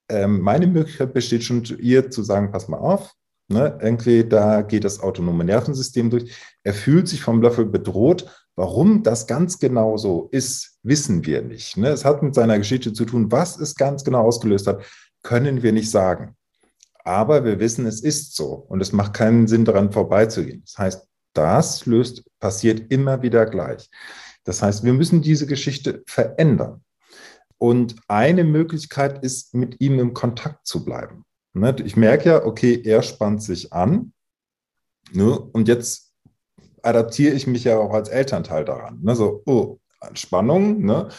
ähm, 0.08 0.40
meine 0.40 0.66
Möglichkeit 0.66 1.14
besteht 1.14 1.44
schon, 1.44 1.62
ihr 1.78 2.10
zu 2.10 2.24
sagen, 2.24 2.50
pass 2.50 2.66
mal 2.66 2.78
auf, 2.78 3.12
ne? 3.46 3.78
irgendwie 3.80 4.24
da 4.24 4.62
geht 4.62 4.82
das 4.82 4.98
autonome 4.98 5.44
Nervensystem 5.44 6.10
durch. 6.10 6.34
Er 6.64 6.74
fühlt 6.74 7.06
sich 7.06 7.22
vom 7.22 7.40
Löffel 7.40 7.64
bedroht. 7.64 8.28
Warum 8.56 9.04
das 9.04 9.28
ganz 9.28 9.60
genau 9.60 9.96
so 9.96 10.28
ist, 10.32 10.78
wissen 10.82 11.24
wir 11.24 11.42
nicht. 11.42 11.76
Ne? 11.76 11.90
Es 11.90 12.04
hat 12.04 12.24
mit 12.24 12.34
seiner 12.34 12.58
Geschichte 12.58 12.92
zu 12.92 13.04
tun. 13.04 13.30
Was 13.30 13.56
es 13.56 13.76
ganz 13.76 14.02
genau 14.02 14.22
ausgelöst 14.22 14.66
hat, 14.66 14.82
können 15.22 15.62
wir 15.62 15.72
nicht 15.72 15.92
sagen. 15.92 16.34
Aber 17.04 17.44
wir 17.44 17.60
wissen, 17.60 17.86
es 17.86 18.00
ist 18.00 18.34
so 18.34 18.66
und 18.68 18.80
es 18.80 18.90
macht 18.90 19.14
keinen 19.14 19.46
Sinn, 19.46 19.64
daran 19.64 19.92
vorbeizugehen. 19.92 20.62
Das 20.64 20.76
heißt, 20.76 21.08
das 21.36 21.86
löst, 21.86 22.24
passiert 22.40 22.92
immer 22.92 23.22
wieder 23.22 23.46
gleich. 23.46 23.88
Das 24.44 24.62
heißt, 24.62 24.84
wir 24.84 24.92
müssen 24.92 25.22
diese 25.22 25.46
Geschichte 25.46 26.02
verändern. 26.06 26.82
Und 27.58 27.96
eine 28.06 28.44
Möglichkeit 28.44 29.22
ist, 29.24 29.54
mit 29.54 29.80
ihm 29.80 29.98
im 29.98 30.14
Kontakt 30.14 30.66
zu 30.66 30.84
bleiben. 30.84 31.24
Ne, 31.54 31.74
ich 31.84 31.96
merke 31.96 32.28
ja, 32.28 32.44
okay, 32.44 32.80
er 32.84 33.02
spannt 33.02 33.42
sich 33.42 33.72
an. 33.72 34.12
Ne, 35.12 35.38
und 35.38 35.68
jetzt 35.68 36.12
adaptiere 36.82 37.34
ich 37.34 37.46
mich 37.46 37.64
ja 37.64 37.78
auch 37.78 37.92
als 37.92 38.08
Elternteil 38.08 38.64
daran. 38.64 39.00
Ne, 39.02 39.16
so, 39.16 39.42
oh, 39.46 39.78
Spannung 40.12 41.10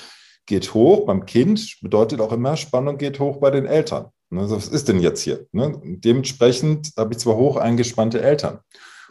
geht 0.46 0.74
hoch 0.74 1.06
beim 1.06 1.26
Kind, 1.26 1.78
bedeutet 1.82 2.22
auch 2.22 2.32
immer, 2.32 2.56
Spannung 2.56 2.98
geht 2.98 3.20
hoch 3.20 3.38
bei 3.38 3.52
den 3.52 3.66
Eltern. 3.66 4.12
was 4.30 4.68
ist 4.68 4.88
denn 4.88 5.00
jetzt 5.00 5.22
hier? 5.22 5.48
Dementsprechend 5.52 6.92
habe 6.98 7.14
ich 7.14 7.20
zwar 7.20 7.36
hoch 7.36 7.58
eingespannte 7.58 8.22
Eltern. 8.22 8.60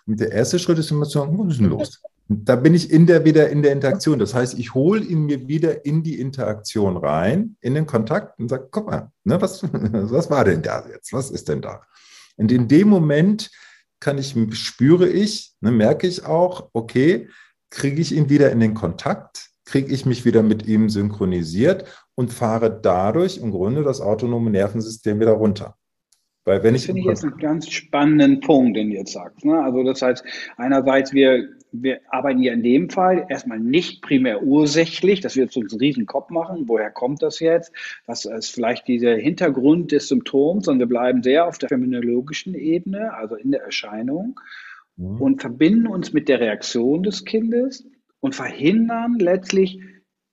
Und 0.06 0.20
der 0.20 0.32
erste 0.32 0.58
Schritt 0.58 0.78
ist 0.78 0.90
immer 0.90 1.04
zu 1.04 1.18
sagen, 1.18 1.38
was 1.38 1.52
ist 1.52 1.60
denn 1.60 1.70
los? 1.70 2.02
Da 2.28 2.56
bin 2.56 2.74
ich 2.74 2.90
in 2.90 3.06
der, 3.06 3.24
wieder 3.24 3.48
in 3.50 3.62
der 3.62 3.72
Interaktion. 3.72 4.18
Das 4.18 4.34
heißt, 4.34 4.58
ich 4.58 4.74
hole 4.74 5.00
ihn 5.00 5.26
mir 5.26 5.46
wieder 5.46 5.84
in 5.84 6.02
die 6.02 6.20
Interaktion 6.20 6.96
rein, 6.96 7.56
in 7.60 7.74
den 7.74 7.86
Kontakt 7.86 8.38
und 8.38 8.48
sage, 8.48 8.68
guck 8.70 8.86
mal, 8.86 9.12
ne, 9.24 9.40
was, 9.40 9.62
was 9.72 10.30
war 10.30 10.44
denn 10.44 10.62
da 10.62 10.84
jetzt? 10.88 11.12
Was 11.12 11.30
ist 11.30 11.48
denn 11.48 11.62
da? 11.62 11.82
Und 12.36 12.50
in 12.50 12.68
dem 12.68 12.88
Moment 12.88 13.50
kann 14.00 14.18
ich, 14.18 14.34
spüre 14.52 15.08
ich, 15.08 15.54
ne, 15.60 15.70
merke 15.70 16.06
ich 16.06 16.24
auch, 16.24 16.68
okay, 16.72 17.28
kriege 17.70 18.00
ich 18.00 18.12
ihn 18.12 18.28
wieder 18.28 18.50
in 18.50 18.60
den 18.60 18.74
Kontakt, 18.74 19.50
kriege 19.64 19.92
ich 19.92 20.06
mich 20.06 20.24
wieder 20.24 20.42
mit 20.42 20.66
ihm 20.66 20.88
synchronisiert 20.88 21.84
und 22.14 22.32
fahre 22.32 22.80
dadurch 22.80 23.38
im 23.38 23.50
Grunde 23.50 23.82
das 23.82 24.00
autonome 24.00 24.50
Nervensystem 24.50 25.20
wieder 25.20 25.32
runter. 25.32 25.76
Weil 26.46 26.62
wenn 26.62 26.74
das 26.74 26.82
ich 26.82 26.86
finde 26.86 27.00
ich 27.00 27.06
jetzt 27.06 27.24
einen 27.24 27.38
ganz 27.38 27.68
spannenden 27.68 28.38
Punkt, 28.40 28.76
den 28.76 28.90
du 28.90 28.96
jetzt 28.96 29.12
sagst. 29.12 29.44
Ne? 29.44 29.60
Also 29.60 29.82
das 29.82 30.00
heißt, 30.00 30.24
einerseits, 30.56 31.12
wir, 31.12 31.48
wir 31.72 32.00
arbeiten 32.08 32.40
ja 32.40 32.52
in 32.52 32.62
dem 32.62 32.88
Fall 32.88 33.26
erstmal 33.28 33.58
nicht 33.58 34.00
primär 34.00 34.44
ursächlich, 34.44 35.20
dass 35.20 35.34
wir 35.34 35.42
jetzt 35.42 35.56
uns 35.56 35.72
einen 35.72 35.80
riesen 35.80 36.06
Kopf 36.06 36.30
machen, 36.30 36.68
woher 36.68 36.92
kommt 36.92 37.20
das 37.20 37.40
jetzt, 37.40 37.72
was 38.06 38.26
ist 38.26 38.54
vielleicht 38.54 38.86
dieser 38.86 39.16
Hintergrund 39.16 39.90
des 39.90 40.06
Symptoms, 40.06 40.66
sondern 40.66 40.88
wir 40.88 40.96
bleiben 40.96 41.24
sehr 41.24 41.48
auf 41.48 41.58
der 41.58 41.68
phänomenologischen 41.68 42.54
Ebene, 42.54 43.12
also 43.12 43.34
in 43.34 43.50
der 43.50 43.62
Erscheinung 43.62 44.38
mhm. 44.96 45.20
und 45.20 45.40
verbinden 45.40 45.88
uns 45.88 46.12
mit 46.12 46.28
der 46.28 46.38
Reaktion 46.38 47.02
des 47.02 47.24
Kindes 47.24 47.88
und 48.20 48.36
verhindern 48.36 49.18
letztlich 49.18 49.80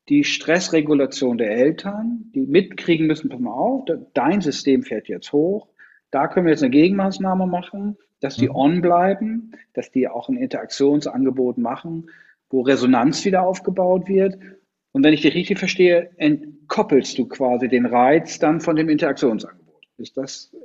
die 0.10 0.24
Stressregulation 0.24 1.40
der 1.40 1.50
Eltern, 1.52 2.32
die 2.36 2.46
mitkriegen 2.46 3.08
müssen, 3.08 3.30
pass 3.30 3.40
mal 3.40 3.52
auf, 3.52 3.86
dein 4.14 4.42
System 4.42 4.84
fährt 4.84 5.08
jetzt 5.08 5.32
hoch, 5.32 5.73
da 6.14 6.28
können 6.28 6.46
wir 6.46 6.52
jetzt 6.52 6.64
eine 6.64 6.70
Gegenmaßnahme 6.72 7.48
machen. 7.48 7.98
dass 8.20 8.38
die 8.38 8.48
mhm. 8.48 8.56
on 8.56 8.82
bleiben, 8.82 9.52
dass 9.74 9.92
die 9.92 10.08
auch 10.08 10.30
ein 10.30 10.38
Interaktionsangebot 10.38 11.58
machen, 11.58 12.10
wo 12.50 12.62
Resonanz 12.62 13.26
wieder 13.26 13.44
aufgebaut 13.46 14.08
wird. 14.08 14.38
Und 14.94 15.04
wenn 15.04 15.14
ich 15.14 15.22
dich 15.22 15.36
richtig 15.36 15.60
verstehe, 15.60 16.12
entkoppelst 16.16 17.18
du 17.18 17.28
quasi 17.28 17.68
den 17.68 17.86
Reiz 17.86 18.40
dann 18.40 18.62
von 18.62 18.78
dem 18.78 18.88
Interaktionsangebot. 18.88 19.84
Ist 19.98 20.16
das 20.16 20.56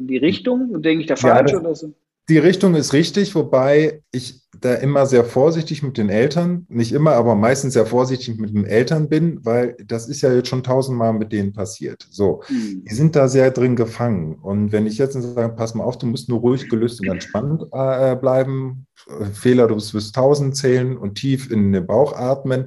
die 0.00 0.16
Richtung? 0.16 0.82
Denke 0.82 1.02
ich 1.02 1.06
da 1.06 1.14
falsch 1.14 1.52
ja, 1.52 1.60
oder 1.60 1.76
so? 1.76 1.92
Die 2.30 2.38
Richtung 2.38 2.74
ist 2.74 2.94
richtig, 2.94 3.34
wobei 3.34 4.02
ich 4.10 4.40
da 4.58 4.74
immer 4.74 5.04
sehr 5.04 5.24
vorsichtig 5.24 5.82
mit 5.82 5.98
den 5.98 6.08
Eltern, 6.08 6.64
nicht 6.70 6.92
immer, 6.92 7.12
aber 7.12 7.34
meistens 7.34 7.74
sehr 7.74 7.84
vorsichtig 7.84 8.38
mit 8.38 8.54
den 8.54 8.64
Eltern 8.64 9.10
bin, 9.10 9.44
weil 9.44 9.76
das 9.84 10.08
ist 10.08 10.22
ja 10.22 10.32
jetzt 10.32 10.48
schon 10.48 10.62
tausendmal 10.62 11.12
mit 11.12 11.32
denen 11.32 11.52
passiert. 11.52 12.06
So, 12.10 12.42
mhm. 12.48 12.82
die 12.88 12.94
sind 12.94 13.14
da 13.14 13.28
sehr 13.28 13.50
drin 13.50 13.76
gefangen. 13.76 14.36
Und 14.36 14.72
wenn 14.72 14.86
ich 14.86 14.96
jetzt 14.96 15.12
sage, 15.12 15.54
pass 15.54 15.74
mal 15.74 15.84
auf, 15.84 15.98
du 15.98 16.06
musst 16.06 16.30
nur 16.30 16.40
ruhig, 16.40 16.70
gelöst 16.70 17.00
und 17.00 17.08
entspannt 17.08 17.64
äh, 17.72 18.16
bleiben, 18.16 18.86
Fehler, 19.34 19.68
du 19.68 19.74
wirst 19.74 20.14
tausend 20.14 20.56
zählen 20.56 20.96
und 20.96 21.16
tief 21.16 21.50
in 21.50 21.72
den 21.72 21.86
Bauch 21.86 22.14
atmen, 22.14 22.66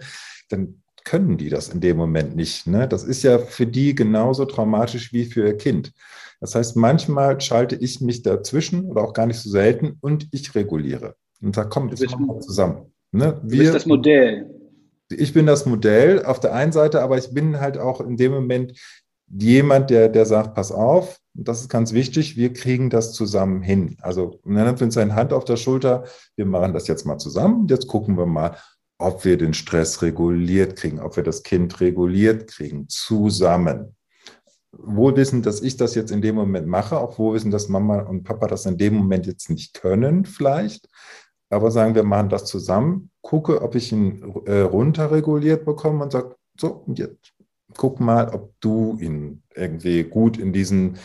dann 0.49 0.83
können 1.03 1.37
die 1.37 1.49
das 1.49 1.69
in 1.69 1.79
dem 1.79 1.97
Moment 1.97 2.35
nicht. 2.35 2.67
Ne? 2.67 2.87
Das 2.87 3.03
ist 3.03 3.23
ja 3.23 3.39
für 3.39 3.65
die 3.65 3.95
genauso 3.95 4.45
traumatisch 4.45 5.13
wie 5.13 5.25
für 5.25 5.47
ihr 5.47 5.57
Kind. 5.57 5.93
Das 6.39 6.55
heißt, 6.55 6.75
manchmal 6.75 7.41
schalte 7.41 7.75
ich 7.75 8.01
mich 8.01 8.21
dazwischen 8.21 8.85
oder 8.85 9.03
auch 9.03 9.13
gar 9.13 9.25
nicht 9.25 9.39
so 9.39 9.49
selten 9.49 9.97
und 10.01 10.27
ich 10.31 10.53
reguliere. 10.55 11.15
Und 11.41 11.55
sage, 11.55 11.69
komm, 11.69 11.89
jetzt 11.89 12.05
machen 12.11 12.27
wir 12.27 12.39
zusammen. 12.39 12.93
Ne? 13.11 13.39
Wir, 13.43 13.57
du 13.57 13.63
bist 13.63 13.75
das 13.75 13.85
Modell. 13.85 14.53
Ich 15.09 15.33
bin 15.33 15.45
das 15.45 15.65
Modell 15.65 16.25
auf 16.25 16.39
der 16.39 16.53
einen 16.53 16.71
Seite, 16.71 17.01
aber 17.01 17.17
ich 17.17 17.33
bin 17.33 17.59
halt 17.59 17.77
auch 17.77 18.01
in 18.01 18.17
dem 18.17 18.33
Moment 18.33 18.73
jemand, 19.29 19.89
der, 19.89 20.09
der 20.09 20.25
sagt, 20.25 20.53
pass 20.53 20.71
auf, 20.71 21.19
das 21.33 21.61
ist 21.61 21.69
ganz 21.69 21.93
wichtig, 21.93 22.35
wir 22.35 22.53
kriegen 22.53 22.89
das 22.89 23.13
zusammen 23.13 23.61
hin. 23.61 23.97
Also 24.01 24.39
man 24.43 24.65
nimmt 24.65 24.81
uns 24.81 24.95
seine 24.95 25.15
Hand 25.15 25.33
auf 25.33 25.45
der 25.45 25.57
Schulter, 25.57 26.05
wir 26.35 26.45
machen 26.45 26.73
das 26.73 26.87
jetzt 26.87 27.05
mal 27.05 27.17
zusammen, 27.17 27.67
jetzt 27.69 27.87
gucken 27.87 28.17
wir 28.17 28.25
mal, 28.25 28.57
ob 28.99 29.23
wir 29.25 29.37
den 29.37 29.53
Stress 29.53 30.01
reguliert 30.01 30.75
kriegen, 30.75 30.99
ob 30.99 31.15
wir 31.15 31.23
das 31.23 31.43
Kind 31.43 31.79
reguliert 31.79 32.47
kriegen, 32.47 32.89
zusammen 32.89 33.95
wohl 34.71 35.15
wissen, 35.15 35.41
dass 35.41 35.61
ich 35.61 35.77
das 35.77 35.95
jetzt 35.95 36.11
in 36.11 36.21
dem 36.21 36.35
Moment 36.35 36.67
mache, 36.67 36.99
auch 36.99 37.17
wohl 37.17 37.35
wissen, 37.35 37.51
dass 37.51 37.69
Mama 37.69 38.01
und 38.01 38.23
Papa 38.23 38.47
das 38.47 38.65
in 38.65 38.77
dem 38.77 38.95
Moment 38.95 39.25
jetzt 39.25 39.49
nicht 39.49 39.73
können, 39.81 40.25
vielleicht. 40.25 40.87
Aber 41.49 41.71
sagen 41.71 41.95
wir 41.95 42.03
machen 42.03 42.29
das 42.29 42.45
zusammen, 42.45 43.09
gucke, 43.21 43.61
ob 43.61 43.75
ich 43.75 43.91
ihn 43.91 44.21
äh, 44.45 44.59
runterreguliert 44.59 45.65
bekomme 45.65 46.03
und 46.03 46.11
sage, 46.11 46.35
so, 46.59 46.83
jetzt 46.93 47.33
guck 47.75 47.99
mal, 47.99 48.29
ob 48.33 48.53
du 48.59 48.97
ihn 48.99 49.43
irgendwie 49.55 50.03
gut 50.03 50.37
in 50.37 50.51
diesen 50.51 50.97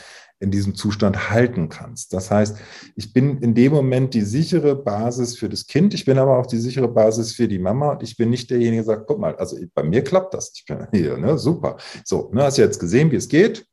in 0.42 0.50
diesem 0.50 0.74
Zustand 0.74 1.30
halten 1.30 1.68
kannst. 1.68 2.12
Das 2.12 2.30
heißt, 2.30 2.58
ich 2.96 3.12
bin 3.12 3.38
in 3.38 3.54
dem 3.54 3.72
Moment 3.72 4.12
die 4.12 4.22
sichere 4.22 4.74
Basis 4.74 5.38
für 5.38 5.48
das 5.48 5.66
Kind, 5.66 5.94
ich 5.94 6.04
bin 6.04 6.18
aber 6.18 6.38
auch 6.38 6.46
die 6.46 6.58
sichere 6.58 6.88
Basis 6.88 7.32
für 7.32 7.48
die 7.48 7.58
Mama 7.58 7.92
und 7.92 8.02
ich 8.02 8.16
bin 8.16 8.30
nicht 8.30 8.50
derjenige, 8.50 8.82
der 8.82 8.96
sagt, 8.96 9.06
guck 9.06 9.20
mal, 9.20 9.36
also 9.36 9.56
bei 9.74 9.82
mir 9.82 10.02
klappt 10.02 10.34
das, 10.34 10.52
ich 10.54 10.64
bin 10.64 10.86
hier, 10.92 11.16
ne, 11.16 11.38
super. 11.38 11.76
So, 12.04 12.30
ne, 12.34 12.42
hast 12.42 12.58
du 12.58 12.62
jetzt 12.62 12.80
gesehen, 12.80 13.10
wie 13.10 13.16
es 13.16 13.28
geht? 13.28 13.66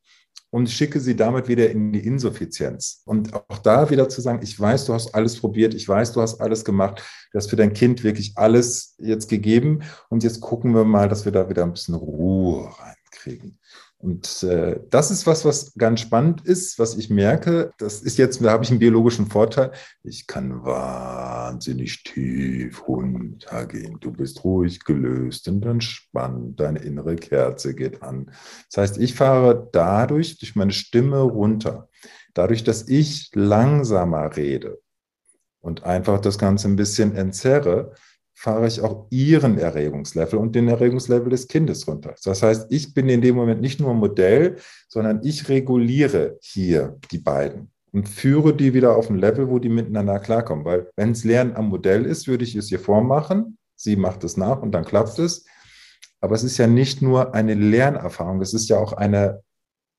und 0.52 0.70
schicke 0.70 1.00
sie 1.00 1.16
damit 1.16 1.48
wieder 1.48 1.70
in 1.70 1.94
die 1.94 2.06
Insuffizienz. 2.06 3.04
Und 3.06 3.34
auch 3.34 3.60
da 3.60 3.90
wieder 3.90 4.10
zu 4.10 4.22
sagen, 4.22 4.40
ich 4.42 4.60
weiß, 4.60 4.86
du 4.86 4.94
hast 4.94 5.14
alles 5.14 5.40
probiert, 5.40 5.74
ich 5.74 5.88
weiß, 5.88 6.14
du 6.14 6.22
hast 6.22 6.42
alles 6.42 6.66
gemacht, 6.66 7.04
du 7.32 7.38
hast 7.38 7.50
für 7.50 7.56
dein 7.56 7.74
Kind 7.74 8.04
wirklich 8.04 8.34
alles 8.36 8.96
jetzt 8.98 9.30
gegeben 9.30 9.84
und 10.10 10.24
jetzt 10.24 10.42
gucken 10.42 10.74
wir 10.74 10.86
mal, 10.86 11.08
dass 11.08 11.26
wir 11.26 11.32
da 11.32 11.50
wieder 11.50 11.64
ein 11.64 11.74
bisschen 11.74 11.96
Ruhe 11.96 12.72
reinkriegen. 13.10 13.60
Und 13.98 14.44
äh, 14.44 14.80
das 14.90 15.12
ist 15.12 15.28
was, 15.28 15.44
was 15.44 15.74
ganz 15.76 16.00
spannend 16.00 16.46
ist, 16.46 16.80
was 16.80 16.98
ich 16.98 17.10
merke. 17.10 17.72
Das 17.78 18.02
ist 18.02 18.18
jetzt, 18.18 18.44
da 18.44 18.52
habe 18.52 18.64
ich 18.64 18.70
einen 18.70 18.80
biologischen 18.80 19.28
Vorteil. 19.28 19.72
Ich 20.04 20.26
kann 20.26 20.64
wahnsinnig 20.64 22.04
tief 22.04 22.88
runtergehen. 22.88 24.00
Du 24.00 24.12
bist 24.12 24.44
ruhig 24.44 24.84
gelöst 24.86 25.48
und 25.50 25.66
entspannt. 25.66 26.60
Deine 26.60 26.80
innere 26.80 27.16
Kerze 27.16 27.76
geht 27.76 28.02
an. 28.02 28.32
Das 28.72 28.78
heißt, 28.78 28.98
ich 29.00 29.16
fahre 29.16 29.68
dadurch, 29.72 30.38
durch 30.38 30.56
meine 30.56 30.72
Stimme 30.72 31.20
runter. 31.20 31.90
Dadurch, 32.34 32.64
dass 32.64 32.88
ich 32.88 33.32
langsamer 33.34 34.36
rede 34.38 34.80
und 35.60 35.84
einfach 35.84 36.22
das 36.22 36.38
Ganze 36.38 36.70
ein 36.70 36.78
bisschen 36.78 37.16
entzerre, 37.16 37.96
fahre 38.40 38.68
ich 38.68 38.80
auch 38.80 39.08
ihren 39.10 39.58
Erregungslevel 39.58 40.40
und 40.40 40.56
den 40.56 40.70
Erregungslevel 40.70 41.30
des 41.30 41.50
Kindes 41.50 41.86
runter. 41.90 42.16
Das 42.24 42.42
heißt, 42.42 42.72
ich 42.72 42.94
bin 42.94 43.10
in 43.10 43.20
dem 43.20 43.36
Moment 43.36 43.60
nicht 43.60 43.82
nur 43.82 43.94
Modell, 43.94 44.56
sondern 44.88 45.20
ich 45.24 45.50
reguliere 45.50 46.38
hier 46.40 46.98
die 47.12 47.18
beiden 47.18 47.70
und 47.92 48.08
führe 48.08 48.56
die 48.56 48.74
wieder 48.74 48.96
auf 48.96 49.10
ein 49.10 49.18
Level, 49.18 49.50
wo 49.50 49.60
die 49.60 49.68
miteinander 49.68 50.20
klarkommen. 50.20 50.64
Weil 50.64 50.88
wenn 50.96 51.12
es 51.12 51.26
Lernen 51.26 51.58
am 51.58 51.68
Modell 51.68 52.06
ist, 52.06 52.30
würde 52.30 52.46
ich 52.46 52.56
es 52.56 52.72
ihr 52.72 52.80
vormachen. 52.80 53.58
Sie 53.76 53.98
macht 53.98 54.24
es 54.24 54.38
nach 54.38 54.62
und 54.62 54.72
dann 54.72 54.86
klappt 54.86 55.20
es. 55.20 55.46
Aber 56.22 56.34
es 56.34 56.46
ist 56.46 56.58
ja 56.58 56.68
nicht 56.68 57.02
nur 57.02 57.36
eine 57.36 57.56
Lernerfahrung, 57.56 58.40
es 58.40 58.54
ist 58.54 58.70
ja 58.70 58.78
auch 58.78 58.94
eine 58.94 59.42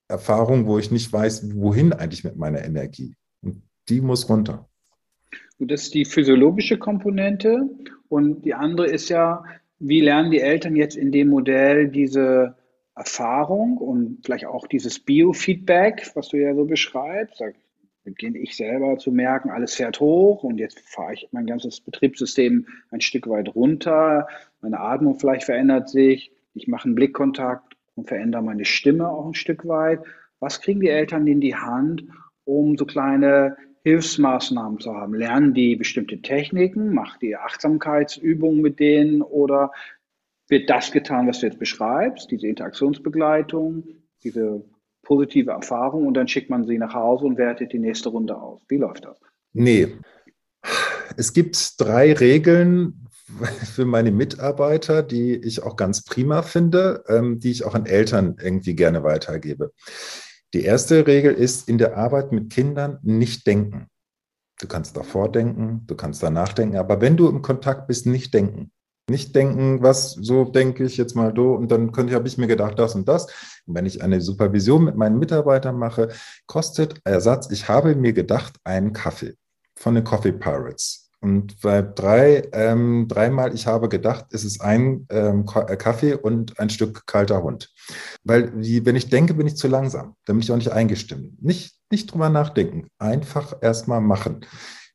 Erfahrung, 0.08 0.66
wo 0.66 0.78
ich 0.78 0.90
nicht 0.90 1.12
weiß, 1.12 1.54
wohin 1.56 1.92
eigentlich 1.92 2.24
mit 2.24 2.36
meiner 2.36 2.64
Energie. 2.64 3.14
Und 3.42 3.62
die 3.90 4.00
muss 4.00 4.30
runter. 4.30 4.66
Und 5.58 5.70
das 5.70 5.82
ist 5.82 5.94
die 5.94 6.06
physiologische 6.06 6.78
Komponente. 6.78 7.68
Und 8.10 8.44
die 8.44 8.54
andere 8.54 8.88
ist 8.88 9.08
ja, 9.08 9.44
wie 9.78 10.00
lernen 10.00 10.32
die 10.32 10.40
Eltern 10.40 10.74
jetzt 10.74 10.96
in 10.96 11.12
dem 11.12 11.28
Modell 11.28 11.88
diese 11.88 12.56
Erfahrung 12.96 13.78
und 13.78 14.18
vielleicht 14.24 14.46
auch 14.46 14.66
dieses 14.66 14.98
Biofeedback, 14.98 16.10
was 16.14 16.28
du 16.28 16.36
ja 16.36 16.52
so 16.56 16.64
beschreibst. 16.64 17.40
Da 17.40 17.46
beginne 18.02 18.38
ich 18.38 18.56
selber 18.56 18.98
zu 18.98 19.12
merken, 19.12 19.50
alles 19.50 19.76
fährt 19.76 20.00
hoch 20.00 20.42
und 20.42 20.58
jetzt 20.58 20.80
fahre 20.80 21.14
ich 21.14 21.28
mein 21.30 21.46
ganzes 21.46 21.80
Betriebssystem 21.80 22.66
ein 22.90 23.00
Stück 23.00 23.28
weit 23.28 23.54
runter. 23.54 24.26
Meine 24.60 24.80
Atmung 24.80 25.20
vielleicht 25.20 25.44
verändert 25.44 25.88
sich. 25.88 26.32
Ich 26.52 26.66
mache 26.66 26.86
einen 26.86 26.96
Blickkontakt 26.96 27.76
und 27.94 28.08
verändere 28.08 28.42
meine 28.42 28.64
Stimme 28.64 29.08
auch 29.08 29.26
ein 29.26 29.34
Stück 29.34 29.68
weit. 29.68 30.00
Was 30.40 30.60
kriegen 30.60 30.80
die 30.80 30.88
Eltern 30.88 31.28
in 31.28 31.40
die 31.40 31.54
Hand, 31.54 32.02
um 32.44 32.76
so 32.76 32.86
kleine 32.86 33.56
Hilfsmaßnahmen 33.82 34.80
zu 34.80 34.94
haben? 34.94 35.14
Lernen 35.14 35.54
die 35.54 35.76
bestimmte 35.76 36.20
Techniken? 36.20 36.92
Macht 36.92 37.22
die 37.22 37.36
Achtsamkeitsübungen 37.36 38.60
mit 38.60 38.78
denen? 38.78 39.22
Oder 39.22 39.72
wird 40.48 40.68
das 40.68 40.90
getan, 40.90 41.28
was 41.28 41.40
du 41.40 41.46
jetzt 41.46 41.58
beschreibst, 41.58 42.30
diese 42.30 42.48
Interaktionsbegleitung, 42.48 43.84
diese 44.22 44.64
positive 45.02 45.52
Erfahrung 45.52 46.06
und 46.06 46.14
dann 46.14 46.28
schickt 46.28 46.50
man 46.50 46.64
sie 46.64 46.78
nach 46.78 46.94
Hause 46.94 47.24
und 47.24 47.38
wertet 47.38 47.72
die 47.72 47.78
nächste 47.78 48.10
Runde 48.10 48.36
aus? 48.36 48.60
Wie 48.68 48.76
läuft 48.76 49.04
das? 49.04 49.18
Nee. 49.52 49.88
Es 51.16 51.32
gibt 51.32 51.80
drei 51.80 52.12
Regeln 52.12 53.08
für 53.74 53.84
meine 53.84 54.10
Mitarbeiter, 54.10 55.02
die 55.02 55.34
ich 55.36 55.62
auch 55.62 55.76
ganz 55.76 56.04
prima 56.04 56.42
finde, 56.42 57.04
ähm, 57.08 57.38
die 57.38 57.50
ich 57.50 57.64
auch 57.64 57.74
an 57.74 57.86
Eltern 57.86 58.36
irgendwie 58.42 58.74
gerne 58.74 59.02
weitergebe. 59.02 59.72
Die 60.52 60.62
erste 60.62 61.06
Regel 61.06 61.32
ist 61.32 61.68
in 61.68 61.78
der 61.78 61.96
Arbeit 61.96 62.32
mit 62.32 62.50
Kindern 62.50 62.98
nicht 63.02 63.46
denken. 63.46 63.86
Du 64.60 64.66
kannst 64.66 64.96
davor 64.96 65.30
denken, 65.30 65.84
du 65.86 65.94
kannst 65.94 66.22
danach 66.22 66.52
denken, 66.52 66.76
aber 66.76 67.00
wenn 67.00 67.16
du 67.16 67.28
im 67.28 67.40
Kontakt 67.40 67.86
bist, 67.86 68.06
nicht 68.06 68.34
denken. 68.34 68.72
Nicht 69.08 69.34
denken, 69.34 69.82
was 69.82 70.12
so 70.12 70.44
denke 70.44 70.84
ich 70.84 70.96
jetzt 70.96 71.16
mal 71.16 71.32
do 71.32 71.54
und 71.54 71.70
dann 71.72 71.92
könnte 71.92 72.14
habe 72.14 72.28
ich 72.28 72.38
mir 72.38 72.46
gedacht 72.46 72.78
das 72.78 72.94
und 72.94 73.08
das. 73.08 73.26
Und 73.66 73.74
wenn 73.74 73.86
ich 73.86 74.02
eine 74.02 74.20
Supervision 74.20 74.84
mit 74.84 74.96
meinen 74.96 75.18
Mitarbeitern 75.18 75.76
mache, 75.76 76.08
kostet 76.46 77.00
Ersatz, 77.04 77.50
ich 77.50 77.68
habe 77.68 77.94
mir 77.94 78.12
gedacht, 78.12 78.56
einen 78.64 78.92
Kaffee 78.92 79.34
von 79.76 79.94
den 79.94 80.04
Coffee 80.04 80.32
Pirates. 80.32 81.09
Und 81.20 81.60
bei 81.60 81.82
drei, 81.82 82.48
ähm, 82.52 83.06
dreimal, 83.06 83.54
ich 83.54 83.66
habe 83.66 83.88
gedacht, 83.88 84.26
es 84.32 84.44
ist 84.44 84.62
ein 84.62 85.06
ähm, 85.10 85.44
äh, 85.54 85.76
Kaffee 85.76 86.14
und 86.14 86.58
ein 86.58 86.70
Stück 86.70 87.06
kalter 87.06 87.42
Hund. 87.42 87.70
Weil 88.24 88.50
die, 88.52 88.86
wenn 88.86 88.96
ich 88.96 89.10
denke, 89.10 89.34
bin 89.34 89.46
ich 89.46 89.56
zu 89.56 89.68
langsam. 89.68 90.16
Dann 90.24 90.36
bin 90.36 90.42
ich 90.42 90.50
auch 90.50 90.56
nicht 90.56 90.72
eingestimmt. 90.72 91.42
Nicht, 91.42 91.76
nicht 91.90 92.10
drüber 92.12 92.30
nachdenken. 92.30 92.88
Einfach 92.98 93.54
erstmal 93.60 94.00
machen. 94.00 94.46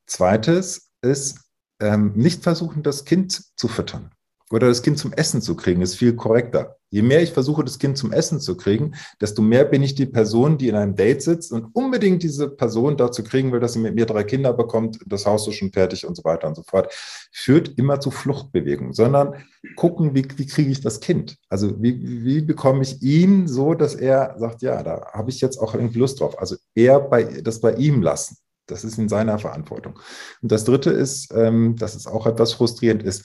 Zweites 0.07 0.89
ist, 1.01 1.41
ähm, 1.79 2.13
nicht 2.15 2.41
versuchen, 2.41 2.81
das 2.81 3.05
Kind 3.05 3.43
zu 3.55 3.67
füttern 3.67 4.14
oder 4.51 4.67
das 4.67 4.83
Kind 4.83 4.99
zum 4.99 5.11
Essen 5.13 5.41
zu 5.41 5.55
kriegen, 5.55 5.81
ist 5.81 5.95
viel 5.95 6.15
korrekter. 6.15 6.77
Je 6.89 7.01
mehr 7.01 7.21
ich 7.21 7.31
versuche, 7.31 7.63
das 7.63 7.79
Kind 7.79 7.97
zum 7.97 8.13
Essen 8.13 8.39
zu 8.39 8.55
kriegen, 8.55 8.93
desto 9.19 9.41
mehr 9.41 9.65
bin 9.65 9.81
ich 9.81 9.95
die 9.95 10.05
Person, 10.05 10.57
die 10.57 10.69
in 10.69 10.75
einem 10.75 10.95
Date 10.95 11.23
sitzt 11.23 11.51
und 11.51 11.65
unbedingt 11.73 12.21
diese 12.21 12.49
Person 12.49 12.95
dazu 12.95 13.23
kriegen 13.23 13.51
will, 13.51 13.59
dass 13.59 13.73
sie 13.73 13.79
mit 13.79 13.95
mir 13.95 14.05
drei 14.05 14.23
Kinder 14.23 14.53
bekommt, 14.53 14.99
das 15.05 15.25
Haus 15.25 15.47
ist 15.47 15.55
schon 15.55 15.71
fertig 15.71 16.05
und 16.05 16.15
so 16.15 16.23
weiter 16.23 16.47
und 16.47 16.55
so 16.55 16.63
fort. 16.63 16.93
Führt 17.31 17.77
immer 17.77 17.99
zu 17.99 18.11
Fluchtbewegungen, 18.11 18.93
sondern 18.93 19.43
gucken, 19.75 20.13
wie, 20.13 20.25
wie 20.37 20.45
kriege 20.45 20.69
ich 20.69 20.81
das 20.81 20.99
Kind? 20.99 21.37
Also 21.49 21.81
wie, 21.81 22.23
wie 22.23 22.41
bekomme 22.41 22.83
ich 22.83 23.01
ihn 23.01 23.47
so, 23.47 23.73
dass 23.73 23.95
er 23.95 24.35
sagt, 24.37 24.61
ja, 24.61 24.83
da 24.83 25.07
habe 25.11 25.31
ich 25.31 25.41
jetzt 25.41 25.57
auch 25.57 25.73
irgendwie 25.73 25.99
Lust 25.99 26.19
drauf. 26.19 26.39
Also 26.39 26.55
eher 26.75 26.99
bei, 26.99 27.23
das 27.41 27.59
bei 27.59 27.73
ihm 27.73 28.03
lassen. 28.03 28.37
Das 28.67 28.83
ist 28.83 28.97
in 28.97 29.09
seiner 29.09 29.37
Verantwortung. 29.37 29.99
Und 30.41 30.51
das 30.51 30.63
Dritte 30.63 30.89
ist, 30.89 31.31
ähm, 31.35 31.75
dass 31.77 31.93
es 31.93 32.07
auch 32.07 32.25
etwas 32.25 32.53
frustrierend 32.53 33.03
ist, 33.03 33.23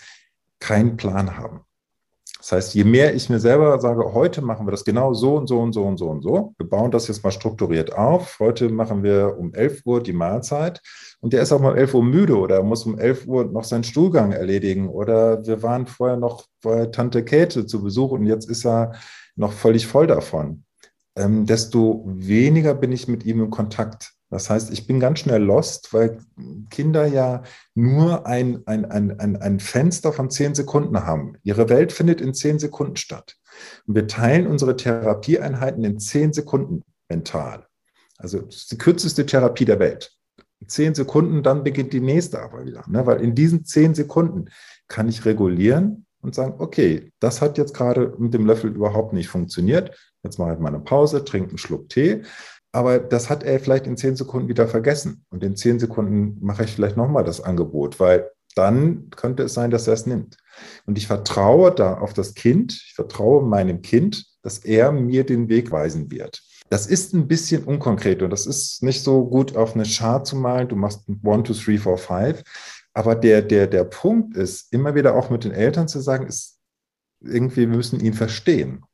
keinen 0.60 0.96
Plan 0.96 1.36
haben. 1.36 1.60
Das 2.40 2.52
heißt, 2.52 2.74
je 2.74 2.84
mehr 2.84 3.14
ich 3.14 3.28
mir 3.28 3.38
selber 3.38 3.78
sage, 3.80 4.14
heute 4.14 4.40
machen 4.40 4.66
wir 4.66 4.70
das 4.70 4.84
genau 4.84 5.12
so 5.12 5.36
und 5.36 5.46
so 5.46 5.60
und 5.60 5.74
so 5.74 5.84
und 5.84 5.98
so 5.98 6.08
und 6.08 6.22
so, 6.22 6.54
wir 6.56 6.66
bauen 6.66 6.90
das 6.90 7.06
jetzt 7.08 7.22
mal 7.22 7.30
strukturiert 7.30 7.92
auf. 7.92 8.38
Heute 8.40 8.70
machen 8.70 9.02
wir 9.02 9.36
um 9.38 9.52
11 9.52 9.82
Uhr 9.84 10.02
die 10.02 10.14
Mahlzeit 10.14 10.80
und 11.20 11.34
der 11.34 11.42
ist 11.42 11.52
auch 11.52 11.60
mal 11.60 11.72
um 11.72 11.76
11 11.76 11.94
Uhr 11.94 12.02
müde 12.02 12.38
oder 12.38 12.62
muss 12.62 12.86
um 12.86 12.98
11 12.98 13.26
Uhr 13.26 13.44
noch 13.44 13.64
seinen 13.64 13.84
Stuhlgang 13.84 14.32
erledigen 14.32 14.88
oder 14.88 15.46
wir 15.46 15.62
waren 15.62 15.86
vorher 15.86 16.16
noch 16.16 16.46
bei 16.62 16.86
Tante 16.86 17.24
Käthe 17.24 17.66
zu 17.66 17.82
Besuch 17.82 18.12
und 18.12 18.24
jetzt 18.24 18.48
ist 18.48 18.64
er 18.64 18.94
noch 19.36 19.52
völlig 19.52 19.86
voll 19.86 20.06
davon. 20.06 20.64
Ähm, 21.16 21.44
desto 21.44 22.04
weniger 22.06 22.74
bin 22.74 22.92
ich 22.92 23.06
mit 23.06 23.26
ihm 23.26 23.42
in 23.42 23.50
Kontakt. 23.50 24.14
Das 24.30 24.48
heißt, 24.48 24.72
ich 24.72 24.86
bin 24.86 25.00
ganz 25.00 25.18
schnell 25.18 25.42
lost, 25.42 25.92
weil 25.92 26.18
Kinder 26.70 27.04
ja 27.06 27.42
nur 27.74 28.26
ein, 28.26 28.62
ein, 28.66 28.84
ein, 28.84 29.36
ein, 29.36 29.58
Fenster 29.58 30.12
von 30.12 30.30
zehn 30.30 30.54
Sekunden 30.54 31.04
haben. 31.04 31.34
Ihre 31.42 31.68
Welt 31.68 31.92
findet 31.92 32.20
in 32.20 32.32
zehn 32.32 32.60
Sekunden 32.60 32.96
statt. 32.96 33.36
Und 33.86 33.96
wir 33.96 34.06
teilen 34.06 34.46
unsere 34.46 34.76
Therapieeinheiten 34.76 35.82
in 35.84 35.98
zehn 35.98 36.32
Sekunden 36.32 36.82
mental. 37.08 37.66
Also 38.18 38.42
die 38.70 38.78
kürzeste 38.78 39.26
Therapie 39.26 39.64
der 39.64 39.80
Welt. 39.80 40.12
Zehn 40.66 40.94
Sekunden, 40.94 41.42
dann 41.42 41.64
beginnt 41.64 41.92
die 41.92 42.00
nächste 42.00 42.40
aber 42.40 42.64
wieder. 42.64 42.84
Ne? 42.86 43.04
Weil 43.06 43.22
in 43.22 43.34
diesen 43.34 43.64
zehn 43.64 43.94
Sekunden 43.94 44.50
kann 44.86 45.08
ich 45.08 45.24
regulieren 45.24 46.06
und 46.20 46.36
sagen, 46.36 46.54
okay, 46.58 47.12
das 47.18 47.40
hat 47.40 47.58
jetzt 47.58 47.74
gerade 47.74 48.14
mit 48.18 48.32
dem 48.34 48.46
Löffel 48.46 48.70
überhaupt 48.70 49.12
nicht 49.12 49.28
funktioniert. 49.28 49.96
Jetzt 50.22 50.38
mache 50.38 50.52
ich 50.52 50.58
mal 50.60 50.68
eine 50.68 50.80
Pause, 50.80 51.24
trinke 51.24 51.48
einen 51.48 51.58
Schluck 51.58 51.88
Tee 51.88 52.22
aber 52.72 52.98
das 52.98 53.28
hat 53.28 53.42
er 53.42 53.58
vielleicht 53.58 53.86
in 53.86 53.96
zehn 53.96 54.16
Sekunden 54.16 54.48
wieder 54.48 54.68
vergessen. 54.68 55.24
Und 55.30 55.42
in 55.42 55.56
zehn 55.56 55.78
Sekunden 55.80 56.38
mache 56.40 56.64
ich 56.64 56.72
vielleicht 56.72 56.96
nochmal 56.96 57.24
das 57.24 57.40
Angebot, 57.40 57.98
weil 57.98 58.30
dann 58.54 59.10
könnte 59.10 59.44
es 59.44 59.54
sein, 59.54 59.70
dass 59.70 59.86
er 59.86 59.94
es 59.94 60.06
nimmt. 60.06 60.36
Und 60.86 60.98
ich 60.98 61.06
vertraue 61.06 61.72
da 61.72 61.94
auf 61.98 62.12
das 62.12 62.34
Kind, 62.34 62.72
ich 62.72 62.94
vertraue 62.94 63.44
meinem 63.44 63.82
Kind, 63.82 64.26
dass 64.42 64.58
er 64.58 64.92
mir 64.92 65.24
den 65.24 65.48
Weg 65.48 65.70
weisen 65.70 66.10
wird. 66.10 66.42
Das 66.68 66.86
ist 66.86 67.12
ein 67.14 67.26
bisschen 67.26 67.64
unkonkret 67.64 68.22
und 68.22 68.30
das 68.30 68.46
ist 68.46 68.82
nicht 68.82 69.02
so 69.02 69.26
gut 69.26 69.56
auf 69.56 69.74
eine 69.74 69.84
Chart 69.84 70.24
zu 70.24 70.36
malen. 70.36 70.68
Du 70.68 70.76
machst 70.76 71.02
one, 71.24 71.42
two, 71.42 71.54
three, 71.54 71.78
four, 71.78 71.98
five. 71.98 72.42
Aber 72.92 73.16
der, 73.16 73.42
der, 73.42 73.66
der 73.66 73.84
Punkt 73.84 74.36
ist, 74.36 74.72
immer 74.72 74.94
wieder 74.94 75.14
auch 75.14 75.30
mit 75.30 75.44
den 75.44 75.52
Eltern 75.52 75.88
zu 75.88 76.00
sagen, 76.00 76.26
ist 76.26 76.58
irgendwie, 77.20 77.62
wir 77.62 77.76
müssen 77.76 78.00
ihn 78.00 78.14
verstehen 78.14 78.84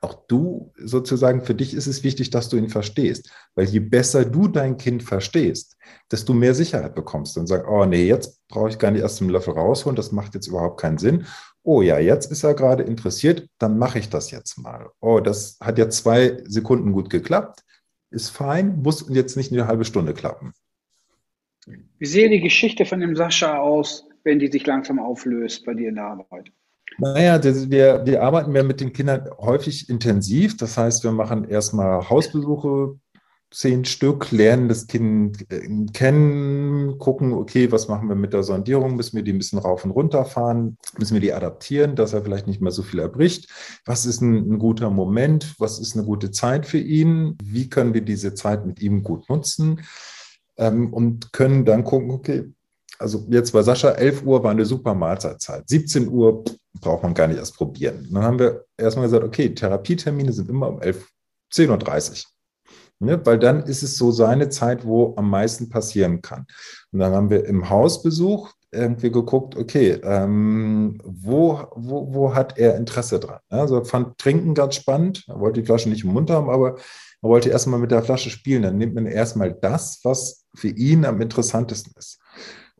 auch 0.00 0.26
du 0.26 0.72
sozusagen, 0.76 1.42
für 1.42 1.54
dich 1.54 1.74
ist 1.74 1.86
es 1.86 2.02
wichtig, 2.04 2.30
dass 2.30 2.48
du 2.48 2.56
ihn 2.56 2.68
verstehst. 2.68 3.30
Weil 3.54 3.66
je 3.66 3.80
besser 3.80 4.24
du 4.24 4.48
dein 4.48 4.76
Kind 4.76 5.02
verstehst, 5.02 5.76
desto 6.10 6.32
mehr 6.34 6.54
Sicherheit 6.54 6.94
bekommst 6.94 7.36
und 7.38 7.46
sagst, 7.46 7.66
oh 7.68 7.84
nee, 7.84 8.06
jetzt 8.06 8.46
brauche 8.48 8.68
ich 8.68 8.78
gar 8.78 8.90
nicht 8.90 9.02
erst 9.02 9.20
einen 9.20 9.30
Löffel 9.30 9.54
rausholen, 9.54 9.96
das 9.96 10.12
macht 10.12 10.34
jetzt 10.34 10.46
überhaupt 10.46 10.80
keinen 10.80 10.98
Sinn. 10.98 11.26
Oh 11.62 11.80
ja, 11.80 11.98
jetzt 11.98 12.30
ist 12.30 12.44
er 12.44 12.54
gerade 12.54 12.82
interessiert, 12.82 13.48
dann 13.58 13.78
mache 13.78 13.98
ich 13.98 14.10
das 14.10 14.30
jetzt 14.30 14.58
mal. 14.58 14.90
Oh, 15.00 15.20
das 15.20 15.56
hat 15.60 15.78
ja 15.78 15.88
zwei 15.88 16.42
Sekunden 16.44 16.92
gut 16.92 17.08
geklappt, 17.08 17.64
ist 18.10 18.30
fein, 18.30 18.82
muss 18.82 19.06
jetzt 19.08 19.36
nicht 19.36 19.52
eine 19.52 19.66
halbe 19.66 19.84
Stunde 19.84 20.14
klappen. 20.14 20.52
Wie 21.66 22.06
sehe 22.06 22.28
die 22.28 22.40
Geschichte 22.40 22.84
von 22.84 23.00
dem 23.00 23.16
Sascha 23.16 23.58
aus, 23.58 24.06
wenn 24.22 24.38
die 24.38 24.48
sich 24.48 24.66
langsam 24.66 24.98
auflöst 24.98 25.64
bei 25.64 25.74
dir 25.74 25.88
in 25.88 25.94
der 25.94 26.04
Arbeit? 26.04 26.52
Naja, 26.98 27.42
wir, 27.42 28.02
wir 28.04 28.22
arbeiten 28.22 28.54
ja 28.54 28.62
mit 28.62 28.80
den 28.80 28.92
Kindern 28.92 29.28
häufig 29.38 29.88
intensiv. 29.88 30.56
Das 30.56 30.76
heißt, 30.76 31.04
wir 31.04 31.12
machen 31.12 31.44
erstmal 31.44 32.08
Hausbesuche, 32.08 32.96
zehn 33.54 33.84
Stück, 33.84 34.32
lernen 34.32 34.68
das 34.68 34.88
Kind 34.88 35.50
äh, 35.50 35.68
kennen, 35.92 36.98
gucken, 36.98 37.32
okay, 37.32 37.70
was 37.70 37.86
machen 37.86 38.08
wir 38.08 38.16
mit 38.16 38.32
der 38.32 38.42
Sondierung? 38.42 38.96
Müssen 38.96 39.16
wir 39.16 39.22
die 39.22 39.32
ein 39.32 39.38
bisschen 39.38 39.60
rauf 39.60 39.84
und 39.84 39.92
runter 39.92 40.24
fahren? 40.24 40.76
Müssen 40.98 41.14
wir 41.14 41.20
die 41.20 41.32
adaptieren, 41.32 41.94
dass 41.94 42.12
er 42.12 42.22
vielleicht 42.22 42.48
nicht 42.48 42.60
mehr 42.60 42.72
so 42.72 42.82
viel 42.82 42.98
erbricht? 42.98 43.48
Was 43.84 44.06
ist 44.06 44.20
ein, 44.20 44.54
ein 44.54 44.58
guter 44.58 44.90
Moment? 44.90 45.54
Was 45.58 45.78
ist 45.78 45.96
eine 45.96 46.04
gute 46.04 46.32
Zeit 46.32 46.66
für 46.66 46.78
ihn? 46.78 47.38
Wie 47.42 47.68
können 47.68 47.94
wir 47.94 48.02
diese 48.02 48.34
Zeit 48.34 48.66
mit 48.66 48.80
ihm 48.80 49.04
gut 49.04 49.28
nutzen? 49.28 49.82
Ähm, 50.56 50.92
und 50.92 51.32
können 51.32 51.64
dann 51.64 51.84
gucken, 51.84 52.10
okay, 52.10 52.52
also 52.98 53.26
jetzt 53.30 53.52
bei 53.52 53.62
Sascha, 53.62 53.90
11 53.90 54.24
Uhr 54.24 54.42
war 54.42 54.50
eine 54.50 54.64
super 54.64 54.94
Mahlzeitzeit. 54.94 55.68
17 55.68 56.08
Uhr 56.08 56.44
braucht 56.80 57.02
man 57.02 57.14
gar 57.14 57.28
nicht 57.28 57.38
erst 57.38 57.56
probieren. 57.56 58.08
dann 58.10 58.22
haben 58.22 58.38
wir 58.38 58.64
erstmal 58.76 59.06
gesagt, 59.06 59.24
okay, 59.24 59.54
Therapietermine 59.54 60.32
sind 60.32 60.48
immer 60.48 60.68
um 60.68 60.80
11, 60.80 61.08
10.30 61.52 62.10
Uhr. 62.10 62.16
Ne, 63.00 63.20
weil 63.26 63.38
dann 63.40 63.64
ist 63.64 63.82
es 63.82 63.96
so 63.96 64.12
seine 64.12 64.48
Zeit, 64.50 64.86
wo 64.86 65.14
am 65.16 65.28
meisten 65.28 65.68
passieren 65.68 66.22
kann. 66.22 66.46
Und 66.92 67.00
dann 67.00 67.12
haben 67.12 67.28
wir 67.28 67.44
im 67.44 67.68
Hausbesuch 67.68 68.52
irgendwie 68.70 69.10
geguckt, 69.10 69.56
okay, 69.56 70.00
ähm, 70.02 70.98
wo, 71.04 71.66
wo, 71.74 72.14
wo 72.14 72.34
hat 72.34 72.56
er 72.56 72.76
Interesse 72.76 73.18
dran? 73.18 73.40
Also 73.48 73.84
fand 73.84 74.18
Trinken 74.18 74.54
ganz 74.54 74.76
spannend, 74.76 75.24
er 75.28 75.40
wollte 75.40 75.60
die 75.60 75.66
Flasche 75.66 75.88
nicht 75.88 76.04
im 76.04 76.12
Mund 76.12 76.30
haben, 76.30 76.48
aber 76.48 76.76
er 77.22 77.28
wollte 77.28 77.48
erstmal 77.48 77.80
mit 77.80 77.90
der 77.90 78.02
Flasche 78.02 78.30
spielen. 78.30 78.62
Dann 78.62 78.78
nimmt 78.78 78.94
man 78.94 79.06
erstmal 79.06 79.52
das, 79.52 80.00
was 80.04 80.44
für 80.54 80.68
ihn 80.68 81.04
am 81.04 81.20
interessantesten 81.20 81.92
ist. 81.96 82.20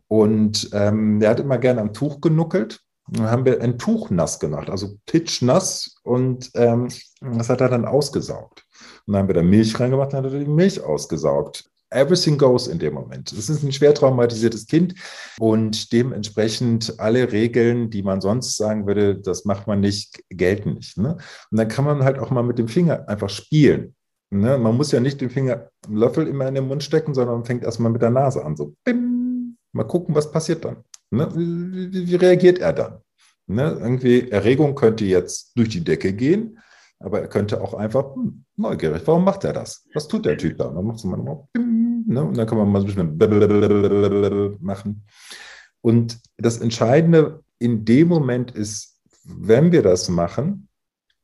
Und 0.06 0.68
ähm, 0.72 1.20
er 1.22 1.30
hat 1.30 1.40
immer 1.40 1.58
gerne 1.58 1.80
am 1.80 1.92
Tuch 1.92 2.20
genuckelt. 2.20 2.80
Dann 3.08 3.30
haben 3.30 3.44
wir 3.44 3.60
ein 3.60 3.78
Tuch 3.78 4.10
nass 4.10 4.40
gemacht, 4.40 4.70
also 4.70 4.96
pitchnass 5.06 5.96
und 6.02 6.50
ähm, 6.54 6.88
das 7.20 7.48
hat 7.48 7.60
er 7.60 7.68
dann 7.68 7.84
ausgesaugt. 7.84 8.64
Und 9.06 9.12
dann 9.12 9.22
haben 9.22 9.28
wir 9.28 9.34
da 9.34 9.42
Milch 9.42 9.78
reingemacht, 9.78 10.12
dann 10.12 10.24
hat 10.24 10.32
er 10.32 10.38
die 10.38 10.46
Milch 10.46 10.82
ausgesaugt. 10.82 11.64
Everything 11.90 12.38
goes 12.38 12.66
in 12.66 12.78
dem 12.78 12.94
Moment. 12.94 13.30
Es 13.32 13.48
ist 13.48 13.62
ein 13.62 13.72
schwer 13.72 13.94
traumatisiertes 13.94 14.66
Kind 14.66 14.94
und 15.38 15.92
dementsprechend 15.92 16.98
alle 16.98 17.30
Regeln, 17.30 17.88
die 17.90 18.02
man 18.02 18.20
sonst 18.20 18.56
sagen 18.56 18.86
würde, 18.86 19.20
das 19.20 19.44
macht 19.44 19.68
man 19.68 19.80
nicht, 19.80 20.20
gelten 20.28 20.74
nicht. 20.74 20.96
Ne? 20.96 21.16
Und 21.50 21.58
dann 21.58 21.68
kann 21.68 21.84
man 21.84 22.02
halt 22.02 22.18
auch 22.18 22.30
mal 22.30 22.42
mit 22.42 22.58
dem 22.58 22.68
Finger 22.68 23.08
einfach 23.08 23.28
spielen. 23.28 23.94
Ne? 24.30 24.58
Man 24.58 24.76
muss 24.76 24.90
ja 24.90 24.98
nicht 24.98 25.20
den 25.20 25.30
Finger 25.30 25.68
einen 25.86 25.96
Löffel 25.96 26.26
immer 26.26 26.48
in 26.48 26.56
den 26.56 26.66
Mund 26.66 26.82
stecken, 26.82 27.14
sondern 27.14 27.36
man 27.36 27.44
fängt 27.44 27.62
erstmal 27.62 27.92
mit 27.92 28.02
der 28.02 28.10
Nase 28.10 28.44
an. 28.44 28.56
So, 28.56 28.74
bim. 28.82 29.56
Mal 29.72 29.84
gucken, 29.84 30.14
was 30.14 30.30
passiert 30.30 30.64
dann. 30.64 30.84
Ne? 31.10 31.28
Wie, 31.34 32.08
wie, 32.08 32.14
reagiert 32.16 32.58
er 32.58 32.72
dann? 32.72 32.98
Ne? 33.46 33.78
Irgendwie 33.80 34.30
Erregung 34.30 34.74
könnte 34.74 35.04
jetzt 35.04 35.52
durch 35.56 35.68
die 35.68 35.84
Decke 35.84 36.12
gehen, 36.12 36.58
aber 36.98 37.20
er 37.20 37.28
könnte 37.28 37.60
auch 37.60 37.74
einfach 37.74 38.14
hm, 38.14 38.44
neugierig. 38.56 39.02
Warum 39.06 39.24
macht 39.24 39.44
er 39.44 39.52
das? 39.52 39.86
Was 39.94 40.08
tut 40.08 40.24
der 40.24 40.38
Typ 40.38 40.58
da? 40.58 40.66
Und 40.66 40.76
dann 40.76 40.86
macht 40.86 41.04
man 41.04 41.24
mal, 41.24 41.48
ne? 41.54 42.24
und 42.24 42.36
dann 42.36 42.46
kann 42.46 42.58
man 42.58 42.70
mal 42.70 42.80
so 42.80 43.00
ein 43.00 43.18
bisschen 43.18 44.58
machen. 44.60 45.04
Und 45.80 46.18
das 46.38 46.58
Entscheidende 46.58 47.42
in 47.58 47.84
dem 47.84 48.08
Moment 48.08 48.50
ist, 48.50 49.00
wenn 49.24 49.72
wir 49.72 49.82
das 49.82 50.08
machen, 50.08 50.68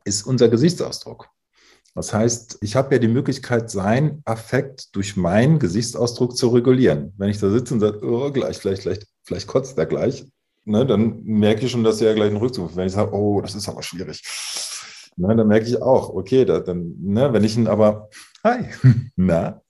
ist 0.04 0.26
unser 0.26 0.48
Gesichtsausdruck. 0.48 1.28
Das 1.94 2.14
heißt, 2.14 2.58
ich 2.60 2.76
habe 2.76 2.94
ja 2.94 2.98
die 2.98 3.08
Möglichkeit, 3.08 3.70
sein 3.70 4.22
Affekt 4.24 4.94
durch 4.94 5.16
meinen 5.16 5.58
Gesichtsausdruck 5.58 6.36
zu 6.36 6.48
regulieren. 6.48 7.12
Wenn 7.16 7.30
ich 7.30 7.38
da 7.38 7.50
sitze 7.50 7.74
und 7.74 7.80
sage, 7.80 8.00
oh, 8.06 8.30
gleich, 8.30 8.58
vielleicht, 8.58 8.82
vielleicht, 8.82 9.06
vielleicht 9.30 9.46
kotzt 9.46 9.78
er 9.78 9.86
gleich, 9.86 10.26
ne, 10.64 10.84
dann 10.84 11.22
merke 11.22 11.64
ich 11.64 11.70
schon, 11.70 11.84
dass 11.84 12.00
er 12.00 12.14
gleich 12.14 12.30
einen 12.30 12.38
Rückzug. 12.38 12.74
Wenn 12.74 12.88
ich 12.88 12.92
sage, 12.92 13.12
oh, 13.12 13.40
das 13.40 13.54
ist 13.54 13.68
aber 13.68 13.80
schwierig, 13.82 14.24
ne, 15.16 15.36
dann 15.36 15.46
merke 15.46 15.66
ich 15.66 15.80
auch, 15.80 16.08
okay, 16.10 16.44
da, 16.44 16.58
dann, 16.58 16.96
ne, 17.00 17.32
wenn 17.32 17.44
ich 17.44 17.56
ihn 17.56 17.68
aber, 17.68 18.08
hi, 18.42 18.64
na, 19.16 19.62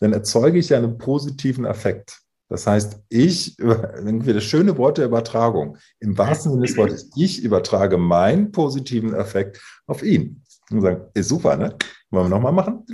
dann 0.00 0.12
erzeuge 0.12 0.58
ich 0.58 0.68
ja 0.68 0.78
einen 0.78 0.96
positiven 0.96 1.66
Affekt. 1.66 2.20
Das 2.48 2.66
heißt, 2.66 3.00
ich, 3.08 3.58
irgendwie 3.58 4.32
das 4.32 4.44
schöne 4.44 4.76
Wort 4.78 4.98
der 4.98 5.06
Übertragung, 5.06 5.76
im 5.98 6.16
wahrsten 6.16 6.52
Sinne 6.52 6.66
des 6.66 6.76
Wortes, 6.76 7.10
ich 7.16 7.42
übertrage 7.42 7.98
meinen 7.98 8.52
positiven 8.52 9.12
Effekt 9.12 9.60
auf 9.86 10.04
ihn. 10.04 10.44
Und 10.70 10.82
sagen, 10.82 11.06
ist 11.14 11.28
super, 11.28 11.56
ne? 11.56 11.76
Wollen 12.10 12.26
wir 12.26 12.36
nochmal 12.36 12.52
machen? 12.52 12.84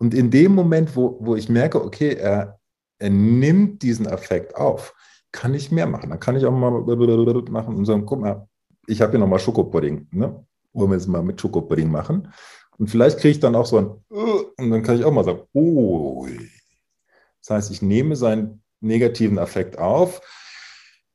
Und 0.00 0.14
in 0.14 0.30
dem 0.30 0.54
Moment, 0.54 0.96
wo, 0.96 1.18
wo 1.20 1.36
ich 1.36 1.48
merke, 1.48 1.84
okay, 1.84 2.14
er, 2.14 2.58
er 2.98 3.10
nimmt 3.10 3.82
diesen 3.82 4.06
Effekt 4.06 4.56
auf, 4.56 4.94
kann 5.30 5.54
ich 5.54 5.70
mehr 5.70 5.86
machen. 5.86 6.10
Dann 6.10 6.18
kann 6.18 6.36
ich 6.36 6.44
auch 6.46 6.50
mal 6.50 6.70
machen 6.70 7.76
und 7.76 7.84
sagen, 7.84 8.06
guck 8.06 8.20
mal, 8.20 8.48
ich 8.86 9.00
habe 9.02 9.12
hier 9.12 9.20
nochmal 9.20 9.38
Schokopudding. 9.38 10.08
Ne? 10.10 10.44
Wollen 10.72 10.90
wir 10.90 10.96
es 10.96 11.06
mal 11.06 11.22
mit 11.22 11.40
Schokopudding 11.40 11.90
machen? 11.90 12.32
Und 12.78 12.88
vielleicht 12.90 13.18
kriege 13.18 13.32
ich 13.32 13.40
dann 13.40 13.54
auch 13.54 13.66
so 13.66 13.76
ein, 13.76 13.90
und 14.08 14.70
dann 14.70 14.82
kann 14.82 14.96
ich 14.96 15.04
auch 15.04 15.12
mal 15.12 15.22
sagen, 15.22 15.42
oh, 15.52 16.26
das 17.40 17.50
heißt, 17.50 17.70
ich 17.70 17.82
nehme 17.82 18.16
seinen 18.16 18.62
negativen 18.80 19.38
Affekt 19.38 19.78
auf, 19.78 20.22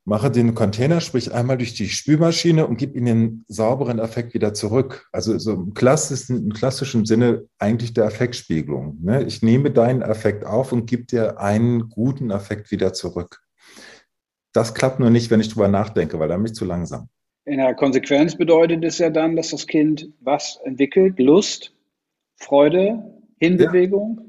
mache 0.06 0.30
den 0.30 0.54
Container, 0.54 1.00
sprich 1.00 1.34
einmal 1.34 1.58
durch 1.58 1.74
die 1.74 1.88
Spülmaschine 1.88 2.66
und 2.66 2.78
gebe 2.78 2.96
ihm 2.96 3.04
den 3.06 3.44
sauberen 3.48 3.98
Affekt 3.98 4.34
wieder 4.34 4.54
zurück. 4.54 5.08
Also 5.12 5.36
so 5.38 5.52
im 5.52 5.74
klassischen, 5.74 6.44
im 6.44 6.52
klassischen 6.52 7.04
Sinne 7.04 7.44
eigentlich 7.58 7.92
der 7.92 8.04
Affektspiegelung. 8.04 8.98
Ne? 9.02 9.24
Ich 9.24 9.42
nehme 9.42 9.72
deinen 9.72 10.04
Affekt 10.04 10.46
auf 10.46 10.70
und 10.70 10.86
gebe 10.86 11.04
dir 11.04 11.40
einen 11.40 11.88
guten 11.88 12.30
Affekt 12.30 12.70
wieder 12.70 12.92
zurück. 12.92 13.40
Das 14.52 14.74
klappt 14.74 15.00
nur 15.00 15.10
nicht, 15.10 15.30
wenn 15.30 15.40
ich 15.40 15.52
drüber 15.52 15.68
nachdenke, 15.68 16.18
weil 16.20 16.28
dann 16.28 16.42
bin 16.42 16.52
ich 16.52 16.56
zu 16.56 16.64
langsam. 16.64 17.08
In 17.44 17.58
der 17.58 17.74
Konsequenz 17.74 18.36
bedeutet 18.36 18.84
es 18.84 18.98
ja 18.98 19.10
dann, 19.10 19.34
dass 19.34 19.50
das 19.50 19.66
Kind 19.66 20.08
was 20.20 20.60
entwickelt? 20.64 21.18
Lust, 21.18 21.74
Freude, 22.36 23.02
Hinbewegung? 23.40 24.20
Ja? 24.20 24.25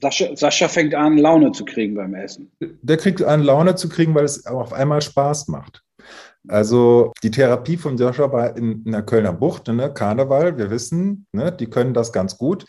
Sascha, 0.00 0.34
Sascha 0.34 0.68
fängt 0.68 0.94
an, 0.94 1.18
Laune 1.18 1.52
zu 1.52 1.64
kriegen 1.64 1.94
beim 1.94 2.14
Essen. 2.14 2.50
Der 2.60 2.96
kriegt 2.96 3.22
an, 3.22 3.42
Laune 3.42 3.74
zu 3.74 3.88
kriegen, 3.88 4.14
weil 4.14 4.24
es 4.24 4.46
auf 4.46 4.72
einmal 4.72 5.02
Spaß 5.02 5.48
macht. 5.48 5.82
Also 6.48 7.12
die 7.22 7.30
Therapie 7.30 7.76
von 7.76 7.96
Sascha 7.96 8.32
war 8.32 8.56
in, 8.56 8.82
in 8.84 8.92
der 8.92 9.02
Kölner 9.02 9.32
Bucht, 9.32 9.68
ne? 9.68 9.92
Karneval, 9.92 10.58
wir 10.58 10.70
wissen, 10.70 11.26
ne? 11.32 11.52
die 11.52 11.66
können 11.66 11.94
das 11.94 12.12
ganz 12.12 12.36
gut. 12.36 12.66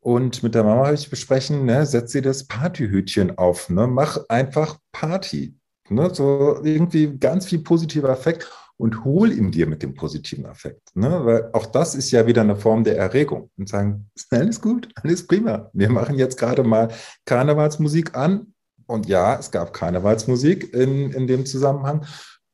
Und 0.00 0.42
mit 0.42 0.54
der 0.54 0.64
Mama 0.64 0.84
habe 0.84 0.94
ich 0.94 1.08
besprechen, 1.08 1.64
ne, 1.64 1.86
setz 1.86 2.12
dir 2.12 2.20
das 2.20 2.46
Partyhütchen 2.46 3.38
auf, 3.38 3.70
ne, 3.70 3.86
mach 3.86 4.18
einfach 4.28 4.76
Party. 4.92 5.54
Ne, 5.88 6.14
so 6.14 6.60
irgendwie 6.62 7.18
ganz 7.18 7.46
viel 7.46 7.60
positiver 7.60 8.10
Effekt 8.10 8.50
und 8.76 9.04
hol 9.04 9.32
ihn 9.32 9.50
dir 9.50 9.66
mit 9.66 9.82
dem 9.82 9.94
positiven 9.94 10.46
Effekt. 10.46 10.94
Ne? 10.96 11.24
Weil 11.24 11.50
auch 11.52 11.66
das 11.66 11.94
ist 11.94 12.10
ja 12.10 12.26
wieder 12.26 12.42
eine 12.42 12.56
Form 12.56 12.84
der 12.84 12.96
Erregung. 12.96 13.50
Und 13.56 13.68
sagen, 13.68 14.10
alles 14.30 14.60
gut, 14.60 14.88
alles 14.96 15.26
prima. 15.26 15.70
Wir 15.72 15.90
machen 15.90 16.18
jetzt 16.18 16.38
gerade 16.38 16.64
mal 16.64 16.88
Karnevalsmusik 17.24 18.16
an. 18.16 18.54
Und 18.86 19.06
ja, 19.06 19.38
es 19.38 19.50
gab 19.50 19.72
Karnevalsmusik 19.72 20.74
in, 20.74 21.10
in 21.12 21.26
dem 21.26 21.46
Zusammenhang. 21.46 22.04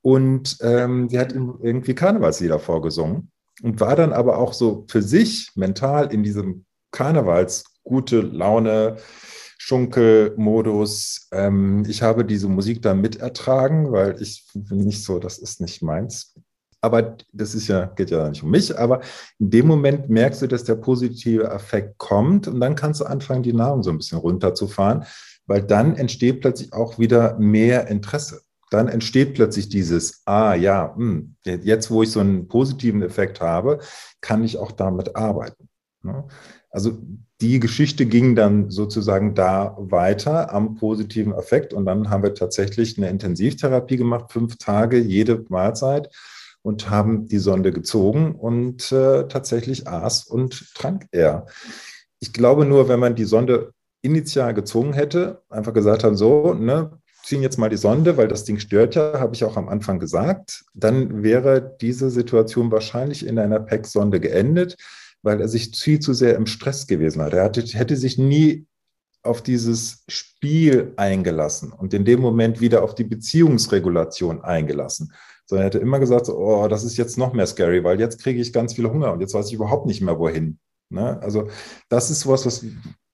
Und 0.01 0.57
ähm, 0.61 1.09
sie 1.09 1.19
hat 1.19 1.33
irgendwie 1.33 1.93
Karnevalslieder 1.93 2.59
vorgesungen 2.59 3.31
und 3.61 3.79
war 3.79 3.95
dann 3.95 4.13
aber 4.13 4.37
auch 4.37 4.53
so 4.53 4.85
für 4.89 5.01
sich 5.01 5.51
mental 5.55 6.11
in 6.11 6.23
diesem 6.23 6.65
Karnevals 6.91 7.65
gute 7.83 8.21
Laune, 8.21 8.97
Schunkelmodus. 9.63 11.27
Ähm, 11.31 11.85
ich 11.87 12.01
habe 12.01 12.25
diese 12.25 12.47
Musik 12.47 12.81
da 12.81 12.95
mitertragen, 12.95 13.91
weil 13.91 14.19
ich 14.19 14.47
bin 14.55 14.79
nicht 14.79 15.03
so, 15.03 15.19
das 15.19 15.37
ist 15.37 15.61
nicht 15.61 15.83
meins. 15.83 16.33
Aber 16.81 17.15
das 17.31 17.53
ist 17.53 17.67
ja, 17.67 17.85
geht 17.85 18.09
ja 18.09 18.27
nicht 18.27 18.41
um 18.41 18.49
mich, 18.49 18.75
aber 18.77 19.01
in 19.37 19.51
dem 19.51 19.67
Moment 19.67 20.09
merkst 20.09 20.41
du, 20.41 20.47
dass 20.47 20.63
der 20.63 20.75
positive 20.75 21.43
Effekt 21.43 21.99
kommt 21.99 22.47
und 22.47 22.59
dann 22.59 22.73
kannst 22.73 23.01
du 23.01 23.05
anfangen, 23.05 23.43
die 23.43 23.53
Nahrung 23.53 23.83
so 23.83 23.91
ein 23.91 23.97
bisschen 23.99 24.17
runterzufahren, 24.17 25.05
weil 25.45 25.61
dann 25.61 25.95
entsteht 25.95 26.41
plötzlich 26.41 26.73
auch 26.73 26.97
wieder 26.97 27.37
mehr 27.37 27.87
Interesse. 27.87 28.41
Dann 28.71 28.87
entsteht 28.87 29.35
plötzlich 29.35 29.69
dieses, 29.69 30.23
ah 30.25 30.55
ja, 30.55 30.95
mh, 30.97 31.21
hm, 31.45 31.61
jetzt 31.63 31.91
wo 31.91 32.01
ich 32.01 32.09
so 32.09 32.19
einen 32.19 32.47
positiven 32.47 33.03
Effekt 33.03 33.41
habe, 33.41 33.77
kann 34.21 34.43
ich 34.43 34.57
auch 34.57 34.71
damit 34.71 35.15
arbeiten. 35.15 35.69
Ne? 36.01 36.25
Also 36.71 36.97
die 37.41 37.59
Geschichte 37.59 38.05
ging 38.05 38.35
dann 38.35 38.69
sozusagen 38.69 39.33
da 39.33 39.75
weiter 39.79 40.53
am 40.53 40.75
positiven 40.75 41.33
Effekt 41.33 41.73
und 41.73 41.85
dann 41.85 42.09
haben 42.09 42.21
wir 42.21 42.35
tatsächlich 42.35 42.97
eine 42.97 43.09
Intensivtherapie 43.09 43.97
gemacht, 43.97 44.31
fünf 44.31 44.57
Tage 44.57 44.99
jede 44.99 45.43
Mahlzeit 45.49 46.09
und 46.61 46.91
haben 46.91 47.27
die 47.27 47.39
Sonde 47.39 47.71
gezogen 47.71 48.35
und 48.35 48.91
äh, 48.91 49.27
tatsächlich 49.27 49.87
aß 49.87 50.25
und 50.25 50.75
trank 50.75 51.07
er. 51.11 51.47
Ich 52.19 52.31
glaube 52.31 52.65
nur, 52.65 52.87
wenn 52.87 52.99
man 52.99 53.15
die 53.15 53.25
Sonde 53.25 53.71
initial 54.03 54.53
gezogen 54.53 54.93
hätte, 54.93 55.41
einfach 55.49 55.73
gesagt 55.73 56.03
haben, 56.03 56.15
so, 56.15 56.53
ne, 56.53 56.91
ziehen 57.23 57.41
jetzt 57.41 57.57
mal 57.57 57.69
die 57.69 57.77
Sonde, 57.77 58.17
weil 58.17 58.27
das 58.27 58.43
Ding 58.43 58.59
stört 58.59 58.93
ja, 58.93 59.19
habe 59.19 59.33
ich 59.33 59.43
auch 59.43 59.57
am 59.57 59.67
Anfang 59.67 59.99
gesagt, 59.99 60.63
dann 60.75 61.23
wäre 61.23 61.75
diese 61.81 62.11
Situation 62.11 62.71
wahrscheinlich 62.71 63.25
in 63.25 63.39
einer 63.39 63.59
PEC-Sonde 63.59 64.19
geendet 64.19 64.77
weil 65.23 65.41
er 65.41 65.47
sich 65.47 65.75
viel 65.77 65.99
zu 65.99 66.13
sehr 66.13 66.35
im 66.35 66.45
Stress 66.45 66.87
gewesen 66.87 67.21
hat. 67.21 67.33
Er 67.33 67.43
hatte, 67.43 67.61
hätte 67.61 67.95
sich 67.95 68.17
nie 68.17 68.65
auf 69.23 69.41
dieses 69.41 70.03
Spiel 70.07 70.93
eingelassen 70.97 71.71
und 71.71 71.93
in 71.93 72.05
dem 72.05 72.21
Moment 72.21 72.59
wieder 72.59 72.83
auf 72.83 72.95
die 72.95 73.03
Beziehungsregulation 73.03 74.41
eingelassen, 74.41 75.13
sondern 75.45 75.63
er 75.63 75.67
hätte 75.67 75.79
immer 75.79 75.99
gesagt, 75.99 76.29
oh, 76.29 76.67
das 76.67 76.83
ist 76.83 76.97
jetzt 76.97 77.17
noch 77.17 77.33
mehr 77.33 77.45
scary, 77.45 77.83
weil 77.83 77.99
jetzt 77.99 78.21
kriege 78.21 78.41
ich 78.41 78.51
ganz 78.51 78.73
viel 78.73 78.89
Hunger 78.89 79.13
und 79.13 79.21
jetzt 79.21 79.33
weiß 79.33 79.47
ich 79.47 79.53
überhaupt 79.53 79.85
nicht 79.85 80.01
mehr 80.01 80.17
wohin. 80.17 80.57
Ne? 80.89 81.21
Also 81.21 81.49
das 81.89 82.09
ist 82.09 82.27
was, 82.27 82.45
was, 82.45 82.65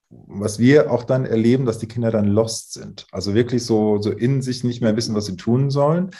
was 0.09 0.59
wir 0.59 0.91
auch 0.91 1.03
dann 1.03 1.25
erleben, 1.25 1.65
dass 1.65 1.79
die 1.79 1.87
Kinder 1.87 2.11
dann 2.11 2.27
lost 2.27 2.73
sind. 2.73 3.05
Also 3.11 3.33
wirklich 3.33 3.65
so, 3.65 4.01
so 4.01 4.11
in 4.11 4.41
sich 4.41 4.63
nicht 4.63 4.81
mehr 4.81 4.95
wissen, 4.95 5.15
was 5.15 5.25
sie 5.25 5.35
tun 5.35 5.69
sollen 5.69 6.11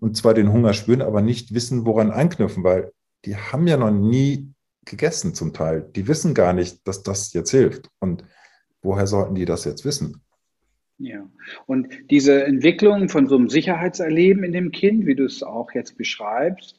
und 0.00 0.16
zwar 0.16 0.34
den 0.34 0.52
Hunger 0.52 0.74
spüren, 0.74 1.02
aber 1.02 1.22
nicht 1.22 1.54
wissen, 1.54 1.86
woran 1.86 2.10
anknüpfen, 2.10 2.62
weil 2.62 2.92
die 3.24 3.36
haben 3.36 3.66
ja 3.66 3.76
noch 3.76 3.90
nie 3.90 4.52
gegessen 4.90 5.34
zum 5.34 5.52
Teil. 5.52 5.88
Die 5.94 6.08
wissen 6.08 6.34
gar 6.34 6.52
nicht, 6.52 6.86
dass 6.86 7.02
das 7.02 7.32
jetzt 7.32 7.50
hilft. 7.50 7.88
Und 8.00 8.24
woher 8.82 9.06
sollten 9.06 9.34
die 9.34 9.44
das 9.44 9.64
jetzt 9.64 9.84
wissen? 9.84 10.22
Ja, 10.98 11.26
und 11.64 11.88
diese 12.10 12.44
Entwicklung 12.44 13.08
von 13.08 13.26
so 13.26 13.36
einem 13.36 13.48
Sicherheitserleben 13.48 14.44
in 14.44 14.52
dem 14.52 14.70
Kind, 14.70 15.06
wie 15.06 15.14
du 15.14 15.24
es 15.24 15.42
auch 15.42 15.72
jetzt 15.72 15.96
beschreibst, 15.96 16.78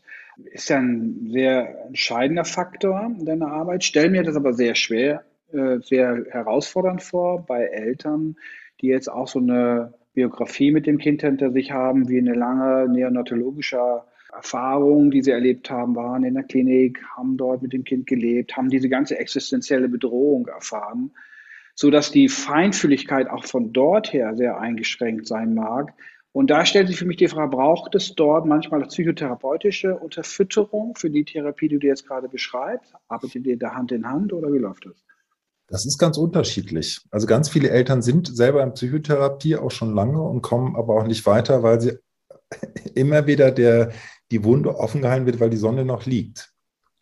ist 0.52 0.70
ja 0.70 0.78
ein 0.78 1.30
sehr 1.32 1.86
entscheidender 1.88 2.46
Faktor 2.46 3.12
in 3.18 3.26
deiner 3.26 3.48
Arbeit. 3.48 3.84
Stell 3.84 4.12
mir 4.12 4.22
das 4.22 4.36
aber 4.36 4.54
sehr 4.54 4.76
schwer, 4.76 5.24
äh, 5.52 5.80
sehr 5.80 6.26
herausfordernd 6.30 7.02
vor 7.02 7.46
bei 7.46 7.64
Eltern, 7.64 8.36
die 8.80 8.88
jetzt 8.88 9.08
auch 9.08 9.28
so 9.28 9.40
eine 9.40 9.96
Biografie 10.14 10.72
mit 10.72 10.86
dem 10.86 10.98
Kind 10.98 11.22
hinter 11.22 11.52
sich 11.52 11.72
haben, 11.72 12.08
wie 12.08 12.20
eine 12.20 12.34
lange 12.34 12.90
neonatologische 12.90 14.04
Erfahrungen, 14.34 15.12
die 15.12 15.22
sie 15.22 15.32
erlebt 15.32 15.70
haben, 15.70 15.96
waren 15.96 16.24
in 16.24 16.34
der 16.34 16.44
Klinik, 16.44 17.04
haben 17.16 17.38
dort 17.38 17.62
mit 17.62 17.74
dem 17.74 17.84
Kind 17.84 18.08
gelebt, 18.08 18.56
haben 18.56 18.70
diese 18.70 18.90
ganze 18.90 19.18
existenzielle 19.18 19.90
Bedrohung 19.90 20.48
erfahren, 20.48 21.12
so 21.76 21.92
dass 21.92 22.12
die 22.12 22.30
Feinfühligkeit 22.30 23.30
auch 23.30 23.46
von 23.46 23.74
dort 23.74 24.14
her 24.14 24.36
sehr 24.36 24.60
eingeschränkt 24.60 25.28
sein 25.28 25.54
mag. 25.54 25.94
Und 26.34 26.50
da 26.50 26.66
stellt 26.66 26.88
sich 26.88 26.98
für 26.98 27.06
mich 27.06 27.18
die 27.18 27.28
Frage, 27.28 27.50
braucht 27.50 27.94
es 27.94 28.16
dort 28.16 28.46
manchmal 28.46 28.82
psychotherapeutische 28.84 29.98
Unterfütterung 29.98 30.96
für 30.96 31.10
die 31.10 31.26
Therapie, 31.26 31.68
die 31.68 31.80
du 31.80 31.88
jetzt 31.88 32.08
gerade 32.08 32.30
beschreibst? 32.30 32.94
Arbeitet 33.10 33.46
ihr 33.46 33.60
da 33.60 33.74
Hand 33.74 33.92
in 33.92 34.08
Hand 34.08 34.32
oder 34.32 34.52
wie 34.54 34.60
läuft 34.60 34.86
das? 34.86 35.04
Das 35.68 35.86
ist 35.86 35.98
ganz 35.98 36.18
unterschiedlich. 36.18 37.02
Also 37.12 37.28
ganz 37.28 37.50
viele 37.50 37.70
Eltern 37.70 38.02
sind 38.02 38.34
selber 38.34 38.64
in 38.64 38.74
Psychotherapie 38.74 39.56
auch 39.56 39.72
schon 39.72 39.94
lange 39.94 40.22
und 40.22 40.42
kommen 40.42 40.76
aber 40.76 40.96
auch 40.96 41.08
nicht 41.08 41.26
weiter, 41.26 41.64
weil 41.64 41.82
sie 41.82 41.98
immer 42.96 43.28
wieder 43.28 43.52
der, 43.52 43.92
die 44.32 44.44
Wunde 44.44 44.78
offen 44.78 45.02
gehalten 45.02 45.26
wird, 45.26 45.40
weil 45.40 45.50
die 45.50 45.58
Sonne 45.58 45.86
noch 45.86 46.06
liegt. 46.06 46.52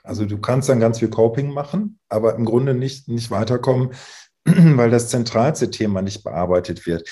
Also 0.04 0.26
du 0.26 0.40
kannst 0.40 0.70
dann 0.70 0.80
ganz 0.80 1.00
viel 1.00 1.10
Coping 1.10 1.54
machen, 1.54 2.00
aber 2.10 2.36
im 2.36 2.46
Grunde 2.46 2.74
nicht, 2.74 3.08
nicht 3.08 3.32
weiterkommen, 3.32 3.94
weil 4.46 4.90
das 4.90 5.10
zentralste 5.10 5.70
Thema 5.70 6.02
nicht 6.02 6.24
bearbeitet 6.24 6.86
wird. 6.86 7.08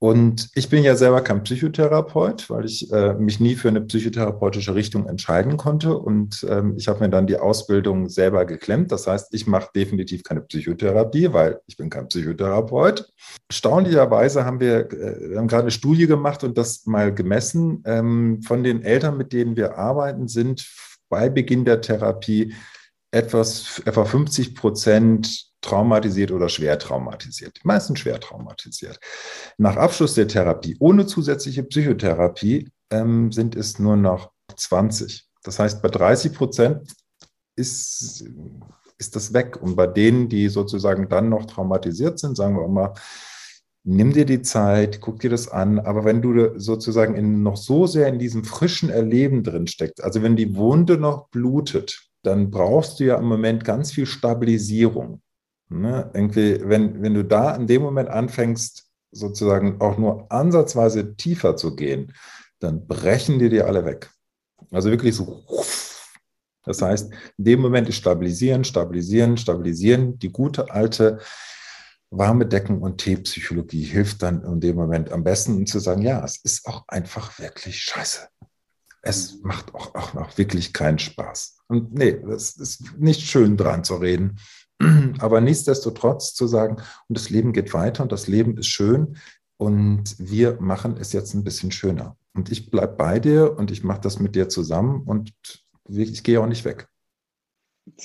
Und 0.00 0.50
ich 0.54 0.68
bin 0.68 0.84
ja 0.84 0.94
selber 0.94 1.22
kein 1.22 1.42
Psychotherapeut, 1.42 2.48
weil 2.50 2.64
ich 2.64 2.92
äh, 2.92 3.14
mich 3.14 3.40
nie 3.40 3.56
für 3.56 3.68
eine 3.68 3.80
psychotherapeutische 3.80 4.76
Richtung 4.76 5.08
entscheiden 5.08 5.56
konnte. 5.56 5.98
Und 5.98 6.46
ähm, 6.48 6.74
ich 6.76 6.86
habe 6.86 7.00
mir 7.00 7.10
dann 7.10 7.26
die 7.26 7.36
Ausbildung 7.36 8.08
selber 8.08 8.44
geklemmt. 8.44 8.92
Das 8.92 9.08
heißt, 9.08 9.34
ich 9.34 9.48
mache 9.48 9.70
definitiv 9.74 10.22
keine 10.22 10.42
Psychotherapie, 10.42 11.32
weil 11.32 11.60
ich 11.66 11.76
bin 11.76 11.90
kein 11.90 12.06
Psychotherapeut. 12.06 13.08
Erstaunlicherweise 13.48 14.44
haben 14.44 14.60
wir, 14.60 14.92
äh, 14.92 15.30
wir 15.30 15.38
haben 15.38 15.48
gerade 15.48 15.62
eine 15.62 15.72
Studie 15.72 16.06
gemacht 16.06 16.44
und 16.44 16.56
das 16.56 16.86
mal 16.86 17.12
gemessen. 17.12 17.82
Ähm, 17.84 18.40
von 18.42 18.62
den 18.62 18.82
Eltern, 18.82 19.16
mit 19.16 19.32
denen 19.32 19.56
wir 19.56 19.78
arbeiten, 19.78 20.28
sind 20.28 20.64
bei 21.08 21.28
Beginn 21.28 21.64
der 21.64 21.80
Therapie 21.80 22.54
etwas, 23.10 23.80
etwa 23.84 24.04
50 24.04 24.54
Prozent 24.54 25.48
traumatisiert 25.60 26.30
oder 26.30 26.48
schwer 26.48 26.78
traumatisiert. 26.78 27.56
Die 27.56 27.66
meisten 27.66 27.96
schwer 27.96 28.20
traumatisiert. 28.20 28.98
Nach 29.56 29.76
Abschluss 29.76 30.14
der 30.14 30.28
Therapie 30.28 30.76
ohne 30.78 31.06
zusätzliche 31.06 31.64
Psychotherapie 31.64 32.70
ähm, 32.90 33.32
sind 33.32 33.56
es 33.56 33.78
nur 33.78 33.96
noch 33.96 34.30
20. 34.54 35.26
Das 35.42 35.58
heißt, 35.58 35.82
bei 35.82 35.88
30 35.88 36.32
Prozent 36.32 36.92
ist, 37.56 38.24
ist 38.98 39.16
das 39.16 39.32
weg. 39.32 39.60
Und 39.60 39.76
bei 39.76 39.86
denen, 39.86 40.28
die 40.28 40.48
sozusagen 40.48 41.08
dann 41.08 41.28
noch 41.28 41.46
traumatisiert 41.46 42.18
sind, 42.18 42.36
sagen 42.36 42.56
wir 42.56 42.68
mal, 42.68 42.94
nimm 43.84 44.12
dir 44.12 44.26
die 44.26 44.42
Zeit, 44.42 45.00
guck 45.00 45.20
dir 45.20 45.30
das 45.30 45.48
an. 45.48 45.78
Aber 45.78 46.04
wenn 46.04 46.22
du 46.22 46.58
sozusagen 46.58 47.14
in, 47.14 47.42
noch 47.42 47.56
so 47.56 47.86
sehr 47.86 48.08
in 48.08 48.18
diesem 48.18 48.44
frischen 48.44 48.90
Erleben 48.90 49.42
drin 49.42 49.66
steckst, 49.66 50.02
also 50.04 50.22
wenn 50.22 50.36
die 50.36 50.54
Wunde 50.54 50.98
noch 50.98 51.28
blutet, 51.30 52.07
dann 52.22 52.50
brauchst 52.50 53.00
du 53.00 53.04
ja 53.04 53.16
im 53.16 53.26
Moment 53.26 53.64
ganz 53.64 53.92
viel 53.92 54.06
Stabilisierung. 54.06 55.22
Ne? 55.68 56.10
Irgendwie, 56.14 56.60
wenn, 56.62 57.02
wenn 57.02 57.14
du 57.14 57.24
da 57.24 57.54
in 57.54 57.66
dem 57.66 57.82
Moment 57.82 58.08
anfängst, 58.08 58.86
sozusagen 59.10 59.80
auch 59.80 59.96
nur 59.96 60.30
ansatzweise 60.30 61.16
tiefer 61.16 61.56
zu 61.56 61.74
gehen, 61.74 62.12
dann 62.58 62.86
brechen 62.86 63.38
dir 63.38 63.50
die 63.50 63.62
alle 63.62 63.84
weg. 63.84 64.10
Also 64.70 64.90
wirklich 64.90 65.14
so. 65.14 65.44
Das 66.64 66.82
heißt, 66.82 67.10
in 67.38 67.44
dem 67.44 67.60
Moment 67.60 67.88
ist 67.88 67.96
stabilisieren, 67.96 68.64
stabilisieren, 68.64 69.36
stabilisieren. 69.36 70.18
Die 70.18 70.30
gute 70.30 70.70
alte 70.70 71.18
warme 72.10 72.46
Decken- 72.46 72.82
und 72.82 72.98
Teepsychologie 72.98 73.84
hilft 73.84 74.22
dann 74.22 74.42
in 74.42 74.60
dem 74.60 74.76
Moment 74.76 75.12
am 75.12 75.24
besten, 75.24 75.56
um 75.56 75.66
zu 75.66 75.78
sagen, 75.78 76.02
ja, 76.02 76.22
es 76.24 76.38
ist 76.42 76.66
auch 76.66 76.84
einfach 76.88 77.38
wirklich 77.38 77.80
scheiße. 77.80 78.28
Es 79.02 79.40
macht 79.42 79.74
auch, 79.74 79.94
auch 79.94 80.14
noch 80.14 80.36
wirklich 80.36 80.72
keinen 80.72 80.98
Spaß. 80.98 81.57
Und 81.68 81.94
nee, 81.94 82.18
es 82.30 82.56
ist 82.56 82.98
nicht 82.98 83.22
schön 83.22 83.56
dran 83.56 83.84
zu 83.84 83.96
reden. 83.96 84.36
Aber 85.18 85.40
nichtsdestotrotz 85.40 86.34
zu 86.34 86.46
sagen, 86.46 86.76
und 87.08 87.18
das 87.18 87.30
Leben 87.30 87.52
geht 87.52 87.74
weiter 87.74 88.02
und 88.02 88.12
das 88.12 88.26
Leben 88.26 88.56
ist 88.56 88.68
schön 88.68 89.16
und 89.58 90.16
wir 90.18 90.58
machen 90.60 90.96
es 90.98 91.12
jetzt 91.12 91.34
ein 91.34 91.44
bisschen 91.44 91.72
schöner. 91.72 92.16
Und 92.34 92.50
ich 92.50 92.70
bleibe 92.70 92.94
bei 92.96 93.18
dir 93.18 93.56
und 93.58 93.70
ich 93.70 93.84
mache 93.84 94.00
das 94.00 94.20
mit 94.20 94.34
dir 94.34 94.48
zusammen 94.48 95.02
und 95.02 95.32
ich 95.88 96.22
gehe 96.22 96.40
auch 96.40 96.46
nicht 96.46 96.64
weg. 96.64 96.88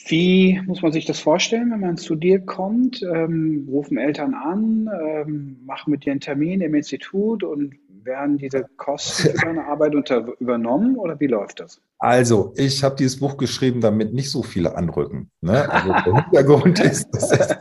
Wie 0.08 0.62
muss 0.66 0.82
man 0.82 0.92
sich 0.92 1.06
das 1.06 1.20
vorstellen, 1.20 1.72
wenn 1.72 1.82
man 1.82 1.98
zu 1.98 2.16
dir 2.16 2.40
kommt? 2.40 3.02
Ähm, 3.04 3.68
rufen 3.70 3.98
Eltern 3.98 4.34
an, 4.34 4.90
ähm, 5.02 5.60
machen 5.66 5.92
mit 5.92 6.06
dir 6.06 6.12
einen 6.12 6.22
Termin 6.22 6.62
im 6.62 6.74
Institut 6.74 7.44
und 7.44 7.76
werden 8.06 8.38
diese 8.38 8.66
Kosten 8.78 9.32
für 9.32 9.46
deine 9.46 9.66
Arbeit 9.66 9.96
unter, 9.96 10.26
übernommen 10.40 10.98
oder 10.98 11.20
wie 11.20 11.28
läuft 11.28 11.60
das? 11.60 11.82
Also, 12.00 12.54
ich 12.56 12.84
habe 12.84 12.96
dieses 12.96 13.20
Buch 13.20 13.38
geschrieben, 13.38 13.82
damit 13.82 14.14
nicht 14.14 14.30
so 14.30 14.44
viele 14.44 14.76
anrücken. 14.76 15.30
Ne? 15.42 15.70
Also 15.72 15.94
der 16.06 16.24
Hintergrund 16.24 16.80
ist, 16.84 17.08
ist, 17.16 17.56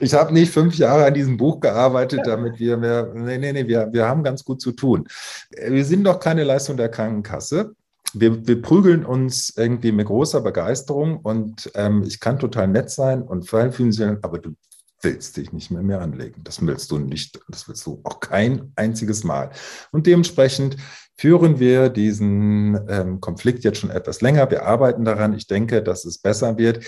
ich 0.00 0.14
habe 0.14 0.32
nicht 0.32 0.52
fünf 0.52 0.76
Jahre 0.76 1.04
an 1.04 1.14
diesem 1.14 1.36
Buch 1.36 1.60
gearbeitet, 1.60 2.20
damit 2.24 2.58
wir 2.58 2.76
mehr, 2.76 3.12
nee, 3.14 3.38
nee, 3.38 3.52
nee, 3.52 3.66
wir, 3.66 3.92
wir 3.92 4.06
haben 4.06 4.22
ganz 4.22 4.44
gut 4.44 4.60
zu 4.60 4.72
tun. 4.72 5.06
Wir 5.50 5.84
sind 5.84 6.04
doch 6.04 6.20
keine 6.20 6.44
Leistung 6.44 6.76
der 6.76 6.88
Krankenkasse. 6.88 7.74
Wir, 8.14 8.46
wir 8.46 8.60
prügeln 8.60 9.04
uns 9.04 9.54
irgendwie 9.56 9.92
mit 9.92 10.06
großer 10.06 10.40
Begeisterung 10.40 11.18
und 11.18 11.70
ähm, 11.74 12.02
ich 12.04 12.18
kann 12.18 12.38
total 12.38 12.66
nett 12.66 12.90
sein 12.90 13.22
und 13.22 13.48
fühlen 13.48 13.92
sich, 13.92 14.06
aber 14.22 14.38
du 14.38 14.54
willst 15.02 15.36
dich 15.36 15.52
nicht 15.52 15.70
mehr 15.70 15.82
mehr 15.82 16.00
anlegen. 16.00 16.42
Das 16.44 16.64
willst 16.64 16.90
du 16.90 16.98
nicht. 16.98 17.40
Das 17.48 17.68
willst 17.68 17.84
du 17.86 18.00
auch 18.04 18.20
kein 18.20 18.72
einziges 18.76 19.24
Mal. 19.24 19.50
Und 19.92 20.06
dementsprechend 20.06 20.76
führen 21.16 21.58
wir 21.58 21.88
diesen 21.88 22.80
ähm, 22.88 23.20
Konflikt 23.20 23.64
jetzt 23.64 23.78
schon 23.78 23.90
etwas 23.90 24.20
länger. 24.20 24.50
Wir 24.50 24.64
arbeiten 24.64 25.04
daran. 25.04 25.34
Ich 25.34 25.46
denke, 25.46 25.82
dass 25.82 26.04
es 26.04 26.18
besser 26.18 26.58
wird. 26.58 26.84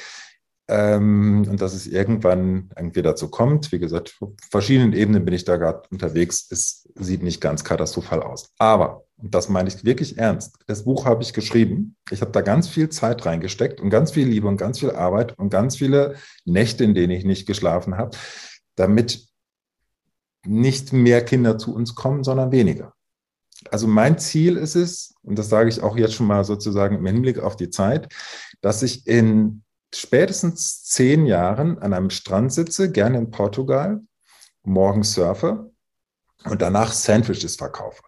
Ähm, 0.69 1.47
und 1.51 1.61
dass 1.61 1.75
es 1.75 1.87
irgendwann 1.87 2.71
irgendwie 2.77 3.03
dazu 3.03 3.29
kommt. 3.29 3.73
Wie 3.73 3.79
gesagt, 3.79 4.17
auf 4.21 4.31
verschiedenen 4.51 4.93
Ebenen 4.93 5.25
bin 5.25 5.35
ich 5.35 5.45
da 5.45 5.57
gerade 5.57 5.83
unterwegs. 5.91 6.47
Es 6.51 6.89
sieht 6.95 7.23
nicht 7.23 7.41
ganz 7.41 7.65
katastrophal 7.65 8.23
aus. 8.23 8.53
Aber, 8.59 9.05
und 9.23 9.35
das 9.35 9.49
meine 9.49 9.69
ich 9.69 9.85
wirklich 9.85 10.19
ernst, 10.19 10.59
das 10.67 10.85
Buch 10.85 11.05
habe 11.05 11.23
ich 11.23 11.33
geschrieben. 11.33 11.97
Ich 12.11 12.21
habe 12.21 12.33
da 12.33 12.41
ganz 12.41 12.69
viel 12.69 12.89
Zeit 12.89 13.25
reingesteckt 13.25 13.81
und 13.81 13.89
ganz 13.89 14.11
viel 14.11 14.27
Liebe 14.27 14.49
und 14.49 14.57
ganz 14.57 14.81
viel 14.81 14.91
Arbeit 14.91 15.39
und 15.39 15.51
ganz 15.51 15.77
viele 15.77 16.17
Nächte, 16.45 16.83
in 16.83 16.95
denen 16.95 17.13
ich 17.13 17.25
nicht 17.25 17.47
geschlafen 17.47 17.97
habe, 17.97 18.17
damit 18.75 19.29
nicht 20.45 20.93
mehr 20.93 21.25
Kinder 21.25 21.57
zu 21.57 21.73
uns 21.73 21.95
kommen, 21.95 22.25
sondern 22.25 22.51
weniger. 22.51 22.95
Also 23.71 23.87
mein 23.87 24.19
Ziel 24.19 24.57
ist 24.57 24.75
es, 24.75 25.15
und 25.23 25.39
das 25.39 25.49
sage 25.49 25.69
ich 25.69 25.81
auch 25.83 25.97
jetzt 25.97 26.15
schon 26.15 26.27
mal 26.27 26.45
sozusagen 26.45 26.97
im 26.97 27.07
Hinblick 27.07 27.39
auf 27.39 27.55
die 27.55 27.71
Zeit, 27.71 28.13
dass 28.61 28.83
ich 28.83 29.07
in 29.07 29.63
spätestens 29.95 30.83
zehn 30.83 31.27
Jahren 31.27 31.79
an 31.79 31.93
einem 31.93 32.11
Strand 32.11 32.53
sitze, 32.53 32.91
gerne 32.91 33.19
in 33.19 33.31
Portugal, 33.31 34.01
morgen 34.65 35.05
surfe 35.05 35.71
und 36.45 36.61
danach 36.61 36.93
Sandwiches 36.93 37.55
verkaufe. 37.55 38.03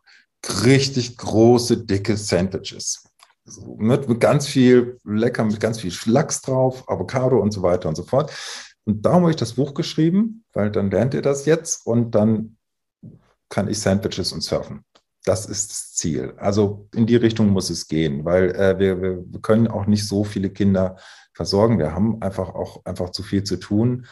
Richtig 0.65 1.17
große, 1.17 1.85
dicke 1.85 2.17
Sandwiches. 2.17 3.05
So, 3.45 3.77
mit, 3.79 4.09
mit 4.09 4.21
ganz 4.21 4.47
viel 4.47 4.99
lecker, 5.05 5.45
mit 5.45 5.61
ganz 5.61 5.81
viel 5.81 5.91
Schlacks 5.91 6.41
drauf, 6.41 6.89
Avocado 6.89 7.39
und 7.39 7.53
so 7.53 7.63
weiter 7.63 7.89
und 7.89 7.97
so 7.97 8.03
fort. 8.03 8.33
Und 8.85 9.05
darum 9.05 9.23
habe 9.23 9.31
ich 9.31 9.37
das 9.37 9.55
Buch 9.55 9.75
geschrieben, 9.75 10.45
weil 10.53 10.71
dann 10.71 10.91
lernt 10.91 11.15
ihr 11.15 11.23
das 11.23 11.47
jetzt 11.47 11.87
und 11.87 12.15
dann 12.15 12.57
kann 13.49 13.69
ich 13.69 13.81
Sandwiches 13.81 14.33
und 14.33 14.43
surfen. 14.43 14.85
Das 15.25 15.47
ist 15.47 15.71
das 15.71 15.95
Ziel. 15.95 16.35
Also 16.37 16.89
in 16.95 17.07
die 17.07 17.17
Richtung 17.17 17.49
muss 17.49 17.71
es 17.71 17.89
gehen, 17.89 18.25
weil 18.25 18.51
äh, 18.55 18.79
wir, 18.79 19.01
wir 19.01 19.41
können 19.41 19.69
auch 19.69 19.87
nicht 19.87 20.07
so 20.07 20.25
viele 20.25 20.51
Kinder 20.51 20.97
versorgen. 21.33 21.79
Wir 21.79 21.95
haben 21.95 22.21
einfach 22.21 22.55
auch 22.55 22.85
einfach 22.85 23.11
zu 23.11 23.23
viel 23.23 23.43
zu 23.45 23.57
tun. 23.57 24.07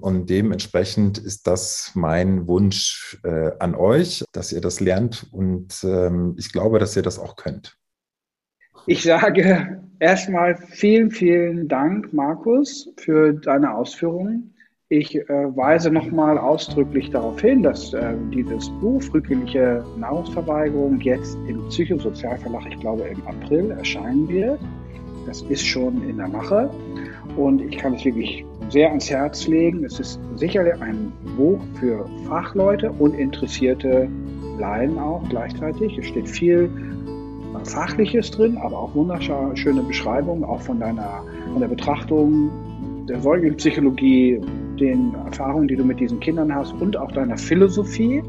Und 0.00 0.28
dementsprechend 0.28 1.18
ist 1.18 1.46
das 1.46 1.92
mein 1.94 2.48
Wunsch 2.48 3.18
äh, 3.22 3.52
an 3.58 3.74
euch, 3.74 4.24
dass 4.32 4.52
ihr 4.52 4.60
das 4.60 4.80
lernt. 4.80 5.26
Und 5.30 5.84
ähm, 5.84 6.34
ich 6.38 6.52
glaube, 6.52 6.78
dass 6.78 6.96
ihr 6.96 7.02
das 7.02 7.18
auch 7.18 7.36
könnt. 7.36 7.78
Ich 8.86 9.02
sage 9.02 9.80
erstmal 10.00 10.56
vielen, 10.56 11.10
vielen 11.10 11.68
Dank, 11.68 12.12
Markus, 12.12 12.92
für 12.96 13.32
deine 13.32 13.74
Ausführungen. 13.74 14.54
Ich 14.90 15.16
äh, 15.16 15.56
weise 15.56 15.90
nochmal 15.90 16.36
ausdrücklich 16.36 17.10
darauf 17.10 17.40
hin, 17.40 17.62
dass 17.62 17.94
äh, 17.94 18.14
dieses 18.34 18.68
Buch 18.80 19.02
Frühkindliche 19.02 19.84
Nahrungsverweigerung 19.96 21.00
jetzt 21.00 21.36
im 21.48 21.66
Psychosozialverlag, 21.68 22.66
ich 22.68 22.78
glaube 22.80 23.04
im 23.04 23.26
April, 23.26 23.70
erscheinen 23.70 24.28
wird. 24.28 24.60
Das 25.26 25.40
ist 25.42 25.66
schon 25.66 26.06
in 26.08 26.18
der 26.18 26.28
Mache 26.28 26.70
und 27.36 27.60
ich 27.60 27.76
kann 27.78 27.94
es 27.94 28.04
wirklich 28.04 28.44
sehr 28.70 28.88
ans 28.88 29.10
Herz 29.10 29.46
legen. 29.46 29.84
Es 29.84 30.00
ist 30.00 30.20
sicherlich 30.36 30.80
ein 30.80 31.12
Buch 31.36 31.60
für 31.78 32.06
Fachleute 32.28 32.92
und 32.92 33.14
interessierte 33.14 34.08
Laien 34.58 34.98
auch 34.98 35.22
gleichzeitig. 35.28 35.98
Es 35.98 36.06
steht 36.06 36.28
viel 36.28 36.70
Fachliches 37.64 38.30
drin, 38.30 38.58
aber 38.58 38.78
auch 38.78 38.94
wunderschöne 38.94 39.82
Beschreibungen, 39.82 40.44
auch 40.44 40.60
von 40.60 40.80
deiner 40.80 41.22
von 41.52 41.60
der 41.60 41.68
Betrachtung 41.68 42.50
der 43.08 43.20
Säuglingspsychologie, 43.20 44.40
den 44.80 45.14
Erfahrungen, 45.26 45.68
die 45.68 45.76
du 45.76 45.84
mit 45.84 46.00
diesen 46.00 46.20
Kindern 46.20 46.54
hast 46.54 46.72
und 46.80 46.96
auch 46.96 47.12
deiner 47.12 47.36
Philosophie. 47.36 48.22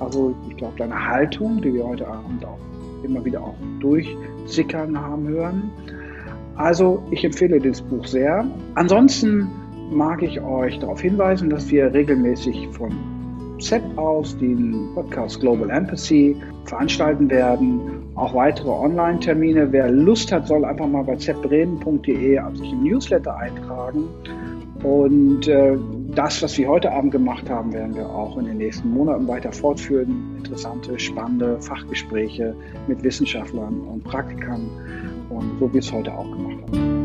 Also 0.00 0.34
ich 0.48 0.56
glaube, 0.56 0.74
deine 0.78 1.08
Haltung, 1.08 1.60
die 1.60 1.72
wir 1.74 1.86
heute 1.86 2.06
Abend 2.06 2.44
auch 2.44 2.58
immer 3.04 3.24
wieder 3.24 3.42
auch 3.42 3.54
durchsickern 3.80 4.98
haben 4.98 5.28
hören. 5.28 5.70
Also 6.56 7.02
ich 7.10 7.24
empfehle 7.24 7.58
das 7.60 7.82
Buch 7.82 8.06
sehr. 8.06 8.44
Ansonsten 8.74 9.48
mag 9.90 10.22
ich 10.22 10.40
euch 10.40 10.78
darauf 10.78 11.00
hinweisen, 11.00 11.50
dass 11.50 11.70
wir 11.70 11.92
regelmäßig 11.92 12.68
von 12.72 12.92
ZEP 13.60 13.82
aus 13.96 14.36
den 14.38 14.90
Podcast 14.94 15.40
Global 15.40 15.70
Empathy 15.70 16.36
veranstalten 16.64 17.30
werden. 17.30 17.80
Auch 18.14 18.34
weitere 18.34 18.68
Online-Termine. 18.68 19.72
Wer 19.72 19.90
Lust 19.90 20.32
hat, 20.32 20.46
soll 20.46 20.64
einfach 20.64 20.86
mal 20.86 21.04
bei 21.04 21.16
zebreden.de 21.16 22.40
sich 22.54 22.72
im 22.72 22.82
Newsletter 22.82 23.36
eintragen. 23.36 24.04
Und 24.82 25.48
äh, 25.48 25.78
das, 26.14 26.42
was 26.42 26.58
wir 26.58 26.68
heute 26.68 26.92
Abend 26.92 27.12
gemacht 27.12 27.48
haben, 27.48 27.72
werden 27.72 27.94
wir 27.94 28.06
auch 28.06 28.36
in 28.36 28.44
den 28.44 28.58
nächsten 28.58 28.90
Monaten 28.90 29.26
weiter 29.26 29.50
fortführen. 29.50 30.34
Interessante, 30.36 30.98
spannende 30.98 31.60
Fachgespräche 31.60 32.54
mit 32.86 33.02
Wissenschaftlern 33.02 33.80
und 33.80 34.04
Praktikern 34.04 34.68
und 35.36 35.58
so 35.58 35.72
wie 35.72 35.78
es 35.78 35.92
heute 35.92 36.12
auch 36.12 36.30
gemacht 36.30 36.62
haben. 36.62 37.03